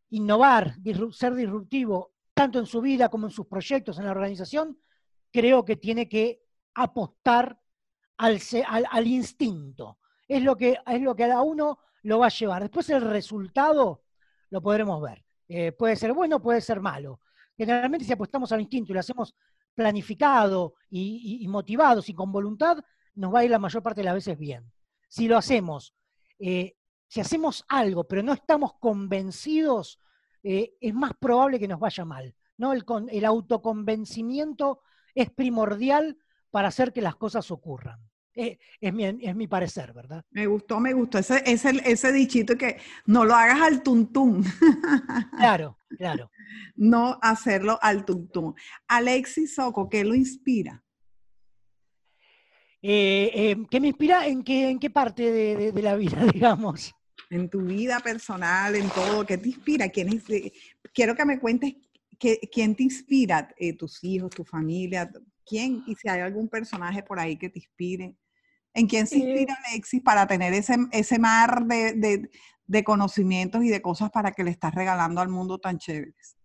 innovar, 0.10 0.76
ser 1.12 1.36
disruptivo, 1.36 2.14
tanto 2.34 2.58
en 2.58 2.66
su 2.66 2.80
vida 2.80 3.10
como 3.10 3.28
en 3.28 3.34
sus 3.34 3.48
proyectos 3.48 4.00
en 4.00 4.06
la 4.06 4.12
organización, 4.12 4.80
creo 5.32 5.66
que 5.66 5.76
tiene 5.76 6.08
que 6.08 6.42
apostar 6.76 7.60
al, 8.22 9.08
instinto. 9.08 10.00
Es 10.28 10.44
lo, 10.44 10.56
que, 10.56 10.78
es 10.86 11.02
lo 11.02 11.16
que 11.16 11.26
a 11.26 11.42
uno 11.42 11.80
lo 12.04 12.20
va 12.20 12.28
a 12.28 12.30
llevar. 12.30 12.62
Después 12.62 12.90
el 12.90 13.02
resultado 13.02 14.04
lo 14.50 14.62
podremos 14.62 15.02
ver. 15.02 15.24
Eh, 15.48 15.72
puede 15.72 15.96
ser 15.96 16.14
bueno, 16.14 16.42
puede 16.42 16.62
ser 16.62 16.80
malo. 16.80 17.20
Generalmente 17.58 18.06
si 18.06 18.14
apostamos 18.14 18.52
al 18.52 18.62
instinto 18.62 18.92
y 18.92 18.94
lo 18.94 19.00
hacemos 19.02 19.36
planificado 19.74 20.76
y 20.90 21.46
motivados 21.48 22.10
y 22.10 22.14
con 22.14 22.32
voluntad, 22.32 22.78
nos 23.16 23.34
va 23.34 23.40
a 23.40 23.46
ir 23.46 23.52
la 23.52 23.60
mayor 23.60 23.84
parte 23.84 24.02
de 24.02 24.06
las 24.06 24.16
veces 24.16 24.38
bien. 24.38 24.72
Si 25.08 25.28
lo 25.28 25.38
hacemos, 25.38 25.94
eh, 26.40 26.76
si 27.08 27.20
hacemos 27.20 27.66
algo, 27.68 28.06
pero 28.06 28.24
no 28.24 28.34
estamos 28.34 28.74
convencidos, 28.80 30.00
eh, 30.44 30.76
es 30.80 30.94
más 30.94 31.14
probable 31.20 31.60
que 31.60 31.68
nos 31.68 31.80
vaya 31.80 32.06
mal. 32.06 32.36
¿no? 32.58 32.74
El, 32.74 32.86
el 33.10 33.26
autoconvencimiento 33.26 34.82
es 35.14 35.30
primordial 35.30 36.18
para 36.52 36.70
hacer 36.70 36.94
que 36.94 37.02
las 37.02 37.16
cosas 37.16 37.52
ocurran. 37.52 38.00
Eh, 38.34 38.58
es, 38.80 38.94
mi, 38.94 39.06
es, 39.06 39.36
mi, 39.36 39.48
parecer, 39.48 39.92
¿verdad? 39.94 40.24
Me 40.32 40.48
gustó, 40.48 40.80
me 40.80 40.94
gustó 40.94 41.18
ese, 41.18 41.44
ese, 41.46 41.82
ese 41.84 42.14
dichito 42.14 42.58
que 42.58 42.78
no 43.06 43.26
lo 43.26 43.36
hagas 43.36 43.62
al 43.62 43.84
tuntún. 43.84 44.44
Claro, 45.38 45.78
claro. 45.98 46.32
no 46.76 47.18
hacerlo 47.22 47.78
al 47.82 48.06
tuntún. 48.06 48.54
Alexis 48.88 49.56
Soco, 49.56 49.90
¿qué 49.90 50.04
lo 50.04 50.16
inspira? 50.16 50.84
Eh, 52.82 53.32
eh, 53.34 53.58
¿Qué 53.70 53.80
me 53.80 53.88
inspira 53.88 54.26
en 54.28 54.44
qué, 54.44 54.70
en 54.70 54.80
qué 54.80 54.90
parte 54.90 55.32
de, 55.32 55.82
la 55.82 55.96
vida, 55.96 56.24
digamos? 56.34 56.94
En 57.30 57.50
tu 57.50 57.62
vida 57.62 58.00
personal, 58.00 58.76
en 58.76 58.90
todo, 58.90 59.26
¿qué 59.26 59.38
te 59.38 59.50
inspira? 59.50 59.90
¿Quién 59.90 60.10
es, 60.10 60.24
quiero 60.94 61.16
que 61.16 61.26
me 61.26 61.40
cuentes 61.40 61.76
quién 62.52 62.76
te 62.76 62.84
inspira, 62.84 63.50
tus 63.80 64.04
hijos, 64.04 64.30
tu 64.30 64.44
familia, 64.44 65.12
quién, 65.46 65.84
y 65.88 65.96
si 65.96 66.10
hay 66.10 66.22
algún 66.22 66.48
personaje 66.48 67.04
por 67.04 67.20
ahí 67.20 67.38
que 67.38 67.50
te 67.50 67.60
inspire. 67.60 68.16
¿En 68.74 68.88
quién 68.88 69.06
se 69.06 69.18
inspira 69.18 69.58
Alexis 69.68 70.02
para 70.02 70.26
tener 70.28 70.54
ese, 70.54 70.76
ese 70.92 71.20
mar 71.20 71.66
de, 71.66 72.30
de, 72.66 72.84
conocimientos 72.84 73.64
y 73.64 73.70
de 73.70 73.82
cosas 73.82 74.10
para 74.12 74.32
que 74.32 74.44
le 74.44 74.52
estás 74.52 74.74
regalando 74.74 75.20
al 75.20 75.28
mundo 75.28 75.60
tan 75.60 75.78
chéveres? 75.78 76.38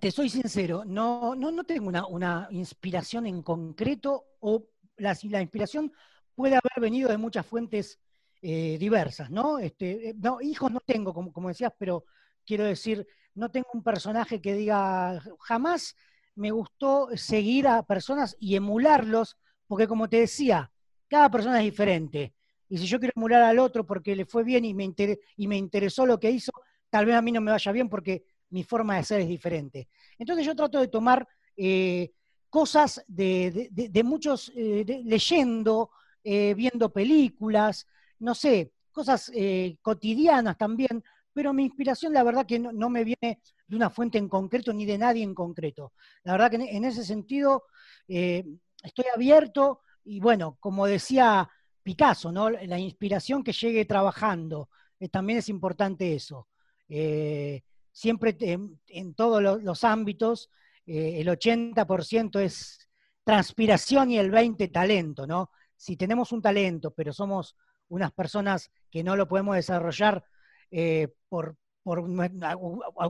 Te 0.00 0.10
soy 0.10 0.28
sincero, 0.30 0.84
no, 0.86 1.34
no, 1.34 1.50
no 1.50 1.64
tengo 1.64 1.88
una, 1.88 2.06
una 2.06 2.48
inspiración 2.50 3.26
en 3.26 3.42
concreto 3.42 4.24
o 4.40 4.66
la, 4.96 5.16
inspiración 5.40 5.92
puede 6.34 6.54
haber 6.56 6.80
venido 6.80 7.08
de 7.10 7.18
muchas 7.18 7.46
fuentes 7.46 7.98
eh, 8.42 8.76
diversas, 8.78 9.30
¿no? 9.30 9.58
Este, 9.58 10.10
eh, 10.10 10.14
no, 10.16 10.40
hijos 10.40 10.70
no 10.70 10.80
tengo, 10.80 11.12
como, 11.12 11.32
como 11.32 11.48
decías, 11.48 11.72
pero 11.78 12.04
quiero 12.44 12.64
decir, 12.64 13.06
no 13.34 13.50
tengo 13.50 13.68
un 13.72 13.82
personaje 13.82 14.40
que 14.40 14.54
diga, 14.54 15.22
jamás 15.40 15.96
me 16.38 16.50
gustó 16.50 17.08
seguir 17.16 17.68
a 17.68 17.82
personas 17.82 18.36
y 18.40 18.56
emularlos, 18.56 19.36
porque 19.66 19.86
como 19.86 20.08
te 20.08 20.20
decía, 20.20 20.70
cada 21.08 21.30
persona 21.30 21.58
es 21.58 21.64
diferente. 21.64 22.34
Y 22.68 22.78
si 22.78 22.86
yo 22.86 22.98
quiero 22.98 23.12
emular 23.16 23.42
al 23.42 23.58
otro 23.58 23.84
porque 23.84 24.14
le 24.14 24.26
fue 24.26 24.44
bien 24.44 24.64
y 24.64 24.74
me, 24.74 24.94
y 25.36 25.46
me 25.48 25.56
interesó 25.56 26.06
lo 26.06 26.18
que 26.18 26.30
hizo, 26.30 26.52
tal 26.90 27.06
vez 27.06 27.14
a 27.16 27.22
mí 27.22 27.32
no 27.32 27.40
me 27.40 27.50
vaya 27.50 27.72
bien 27.72 27.88
porque 27.88 28.24
mi 28.50 28.62
forma 28.64 28.96
de 28.96 29.04
ser 29.04 29.20
es 29.20 29.28
diferente. 29.28 29.88
Entonces 30.18 30.46
yo 30.46 30.54
trato 30.54 30.80
de 30.80 30.88
tomar 30.88 31.26
eh, 31.56 32.12
cosas 32.48 33.04
de, 33.06 33.70
muchos, 34.04 34.52
eh, 34.54 34.84
leyendo, 35.04 35.90
eh, 36.22 36.54
viendo 36.54 36.92
películas, 36.92 37.86
no 38.20 38.34
sé, 38.34 38.72
cosas 38.92 39.30
cotidianas 39.80 40.56
también, 40.58 41.04
pero 41.32 41.52
mi 41.52 41.64
inspiración 41.64 42.12
la 42.12 42.24
verdad 42.24 42.46
que 42.46 42.58
no, 42.58 42.90
me 42.90 43.04
viene 43.04 43.40
de 43.68 43.76
una 43.76 43.90
fuente 43.90 44.18
en 44.18 44.28
concreto 44.28 44.72
ni 44.72 44.86
de 44.86 44.98
nadie 44.98 45.22
en 45.22 45.34
concreto. 45.34 45.92
La 46.24 46.32
verdad 46.32 46.50
que 46.50 46.56
en, 46.56 46.84
ese 46.84 47.04
sentido 47.04 47.64
estoy 48.06 49.04
abierto 49.14 49.82
y 50.04 50.20
bueno, 50.20 50.56
como 50.58 50.86
decía 50.86 51.48
Picasso, 51.82 52.32
¿no? 52.32 52.50
la 52.50 52.78
inspiración 52.78 53.44
que 53.44 53.52
llegue 53.52 53.84
trabajando, 53.84 54.70
también 55.10 55.38
es 55.38 55.48
importante 55.48 56.14
eso. 56.14 56.48
siempre 57.92 58.36
en, 58.40 59.14
todos 59.14 59.62
los 59.62 59.84
ámbitos 59.84 60.50
eh, 60.88 61.20
el 61.20 61.28
80% 61.28 62.40
es 62.40 62.88
transpiración 63.22 64.10
y 64.10 64.18
el 64.18 64.32
20% 64.32 64.72
talento, 64.72 65.26
¿no? 65.26 65.50
Si 65.76 65.98
tenemos 65.98 66.32
un 66.32 66.40
talento, 66.40 66.92
pero 66.92 67.12
somos 67.12 67.56
unas 67.88 68.10
personas 68.12 68.70
que 68.90 69.04
no 69.04 69.14
lo 69.14 69.28
podemos 69.28 69.54
desarrollar 69.54 70.24
eh, 70.70 71.08
por, 71.28 71.58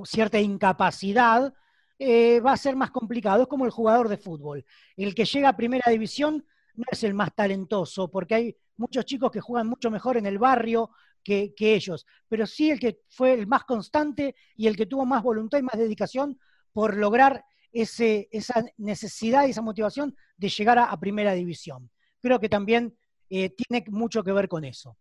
cierta 0.05 0.41
incapacidad, 0.41 1.53
eh, 1.99 2.41
va 2.41 2.53
a 2.53 2.57
ser 2.57 2.77
más 2.77 2.91
complicado. 2.91 3.43
Es 3.43 3.49
como 3.49 3.65
el 3.65 3.71
jugador 3.71 4.09
de 4.09 4.17
fútbol. 4.17 4.65
El 4.97 5.15
que 5.15 5.25
llega 5.25 5.49
a 5.49 5.57
primera 5.57 5.91
división 5.91 6.45
no 6.75 6.85
es 6.91 7.03
el 7.05 7.15
más 7.15 7.35
talentoso, 7.35 8.11
porque 8.11 8.35
hay 8.35 8.57
muchos 8.77 9.05
chicos 9.05 9.31
que 9.31 9.41
juegan 9.41 9.67
mucho 9.67 9.91
mejor 9.91 10.17
en 10.17 10.27
el 10.27 10.39
barrio 10.39 10.91
que, 11.25 11.53
ellos, 11.59 12.07
pero 12.29 12.47
sí 12.47 12.71
el 12.71 12.81
que 12.81 13.01
fue 13.11 13.35
el 13.35 13.47
más 13.47 13.65
constante 13.65 14.35
y 14.57 14.67
el 14.67 14.77
que 14.77 14.87
tuvo 14.87 15.05
más 15.05 15.23
voluntad 15.23 15.59
y 15.59 15.63
más 15.63 15.77
dedicación 15.77 16.39
por 16.73 16.97
lograr 16.97 17.45
esa 17.71 18.65
necesidad 18.79 19.47
y 19.47 19.51
esa 19.51 19.61
motivación 19.61 20.17
de 20.37 20.49
llegar 20.49 20.79
a, 20.79 20.99
primera 20.99 21.33
división. 21.35 21.91
Creo 22.21 22.41
que 22.41 22.49
también 22.49 22.97
eh, 23.29 23.51
tiene 23.51 23.85
mucho 23.91 24.25
que 24.25 24.33
ver 24.33 24.49
con 24.49 24.65
eso. 24.65 24.97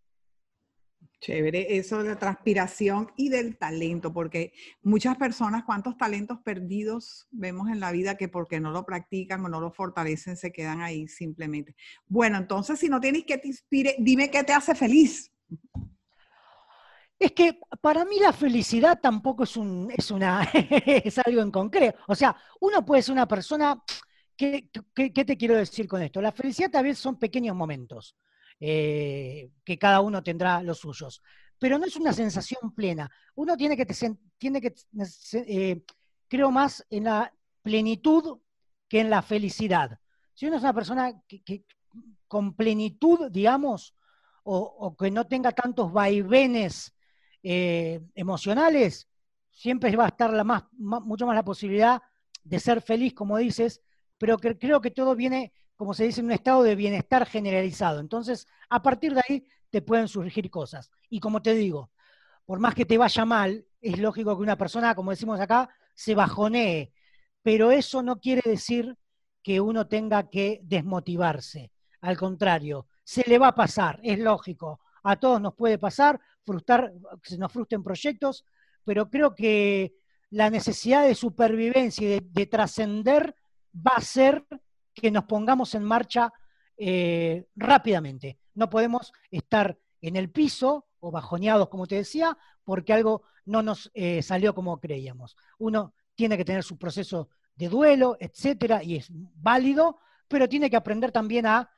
Chévere, 1.19 1.77
eso 1.77 2.03
de 2.03 2.09
la 2.09 2.19
transpiración 2.19 3.11
y 3.17 3.29
del 3.29 3.57
talento, 3.57 4.13
porque 4.13 4.53
muchas 4.83 5.17
personas, 5.17 5.63
cuántos 5.63 5.97
talentos 5.97 6.39
perdidos 6.43 7.27
vemos 7.31 7.69
en 7.69 7.79
la 7.79 7.91
vida 7.91 8.17
que 8.17 8.27
porque 8.27 8.59
no 8.59 8.71
lo 8.71 8.85
practican 8.85 9.43
o 9.43 9.49
no 9.49 9.59
lo 9.59 9.71
fortalecen, 9.71 10.37
se 10.37 10.51
quedan 10.51 10.81
ahí 10.81 11.07
simplemente. 11.07 11.75
Bueno, 12.05 12.37
entonces 12.37 12.79
si 12.79 12.87
no 12.87 12.99
tienes 12.99 13.25
que 13.25 13.39
te 13.39 13.47
inspire, 13.47 13.95
dime 13.97 14.29
qué 14.29 14.43
te 14.43 14.53
hace 14.53 14.75
feliz. 14.75 15.31
Es 17.19 17.31
que 17.31 17.59
para 17.81 18.05
mí 18.05 18.19
la 18.19 18.31
felicidad 18.31 18.99
tampoco 19.01 19.43
es, 19.43 19.57
un, 19.57 19.91
es, 19.95 20.11
una, 20.11 20.43
es 20.53 21.17
algo 21.17 21.41
en 21.41 21.49
concreto. 21.49 21.97
O 22.07 22.15
sea, 22.15 22.35
uno 22.61 22.85
puede 22.85 23.01
ser 23.01 23.13
una 23.13 23.27
persona, 23.27 23.81
¿qué, 24.35 24.69
te 24.93 25.37
quiero 25.37 25.55
decir 25.55 25.87
con 25.87 26.01
esto? 26.03 26.21
La 26.21 26.31
felicidad 26.31 26.69
tal 26.69 26.83
vez 26.83 26.99
son 26.99 27.17
pequeños 27.17 27.55
momentos. 27.55 28.15
Eh, 28.59 29.51
que 29.63 29.77
cada 29.77 30.01
uno 30.01 30.23
tendrá 30.23 30.61
los 30.63 30.79
suyos. 30.79 31.21
Pero 31.59 31.77
no 31.77 31.85
es 31.85 31.95
una 31.95 32.13
sensación 32.13 32.73
plena. 32.73 33.09
Uno 33.35 33.55
tiene 33.55 33.77
que, 33.77 33.85
tiene 34.37 34.61
que 34.61 34.73
eh, 35.33 35.83
creo 36.27 36.51
más 36.51 36.85
en 36.89 37.05
la 37.05 37.33
plenitud 37.61 38.39
que 38.87 38.99
en 38.99 39.09
la 39.09 39.21
felicidad. 39.21 39.99
Si 40.33 40.45
uno 40.47 40.57
es 40.57 40.63
una 40.63 40.73
persona 40.73 41.13
que, 41.27 41.65
con 42.27 42.55
plenitud, 42.55 43.31
digamos, 43.31 43.95
o, 44.43 44.95
que 44.97 45.11
no 45.11 45.27
tenga 45.27 45.51
tantos 45.51 45.91
vaivenes 45.91 46.95
eh, 47.43 47.99
emocionales, 48.15 49.09
siempre 49.51 49.95
va 49.95 50.05
a 50.05 50.09
estar 50.09 50.31
la 50.31 50.43
más, 50.43 50.63
mucho 50.71 51.25
más 51.25 51.35
la 51.35 51.43
posibilidad 51.43 52.01
de 52.43 52.59
ser 52.59 52.81
feliz, 52.81 53.13
como 53.13 53.37
dices, 53.37 53.81
pero 54.17 54.37
que, 54.37 54.57
creo 54.57 54.79
que 54.79 54.91
todo 54.91 55.15
viene 55.15 55.51
como 55.77 55.93
se 55.93 56.05
dice, 56.05 56.19
en 56.19 56.25
un 56.25 56.31
estado 56.33 56.63
de 56.63 56.75
bienestar 56.75 57.25
generalizado. 57.25 57.99
Entonces, 57.99 58.47
a 58.69 58.81
partir 58.81 59.13
de 59.13 59.21
ahí 59.27 59.47
te 59.69 59.81
pueden 59.81 60.07
surgir 60.07 60.49
cosas. 60.49 60.91
Y 61.09 61.19
como 61.19 61.41
te 61.41 61.53
digo, 61.53 61.91
por 62.45 62.59
más 62.59 62.75
que 62.75 62.85
te 62.85 62.97
vaya 62.97 63.25
mal, 63.25 63.65
es 63.79 63.99
lógico 63.99 64.35
que 64.35 64.43
una 64.43 64.57
persona, 64.57 64.95
como 64.95 65.11
decimos 65.11 65.39
acá, 65.39 65.69
se 65.93 66.15
bajonee, 66.15 66.91
pero 67.43 67.71
eso 67.71 68.01
no 68.01 68.19
quiere 68.19 68.41
decir 68.43 68.97
que 69.43 69.61
uno 69.61 69.87
tenga 69.87 70.29
que 70.29 70.59
desmotivarse. 70.63 71.71
Al 72.01 72.17
contrario, 72.17 72.87
se 73.03 73.23
le 73.27 73.37
va 73.37 73.49
a 73.49 73.55
pasar, 73.55 73.99
es 74.03 74.19
lógico. 74.19 74.81
A 75.03 75.15
todos 75.17 75.39
nos 75.39 75.53
puede 75.55 75.77
pasar, 75.77 76.19
frustrar, 76.43 76.91
se 77.23 77.37
nos 77.37 77.51
frustren 77.51 77.83
proyectos, 77.83 78.45
pero 78.83 79.09
creo 79.09 79.35
que 79.35 79.95
la 80.29 80.49
necesidad 80.49 81.05
de 81.05 81.15
supervivencia 81.15 82.17
y 82.17 82.19
de 82.21 82.45
trascender 82.47 83.35
va 83.75 83.93
a 83.95 84.01
ser 84.01 84.45
que 85.01 85.11
nos 85.11 85.25
pongamos 85.25 85.75
en 85.75 85.83
marcha 85.83 86.33
eh, 86.77 87.47
rápidamente. 87.55 88.39
No 88.55 88.69
podemos 88.69 89.13
estar 89.31 89.77
en 90.01 90.15
el 90.15 90.29
piso 90.29 90.87
o 90.99 91.11
bajoneados, 91.11 91.69
como 91.69 91.87
te 91.87 91.95
decía, 91.95 92.37
porque 92.63 92.93
algo 92.93 93.23
no 93.45 93.61
nos 93.61 93.91
eh, 93.93 94.21
salió 94.21 94.53
como 94.53 94.79
creíamos. 94.79 95.35
Uno 95.59 95.93
tiene 96.15 96.37
que 96.37 96.45
tener 96.45 96.63
su 96.63 96.77
proceso 96.77 97.29
de 97.55 97.69
duelo, 97.69 98.17
etcétera, 98.19 98.83
y 98.83 98.97
es 98.97 99.07
válido, 99.11 99.99
pero 100.27 100.49
tiene 100.49 100.69
que 100.69 100.75
aprender 100.75 101.11
también 101.11 101.45
a, 101.45 101.71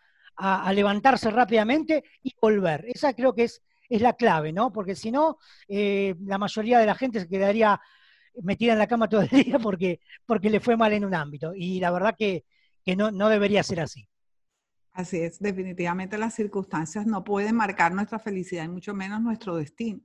levantarse 0.73 1.29
rápidamente 1.29 2.01
y 2.23 2.33
volver. 2.41 2.85
Esa 2.87 3.13
creo 3.13 3.35
que 3.35 3.43
es, 3.43 3.61
la 3.89 4.13
clave, 4.13 4.53
¿no? 4.53 4.71
Porque 4.71 4.95
si 4.95 5.11
no, 5.11 5.37
eh, 5.67 6.15
la 6.21 6.37
mayoría 6.37 6.79
de 6.79 6.85
la 6.85 6.95
gente 6.95 7.19
se 7.19 7.27
quedaría 7.27 7.81
metida 8.43 8.71
en 8.73 8.79
la 8.79 8.87
cama 8.87 9.09
todo 9.09 9.21
el 9.21 9.29
día 9.29 9.59
porque, 9.59 9.99
porque 10.25 10.49
le 10.49 10.61
fue 10.61 10.77
mal 10.77 10.93
en 10.93 11.03
un 11.03 11.13
ámbito. 11.13 11.53
Y 11.53 11.81
la 11.81 11.91
verdad 11.91 12.15
que 12.17 12.45
que 12.89 12.95
no, 12.95 13.11
no 13.11 13.29
debería 13.29 13.61
ser 13.61 13.81
así. 13.81 14.07
Así 14.93 15.19
es, 15.19 15.39
definitivamente 15.39 16.17
las 16.17 16.33
circunstancias 16.33 17.05
no 17.05 17.23
pueden 17.23 17.55
marcar 17.55 17.93
nuestra 17.93 18.17
felicidad 18.17 18.63
y 18.63 18.67
mucho 18.67 18.95
menos 18.95 19.21
nuestro 19.21 19.55
destino. 19.57 20.01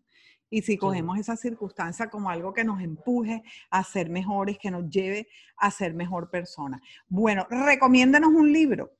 Y 0.50 0.60
si 0.60 0.76
cogemos 0.76 1.18
esa 1.18 1.34
circunstancia 1.34 2.10
como 2.10 2.28
algo 2.28 2.52
que 2.52 2.62
nos 2.62 2.82
empuje 2.82 3.42
a 3.70 3.82
ser 3.82 4.10
mejores, 4.10 4.58
que 4.58 4.70
nos 4.70 4.90
lleve 4.90 5.28
a 5.56 5.70
ser 5.70 5.94
mejor 5.94 6.28
persona. 6.30 6.78
Bueno, 7.08 7.46
recomiéndanos 7.48 8.30
un 8.30 8.52
libro. 8.52 8.92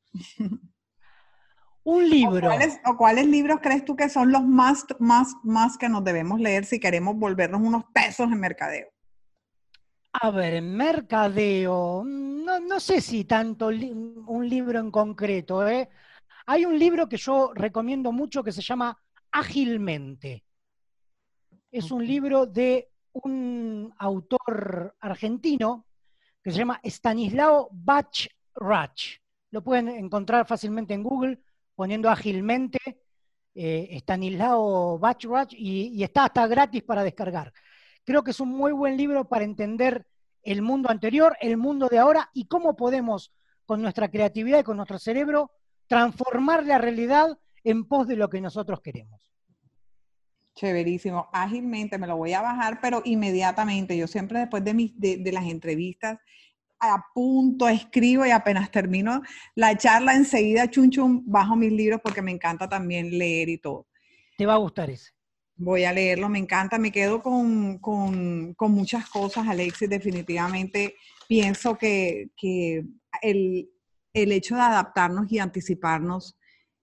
Un 1.85 2.09
libro. 2.11 2.51
¿O 2.87 2.97
cuáles, 2.97 3.26
libros 3.26 3.61
crees 3.61 3.85
tú 3.85 3.95
que 3.95 4.09
son 4.09 4.32
los 4.32 4.43
más, 4.43 4.87
más, 4.99 5.35
más 5.43 5.76
que 5.76 5.91
nos 5.91 6.03
debemos 6.03 6.41
leer 6.41 6.64
si 6.64 6.80
queremos 6.80 7.16
volvernos 7.16 7.61
unos 7.61 7.85
pesos 7.93 8.32
en 8.32 8.41
mercadeo? 8.41 8.93
A 10.17 10.31
ver, 10.31 10.62
mercadeo, 10.62 12.05
no, 12.05 12.79
sé 12.79 13.01
si 13.01 13.25
tanto 13.25 13.67
un 13.67 14.49
libro 14.49 14.79
en 14.79 14.91
concreto. 14.91 15.67
¿eh? 15.67 15.89
Hay 16.47 16.65
un 16.65 16.79
libro 16.79 17.09
que 17.09 17.17
yo 17.17 17.53
recomiendo 17.53 18.12
mucho 18.12 18.45
que 18.45 18.53
se 18.53 18.62
llama 18.62 18.97
Ágilmente. 19.33 20.45
Es 21.71 21.91
un 21.91 22.07
libro 22.07 22.47
de 22.47 22.91
un 23.12 23.93
autor 23.99 24.95
argentino 25.01 25.87
que 26.41 26.53
se 26.53 26.59
llama 26.59 26.81
Stanislao 26.85 27.69
Bachrach. 27.73 29.19
Lo 29.51 29.65
pueden 29.65 29.89
encontrar 29.89 30.47
fácilmente 30.47 30.95
en 30.95 31.03
Google 31.03 31.41
poniendo 31.75 32.09
ágilmente 32.09 32.79
eh, 33.53 33.89
Stanislao 33.99 34.97
Bachrach 34.97 35.53
y, 35.55 35.89
y 35.89 36.05
está 36.05 36.27
hasta 36.27 36.47
gratis 36.47 36.85
para 36.85 37.03
descargar. 37.03 37.53
Creo 38.05 38.22
que 38.22 38.32
es 38.32 38.40
un 38.40 38.50
muy 38.50 38.72
buen 38.72 38.96
libro 38.96 39.28
para 39.28 39.44
entender 39.44 40.07
el 40.42 40.62
mundo 40.62 40.90
anterior, 40.90 41.36
el 41.40 41.57
mundo 41.57 41.88
de 41.88 41.98
ahora 41.98 42.30
y 42.34 42.46
cómo 42.46 42.76
podemos, 42.76 43.32
con 43.64 43.80
nuestra 43.80 44.11
creatividad 44.11 44.61
y 44.61 44.64
con 44.64 44.76
nuestro 44.76 44.98
cerebro, 44.98 45.50
transformar 45.86 46.64
la 46.66 46.78
realidad 46.78 47.38
en 47.64 47.86
pos 47.86 48.07
de 48.07 48.16
lo 48.16 48.28
que 48.28 48.40
nosotros 48.40 48.80
queremos. 48.82 49.32
Chéverísimo. 50.55 51.28
Ágilmente 51.32 51.98
me 51.98 52.07
lo 52.07 52.16
voy 52.16 52.32
a 52.32 52.42
bajar, 52.42 52.78
pero 52.80 53.02
inmediatamente. 53.05 53.96
Yo 53.96 54.07
siempre 54.07 54.38
después 54.38 54.62
de, 54.62 54.74
mis, 54.74 54.92
de, 54.98 55.32
las 55.32 55.46
entrevistas 55.46 56.18
apunto, 56.78 57.66
escribo 57.66 58.26
y 58.26 58.30
apenas 58.30 58.70
termino 58.70 59.22
la 59.55 59.76
charla, 59.76 60.14
enseguida 60.14 60.70
chun 60.70 60.90
chun 60.90 61.22
bajo 61.24 61.57
mis 61.57 61.72
libros 61.72 62.00
porque 62.02 62.20
me 62.20 62.30
encanta 62.30 62.68
también 62.68 63.16
leer 63.18 63.48
y 63.48 63.59
todo. 63.59 63.86
Te 64.36 64.44
va 64.44 64.55
a 64.55 64.59
gustar 64.59 64.90
ese. 64.90 65.14
Voy 65.57 65.84
a 65.84 65.92
leerlo, 65.92 66.28
me 66.28 66.40
encanta, 66.40 66.78
me 66.78 66.90
quedo 66.90 67.22
con, 67.22 67.80
muchas 68.59 69.09
cosas, 69.09 69.46
Alexis, 69.46 69.88
definitivamente 69.88 70.96
pienso 71.28 71.78
que, 71.78 72.30
el, 73.22 73.68
hecho 74.12 74.57
de 74.57 74.61
adaptarnos 74.61 75.30
y 75.30 75.38
anticiparnos 75.38 76.36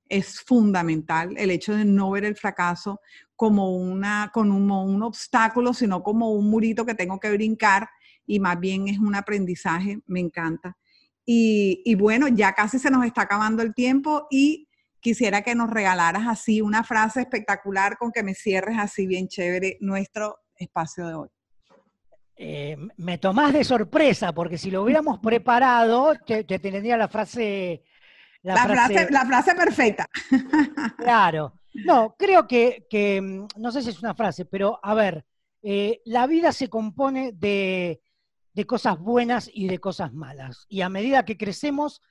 es 0.07 0.39
fundamental, 0.39 1.36
el 1.38 1.51
hecho 1.51 1.76
de 1.76 1.84
no 1.84 2.11
ver 2.11 2.24
el 2.24 2.36
fracaso 2.38 3.01
como, 3.36 3.76
una, 3.76 4.32
con 4.34 4.51
un, 4.51 5.03
obstáculo, 5.03 5.74
sino 5.74 6.01
como 6.01 6.32
un 6.32 6.49
murito 6.49 6.86
que 6.86 6.95
tengo 6.95 7.19
que 7.19 7.32
brincar 7.32 7.89
y 8.26 8.39
más 8.39 8.57
bien 8.57 8.88
es 8.88 8.99
un 8.99 9.15
aprendizaje, 9.15 9.99
me 10.05 10.22
encanta. 10.22 10.78
Y, 11.26 11.82
y 11.84 11.95
bueno, 11.95 12.30
ya 12.30 12.53
casi 12.53 12.80
se 12.80 12.89
nos 12.89 13.05
está 13.05 13.24
acabando 13.24 13.63
el 13.63 13.74
tiempo 13.74 14.28
y 14.32 14.69
quisiera 15.02 15.41
que 15.41 15.56
nos 15.56 15.70
regalaras 15.70 16.28
así 16.28 16.62
una 16.62 16.84
frase 16.84 17.22
espectacular 17.22 17.97
con 17.97 18.12
que 18.12 18.24
me 18.24 18.36
cierres 18.36 18.78
así 18.80 19.08
bien 19.08 19.28
chévere 19.28 19.78
nuestro 19.82 20.38
espacio 20.56 21.08
de 21.08 21.14
hoy. 21.16 21.30
Eh, 22.43 22.78
me 22.97 23.18
tomás 23.18 23.54
de 23.54 23.64
sorpresa, 23.64 24.34
porque 24.34 24.58
si 24.58 24.72
lo 24.72 24.84
hubiéramos 24.84 25.20
preparado, 25.24 26.14
te, 26.26 26.43
tendría 26.43 26.97
la 26.97 27.08
frase 27.08 27.84
la, 28.43 28.56
frase, 28.66 29.08
la, 29.12 29.26
frase, 29.26 29.54
perfecta. 29.54 30.08
Claro. 30.97 31.54
No, 31.86 32.16
creo 32.18 32.47
que, 32.47 32.88
mm, 33.22 33.62
no 33.62 33.72
sé 33.72 33.82
si 33.82 33.89
es 33.89 34.02
una 34.02 34.16
frase, 34.16 34.45
pero 34.45 34.80
a 34.82 34.93
ver, 34.93 35.26
eh, 35.62 36.02
la 36.06 36.26
vida 36.26 36.52
se 36.52 36.70
compone 36.70 37.32
de, 37.34 38.02
de, 38.54 38.66
cosas 38.66 38.97
buenas 38.97 39.49
y 39.54 39.68
de 39.68 39.80
cosas 39.80 40.12
malas. 40.12 40.66
Y 40.68 40.82
a 40.82 40.89
medida 40.89 41.24
que 41.24 41.38
crecemos, 41.38 42.02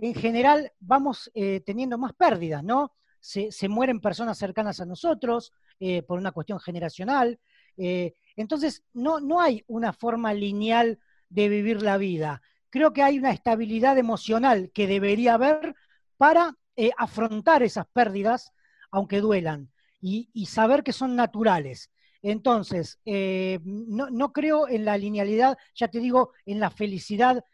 en 0.00 0.14
general 0.14 0.72
vamos 0.80 1.30
eh, 1.34 1.60
teniendo 1.60 1.98
más 1.98 2.14
pérdidas, 2.14 2.64
¿no? 2.64 2.92
Se, 3.20 3.50
mueren 3.68 4.00
personas 4.00 4.38
cercanas 4.38 4.80
a 4.80 4.86
nosotros 4.86 5.52
eh, 5.78 6.02
por 6.02 6.18
una 6.18 6.32
cuestión 6.32 6.58
generacional. 6.58 7.38
Eh, 7.76 8.14
entonces, 8.34 8.82
no, 8.94 9.20
no 9.20 9.42
hay 9.42 9.62
una 9.66 9.92
forma 9.92 10.32
lineal 10.32 10.98
de 11.28 11.50
vivir 11.50 11.82
la 11.82 11.98
vida. 11.98 12.40
Creo 12.70 12.94
que 12.94 13.02
hay 13.02 13.18
una 13.18 13.32
estabilidad 13.32 13.98
emocional 13.98 14.70
que 14.72 14.86
debería 14.86 15.34
haber 15.34 15.74
para 16.16 16.56
afrontar 16.96 17.62
esas 17.62 17.86
pérdidas, 17.92 18.52
aunque 18.90 19.20
duelan, 19.20 19.70
y, 20.00 20.30
saber 20.46 20.82
que 20.82 20.94
son 20.94 21.14
naturales. 21.14 21.90
Entonces, 22.22 22.98
no, 23.04 24.08
no, 24.08 24.32
creo 24.32 24.66
en 24.66 24.86
la 24.86 24.96
linealidad, 24.96 25.58
ya 25.74 25.88
te 25.88 25.98
digo, 25.98 26.32
en 26.46 26.58
la 26.58 26.70
felicidad 26.70 27.44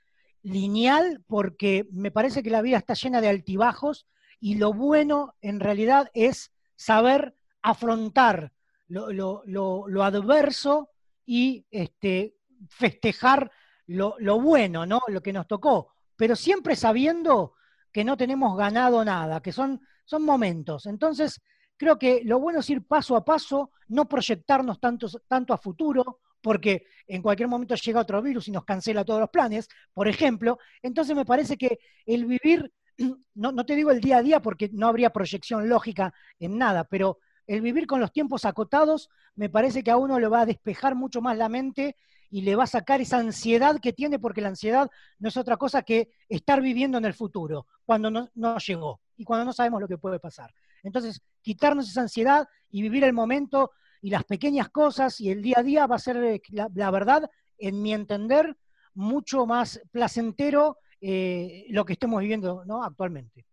lineal 0.42 1.22
porque 1.26 1.86
me 1.90 2.10
parece 2.10 2.42
que 2.42 2.50
la 2.50 2.62
vida 2.62 2.78
está 2.78 2.94
llena 2.94 3.20
de 3.20 3.28
altibajos 3.28 4.06
y 4.40 4.56
lo 4.56 4.72
bueno 4.72 5.34
en 5.40 5.60
realidad 5.60 6.10
es 6.14 6.52
saber 6.76 7.34
afrontar 7.62 8.52
lo, 8.88 10.02
adverso 10.04 10.90
y 11.24 11.66
este, 11.70 12.36
festejar 12.68 13.50
lo, 13.86 14.40
bueno, 14.40 14.86
¿no? 14.86 15.00
Lo 15.08 15.22
que 15.22 15.32
nos 15.32 15.46
tocó, 15.46 15.92
pero 16.16 16.36
siempre 16.36 16.76
sabiendo 16.76 17.54
que 17.92 18.04
no 18.04 18.16
tenemos 18.16 18.56
ganado 18.56 19.04
nada, 19.04 19.40
que 19.40 19.52
son, 19.52 19.80
son 20.04 20.22
momentos. 20.22 20.86
Entonces, 20.86 21.40
creo 21.76 21.98
que 21.98 22.22
lo 22.24 22.38
bueno 22.38 22.60
es 22.60 22.70
ir 22.70 22.86
paso 22.86 23.16
a 23.16 23.24
paso, 23.24 23.70
no 23.88 24.08
proyectarnos 24.08 24.78
tanto 24.80 25.54
a 25.54 25.58
futuro, 25.58 26.20
porque 26.46 26.86
en 27.08 27.22
cualquier 27.22 27.48
momento 27.48 27.74
llega 27.74 28.02
otro 28.02 28.22
virus 28.22 28.46
y 28.46 28.52
nos 28.52 28.64
cancela 28.64 29.04
todos 29.04 29.18
los 29.18 29.30
planes, 29.30 29.68
por 29.92 30.06
ejemplo. 30.06 30.60
Entonces 30.80 31.16
me 31.16 31.24
parece 31.24 31.56
que 31.56 31.80
el 32.06 32.24
vivir, 32.24 32.72
no, 33.34 33.66
te 33.66 33.74
digo 33.74 33.90
el 33.90 34.00
día 34.00 34.18
a 34.18 34.22
día 34.22 34.40
porque 34.40 34.70
no 34.72 34.86
habría 34.86 35.10
proyección 35.10 35.68
lógica 35.68 36.14
en 36.38 36.56
nada, 36.56 36.84
pero 36.84 37.18
el 37.48 37.62
vivir 37.62 37.88
con 37.88 37.98
los 37.98 38.12
tiempos 38.12 38.44
acotados 38.44 39.10
me 39.34 39.48
parece 39.48 39.82
que 39.82 39.90
a 39.90 39.96
uno 39.96 40.20
le 40.20 40.28
va 40.28 40.42
a 40.42 40.46
despejar 40.46 40.94
mucho 40.94 41.20
más 41.20 41.36
la 41.36 41.48
mente 41.48 41.96
y 42.30 42.42
le 42.42 42.54
va 42.54 42.62
a 42.62 42.68
sacar 42.68 43.00
esa 43.00 43.18
ansiedad 43.18 43.80
que 43.80 43.92
tiene, 43.92 44.20
porque 44.20 44.40
la 44.40 44.50
ansiedad 44.50 44.88
no 45.18 45.30
es 45.30 45.36
otra 45.36 45.56
cosa 45.56 45.82
que 45.82 46.10
estar 46.28 46.60
viviendo 46.60 46.96
en 46.96 47.06
el 47.06 47.14
futuro, 47.14 47.66
cuando 47.84 48.08
no 48.08 48.58
llegó 48.58 49.00
y 49.16 49.24
cuando 49.24 49.46
no 49.46 49.52
sabemos 49.52 49.80
lo 49.80 49.88
que 49.88 49.98
puede 49.98 50.20
pasar. 50.20 50.54
Entonces, 50.84 51.20
quitarnos 51.42 51.88
esa 51.88 52.02
ansiedad 52.02 52.46
y 52.70 52.82
vivir 52.82 53.02
el 53.02 53.12
momento 53.12 53.72
y 54.06 54.10
las 54.10 54.22
pequeñas 54.22 54.68
cosas 54.68 55.20
y 55.20 55.30
el 55.30 55.42
día 55.42 55.56
a 55.58 55.62
día 55.64 55.86
va 55.88 55.96
a 55.96 55.98
ser, 55.98 56.16
eh, 56.18 56.40
la, 56.52 56.90
verdad, 56.92 57.28
en 57.58 57.82
mi 57.82 57.92
entender, 57.92 58.56
mucho 58.94 59.46
más 59.46 59.82
placentero 59.90 60.78
eh, 61.00 61.66
lo 61.70 61.84
que 61.84 61.94
estemos 61.94 62.20
viviendo 62.20 62.64
¿no? 62.64 62.84
actualmente. 62.84 63.44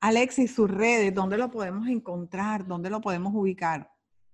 Alexis, 0.00 0.54
sus 0.54 0.70
redes, 0.70 1.14
¿dónde 1.14 1.38
lo 1.38 1.50
podemos 1.50 1.88
encontrar? 1.88 2.66
¿Dónde 2.66 2.90
lo 2.90 3.00
podemos 3.00 3.32
ubicar? 3.34 3.90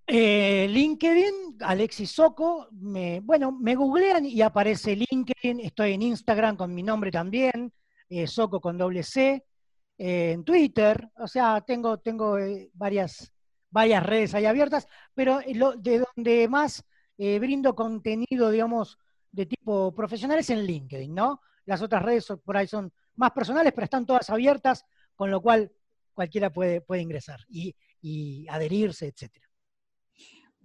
Eh, 0.08 0.66
LinkedIn, 0.70 1.58
Alexis 1.60 2.10
Soco, 2.10 2.66
me, 2.72 3.20
bueno, 3.20 3.52
me 3.52 3.76
googlean 3.76 4.26
y 4.26 4.42
aparece 4.42 4.96
LinkedIn, 4.96 5.60
estoy 5.60 5.92
en 5.92 6.02
Instagram 6.02 6.56
con 6.56 6.74
mi 6.74 6.82
nombre 6.82 7.12
también, 7.12 7.72
eh, 8.08 8.26
Soco 8.26 8.60
con 8.60 8.76
doble 8.76 9.04
C, 9.04 9.44
eh, 9.98 10.32
en 10.32 10.42
Twitter, 10.42 11.08
o 11.16 11.28
sea, 11.28 11.60
tengo, 11.60 11.98
tengo 11.98 12.36
varias, 12.74 13.32
varias 13.76 14.02
redes 14.04 14.34
ahí 14.34 14.46
abiertas, 14.46 14.88
pero 15.14 15.40
de 15.76 16.04
donde 16.16 16.48
más 16.48 16.82
brindo 17.18 17.74
contenido, 17.74 18.50
digamos, 18.50 18.98
de 19.30 19.44
tipo 19.44 19.94
profesional 19.94 20.38
es 20.38 20.48
en 20.48 20.64
LinkedIn, 20.64 21.14
¿no? 21.14 21.42
Las 21.66 21.82
otras 21.82 22.02
redes 22.02 22.26
por 22.42 22.56
ahí 22.56 22.66
son 22.66 22.90
más 23.16 23.32
personales, 23.32 23.72
pero 23.74 23.84
están 23.84 24.06
todas 24.06 24.30
abiertas, 24.30 24.84
con 25.14 25.30
lo 25.30 25.42
cual 25.42 25.70
cualquiera 26.14 26.50
puede, 26.50 26.80
puede 26.80 27.02
ingresar 27.02 27.40
y, 27.50 27.74
y 28.00 28.46
adherirse, 28.48 29.08
etcétera. 29.08 29.45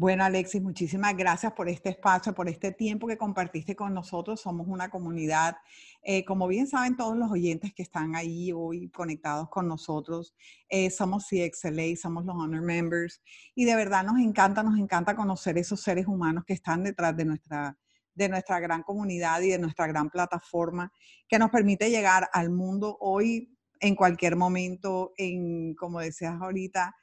Bueno, 0.01 0.23
Alexis, 0.23 0.63
muchísimas 0.63 1.15
gracias 1.15 1.53
por 1.53 1.69
este 1.69 1.89
espacio, 1.89 2.33
por 2.33 2.49
este 2.49 2.71
tiempo 2.71 3.05
que 3.05 3.19
compartiste 3.19 3.75
con 3.75 3.93
nosotros. 3.93 4.41
Somos 4.41 4.67
una 4.67 4.89
comunidad, 4.89 5.57
eh, 6.01 6.25
como 6.25 6.47
bien 6.47 6.65
saben 6.65 6.97
todos 6.97 7.15
los 7.15 7.29
oyentes 7.29 7.71
que 7.71 7.83
están 7.83 8.15
ahí 8.15 8.51
hoy 8.51 8.89
conectados 8.89 9.47
con 9.49 9.67
nosotros, 9.67 10.33
eh, 10.69 10.89
somos 10.89 11.27
CXLA, 11.27 11.95
somos 12.01 12.25
los 12.25 12.35
Honor 12.35 12.63
Members 12.63 13.21
y 13.53 13.65
de 13.65 13.75
verdad 13.75 14.03
nos 14.03 14.19
encanta, 14.19 14.63
nos 14.63 14.79
encanta 14.79 15.15
conocer 15.15 15.59
esos 15.59 15.83
seres 15.83 16.07
humanos 16.07 16.45
que 16.47 16.53
están 16.53 16.81
detrás 16.81 17.15
de 17.15 17.25
nuestra, 17.25 17.77
de 18.15 18.27
nuestra 18.27 18.59
gran 18.59 18.81
comunidad 18.81 19.39
y 19.41 19.49
de 19.49 19.59
nuestra 19.59 19.85
gran 19.85 20.09
plataforma 20.09 20.91
que 21.27 21.37
nos 21.37 21.51
permite 21.51 21.91
llegar 21.91 22.27
al 22.33 22.49
mundo 22.49 22.97
hoy 23.01 23.55
en 23.79 23.95
cualquier 23.95 24.35
momento, 24.35 25.13
en, 25.15 25.75
como 25.75 25.99
decías 25.99 26.41
ahorita, 26.41 26.95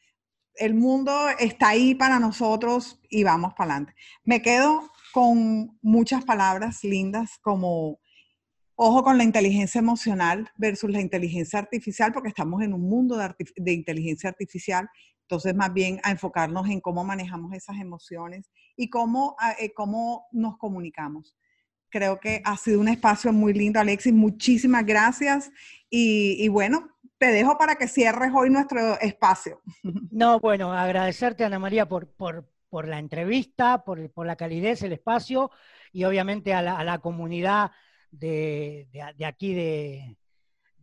el 0.59 0.75
mundo 0.75 1.13
está 1.39 1.69
ahí 1.69 1.95
para 1.95 2.19
nosotros 2.19 3.01
y 3.09 3.25
vamos 3.25 3.55
para 3.55 3.73
adelante. 3.73 3.95
Me 4.25 4.43
quedo 4.43 4.91
con 5.13 5.79
muchas 5.83 6.25
palabras 6.25 6.85
lindas 6.85 7.39
como 7.41 7.99
ojo 8.81 9.03
con 9.03 9.19
la 9.19 9.25
inteligencia 9.25 9.81
emocional 9.81 10.49
versus 10.57 10.91
la 10.91 11.01
inteligencia 11.01 11.59
artificial, 11.59 12.13
porque 12.13 12.29
estamos 12.29 12.63
en 12.63 12.73
un 12.73 12.83
mundo 12.83 13.17
de, 13.17 13.73
inteligencia 13.73 14.31
artificial. 14.31 14.89
Entonces, 15.23 15.55
más 15.55 15.75
bien 15.75 16.01
a 16.05 16.13
enfocarnos 16.13 16.69
en 16.69 16.81
cómo 16.81 17.03
manejamos 17.03 17.53
esas 17.55 17.79
emociones 17.81 18.51
y 18.77 18.89
cómo, 18.89 19.37
eh, 19.59 19.73
cómo 19.75 20.27
nos 20.31 20.57
comunicamos. 20.59 21.37
Creo 21.91 22.21
que 22.21 22.41
ha 22.45 22.57
sido 22.57 22.81
un 22.81 22.89
espacio 22.89 23.33
muy 23.33 23.53
lindo, 23.53 23.81
Alexis. 23.81 24.13
Muchísimas 24.13 24.87
gracias. 24.87 25.51
Y, 25.91 26.37
y 26.39 26.49
bueno, 26.49 26.89
te 27.19 27.27
dejo 27.27 27.59
para 27.59 27.77
que 27.77 27.89
cierres 27.89 28.31
hoy 28.35 28.51
nuestro 28.51 28.99
espacio. 29.01 29.61
No, 30.11 30.41
bueno, 30.41 30.73
agradecerte, 30.73 31.45
Ana 31.45 31.59
María, 31.59 31.87
por, 31.87 32.09
por, 32.09 32.89
la 32.89 32.99
entrevista, 32.99 33.85
por, 33.85 34.27
la 34.27 34.37
calidez, 34.37 34.83
el 34.83 34.93
espacio 34.93 35.51
y 35.93 36.05
obviamente 36.05 36.55
a 36.55 36.63
la, 36.63 36.99
comunidad 36.99 37.71
de, 38.11 38.89
aquí 39.25 39.55
de, 39.55 40.17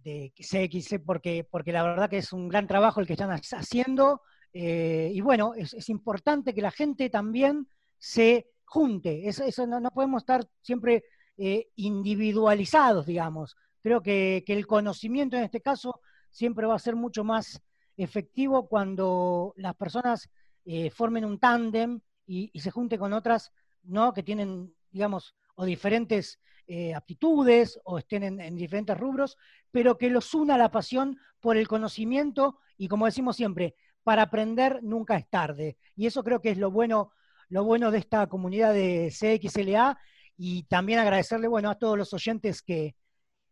de 0.04 0.34
CXC, 0.38 1.04
porque, 1.06 1.46
porque 1.50 1.74
la 1.74 1.84
verdad 1.84 2.10
que 2.10 2.20
es 2.20 2.32
un 2.32 2.48
gran 2.48 2.68
trabajo 2.68 3.00
el 3.00 3.08
que 3.08 3.14
están 3.14 3.32
haciendo. 3.32 4.22
Eh, 4.54 5.12
y 5.14 5.22
bueno, 5.22 5.54
es, 5.54 5.90
importante 5.90 6.54
que 6.54 6.62
la 6.62 6.72
gente 6.72 7.10
también 7.10 7.68
se 7.98 8.48
junte. 8.64 9.28
Eso, 9.28 9.68
no, 9.68 9.92
podemos 9.92 10.22
estar 10.22 10.48
siempre 10.62 11.04
eh, 11.38 11.68
individualizados, 11.76 13.06
digamos. 13.06 13.58
Creo 13.82 14.02
que, 14.02 14.44
que 14.46 14.54
el 14.54 14.66
conocimiento 14.66 15.36
en 15.36 15.44
este 15.44 15.62
caso 15.62 16.00
siempre 16.36 16.68
va 16.68 16.76
a 16.76 16.80
ser 16.80 16.98
mucho 16.98 17.24
más 17.24 17.62
efectivo 17.96 18.68
cuando 18.68 19.54
las 19.56 19.74
personas 19.76 20.30
eh, 20.66 20.90
formen 20.90 21.24
un 21.24 21.40
tándem 21.40 22.02
y, 22.28 22.52
se 22.60 22.72
junten 22.72 23.00
con 23.00 23.14
otras 23.14 23.54
¿no? 23.84 24.12
que 24.12 24.22
tienen, 24.22 24.76
digamos, 24.92 25.34
o 25.56 25.64
diferentes 25.64 26.42
eh, 26.68 26.94
aptitudes 26.94 27.80
o 27.86 28.00
estén 28.00 28.24
en, 28.42 28.56
diferentes 28.58 28.98
rubros, 28.98 29.38
pero 29.72 29.98
que 29.98 30.10
los 30.10 30.34
una 30.34 30.58
la 30.58 30.72
pasión 30.72 31.18
por 31.40 31.56
el 31.56 31.70
conocimiento 31.70 32.60
y 32.78 32.90
como 32.90 33.06
decimos 33.06 33.38
siempre, 33.38 33.76
para 34.04 34.24
aprender 34.24 34.84
nunca 34.84 35.16
es 35.16 35.30
tarde. 35.30 35.78
Y 35.96 36.06
eso 36.06 36.22
creo 36.22 36.42
que 36.42 36.50
es 36.50 36.58
lo 36.58 36.70
bueno, 36.70 37.14
lo 37.48 37.64
bueno 37.64 37.92
de 37.92 38.00
esta 38.00 38.28
comunidad 38.28 38.74
de 38.74 39.10
CXLA 39.10 39.98
y 40.36 40.64
también 40.64 41.00
agradecerle 41.00 41.48
bueno, 41.48 41.70
a 41.70 41.76
todos 41.76 41.98
los 41.98 42.14
oyentes 42.14 42.62
que, 42.62 42.94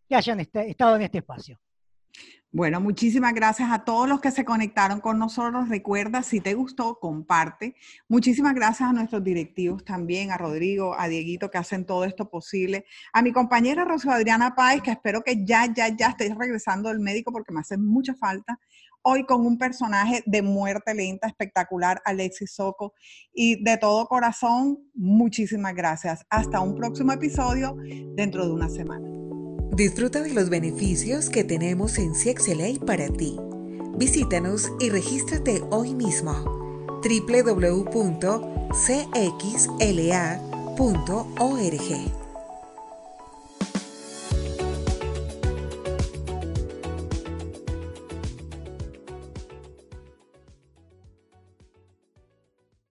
hayan 0.09 0.41
estado 0.41 0.95
en 0.95 1.01
este 1.01 1.19
espacio. 1.19 1.59
Bueno, 2.55 2.79
muchísimas 2.79 3.33
gracias 3.33 3.71
a 3.71 3.83
todos 3.83 4.07
los 4.07 4.21
que 4.21 4.29
se 4.29 4.45
conectaron 4.45 5.01
con 5.01 5.17
nosotros. 5.17 5.69
Recuerda, 5.69 6.21
si 6.21 6.39
te 6.39 6.53
gustó, 6.53 6.99
comparte. 6.99 7.73
Muchísimas 8.07 8.53
gracias 8.53 8.87
a 8.87 8.93
nuestros 8.93 9.23
directivos 9.23 9.83
también, 9.83 10.29
a 10.29 10.37
Rodrigo, 10.37 10.93
a 10.95 11.07
Dieguito, 11.07 11.49
que 11.49 11.57
hacen 11.57 11.83
todo 11.83 12.05
esto 12.05 12.29
posible. 12.29 12.85
A 13.11 13.23
mi 13.23 13.31
compañera 13.31 13.85
Rocío 13.85 14.11
Adriana 14.11 14.53
Páez, 14.53 14.83
que 14.83 14.91
espero 14.91 15.23
que 15.23 15.43
ya, 15.43 15.65
ya, 15.73 15.87
ya 15.87 16.09
estés 16.09 16.37
regresando 16.37 16.89
del 16.89 16.99
médico 16.99 17.31
porque 17.31 17.51
me 17.51 17.61
hace 17.61 17.75
mucha 17.75 18.13
falta. 18.13 18.59
Hoy 19.01 19.25
con 19.25 19.47
un 19.47 19.57
personaje 19.57 20.21
de 20.27 20.43
muerte 20.43 20.93
lenta, 20.93 21.25
espectacular, 21.25 22.03
Alexis 22.05 22.53
Soco. 22.53 22.93
Y 23.33 23.63
de 23.63 23.77
todo 23.77 24.05
corazón, 24.05 24.77
muchísimas 24.93 25.73
gracias. 25.73 26.23
Hasta 26.29 26.59
un 26.59 26.75
próximo 26.75 27.13
episodio 27.13 27.75
dentro 28.15 28.45
de 28.45 28.53
una 28.53 28.69
semana. 28.69 29.22
Disfruta 29.75 30.21
de 30.21 30.31
los 30.31 30.49
beneficios 30.49 31.29
que 31.31 31.43
tenemos 31.43 31.97
en 31.97 32.13
CXLA 32.13 32.85
para 32.85 33.09
ti. 33.09 33.39
Visítanos 33.97 34.71
y 34.79 34.91
regístrate 34.91 35.63
hoy 35.71 35.95
mismo. 35.95 36.31
www.cxla.org 37.01 37.83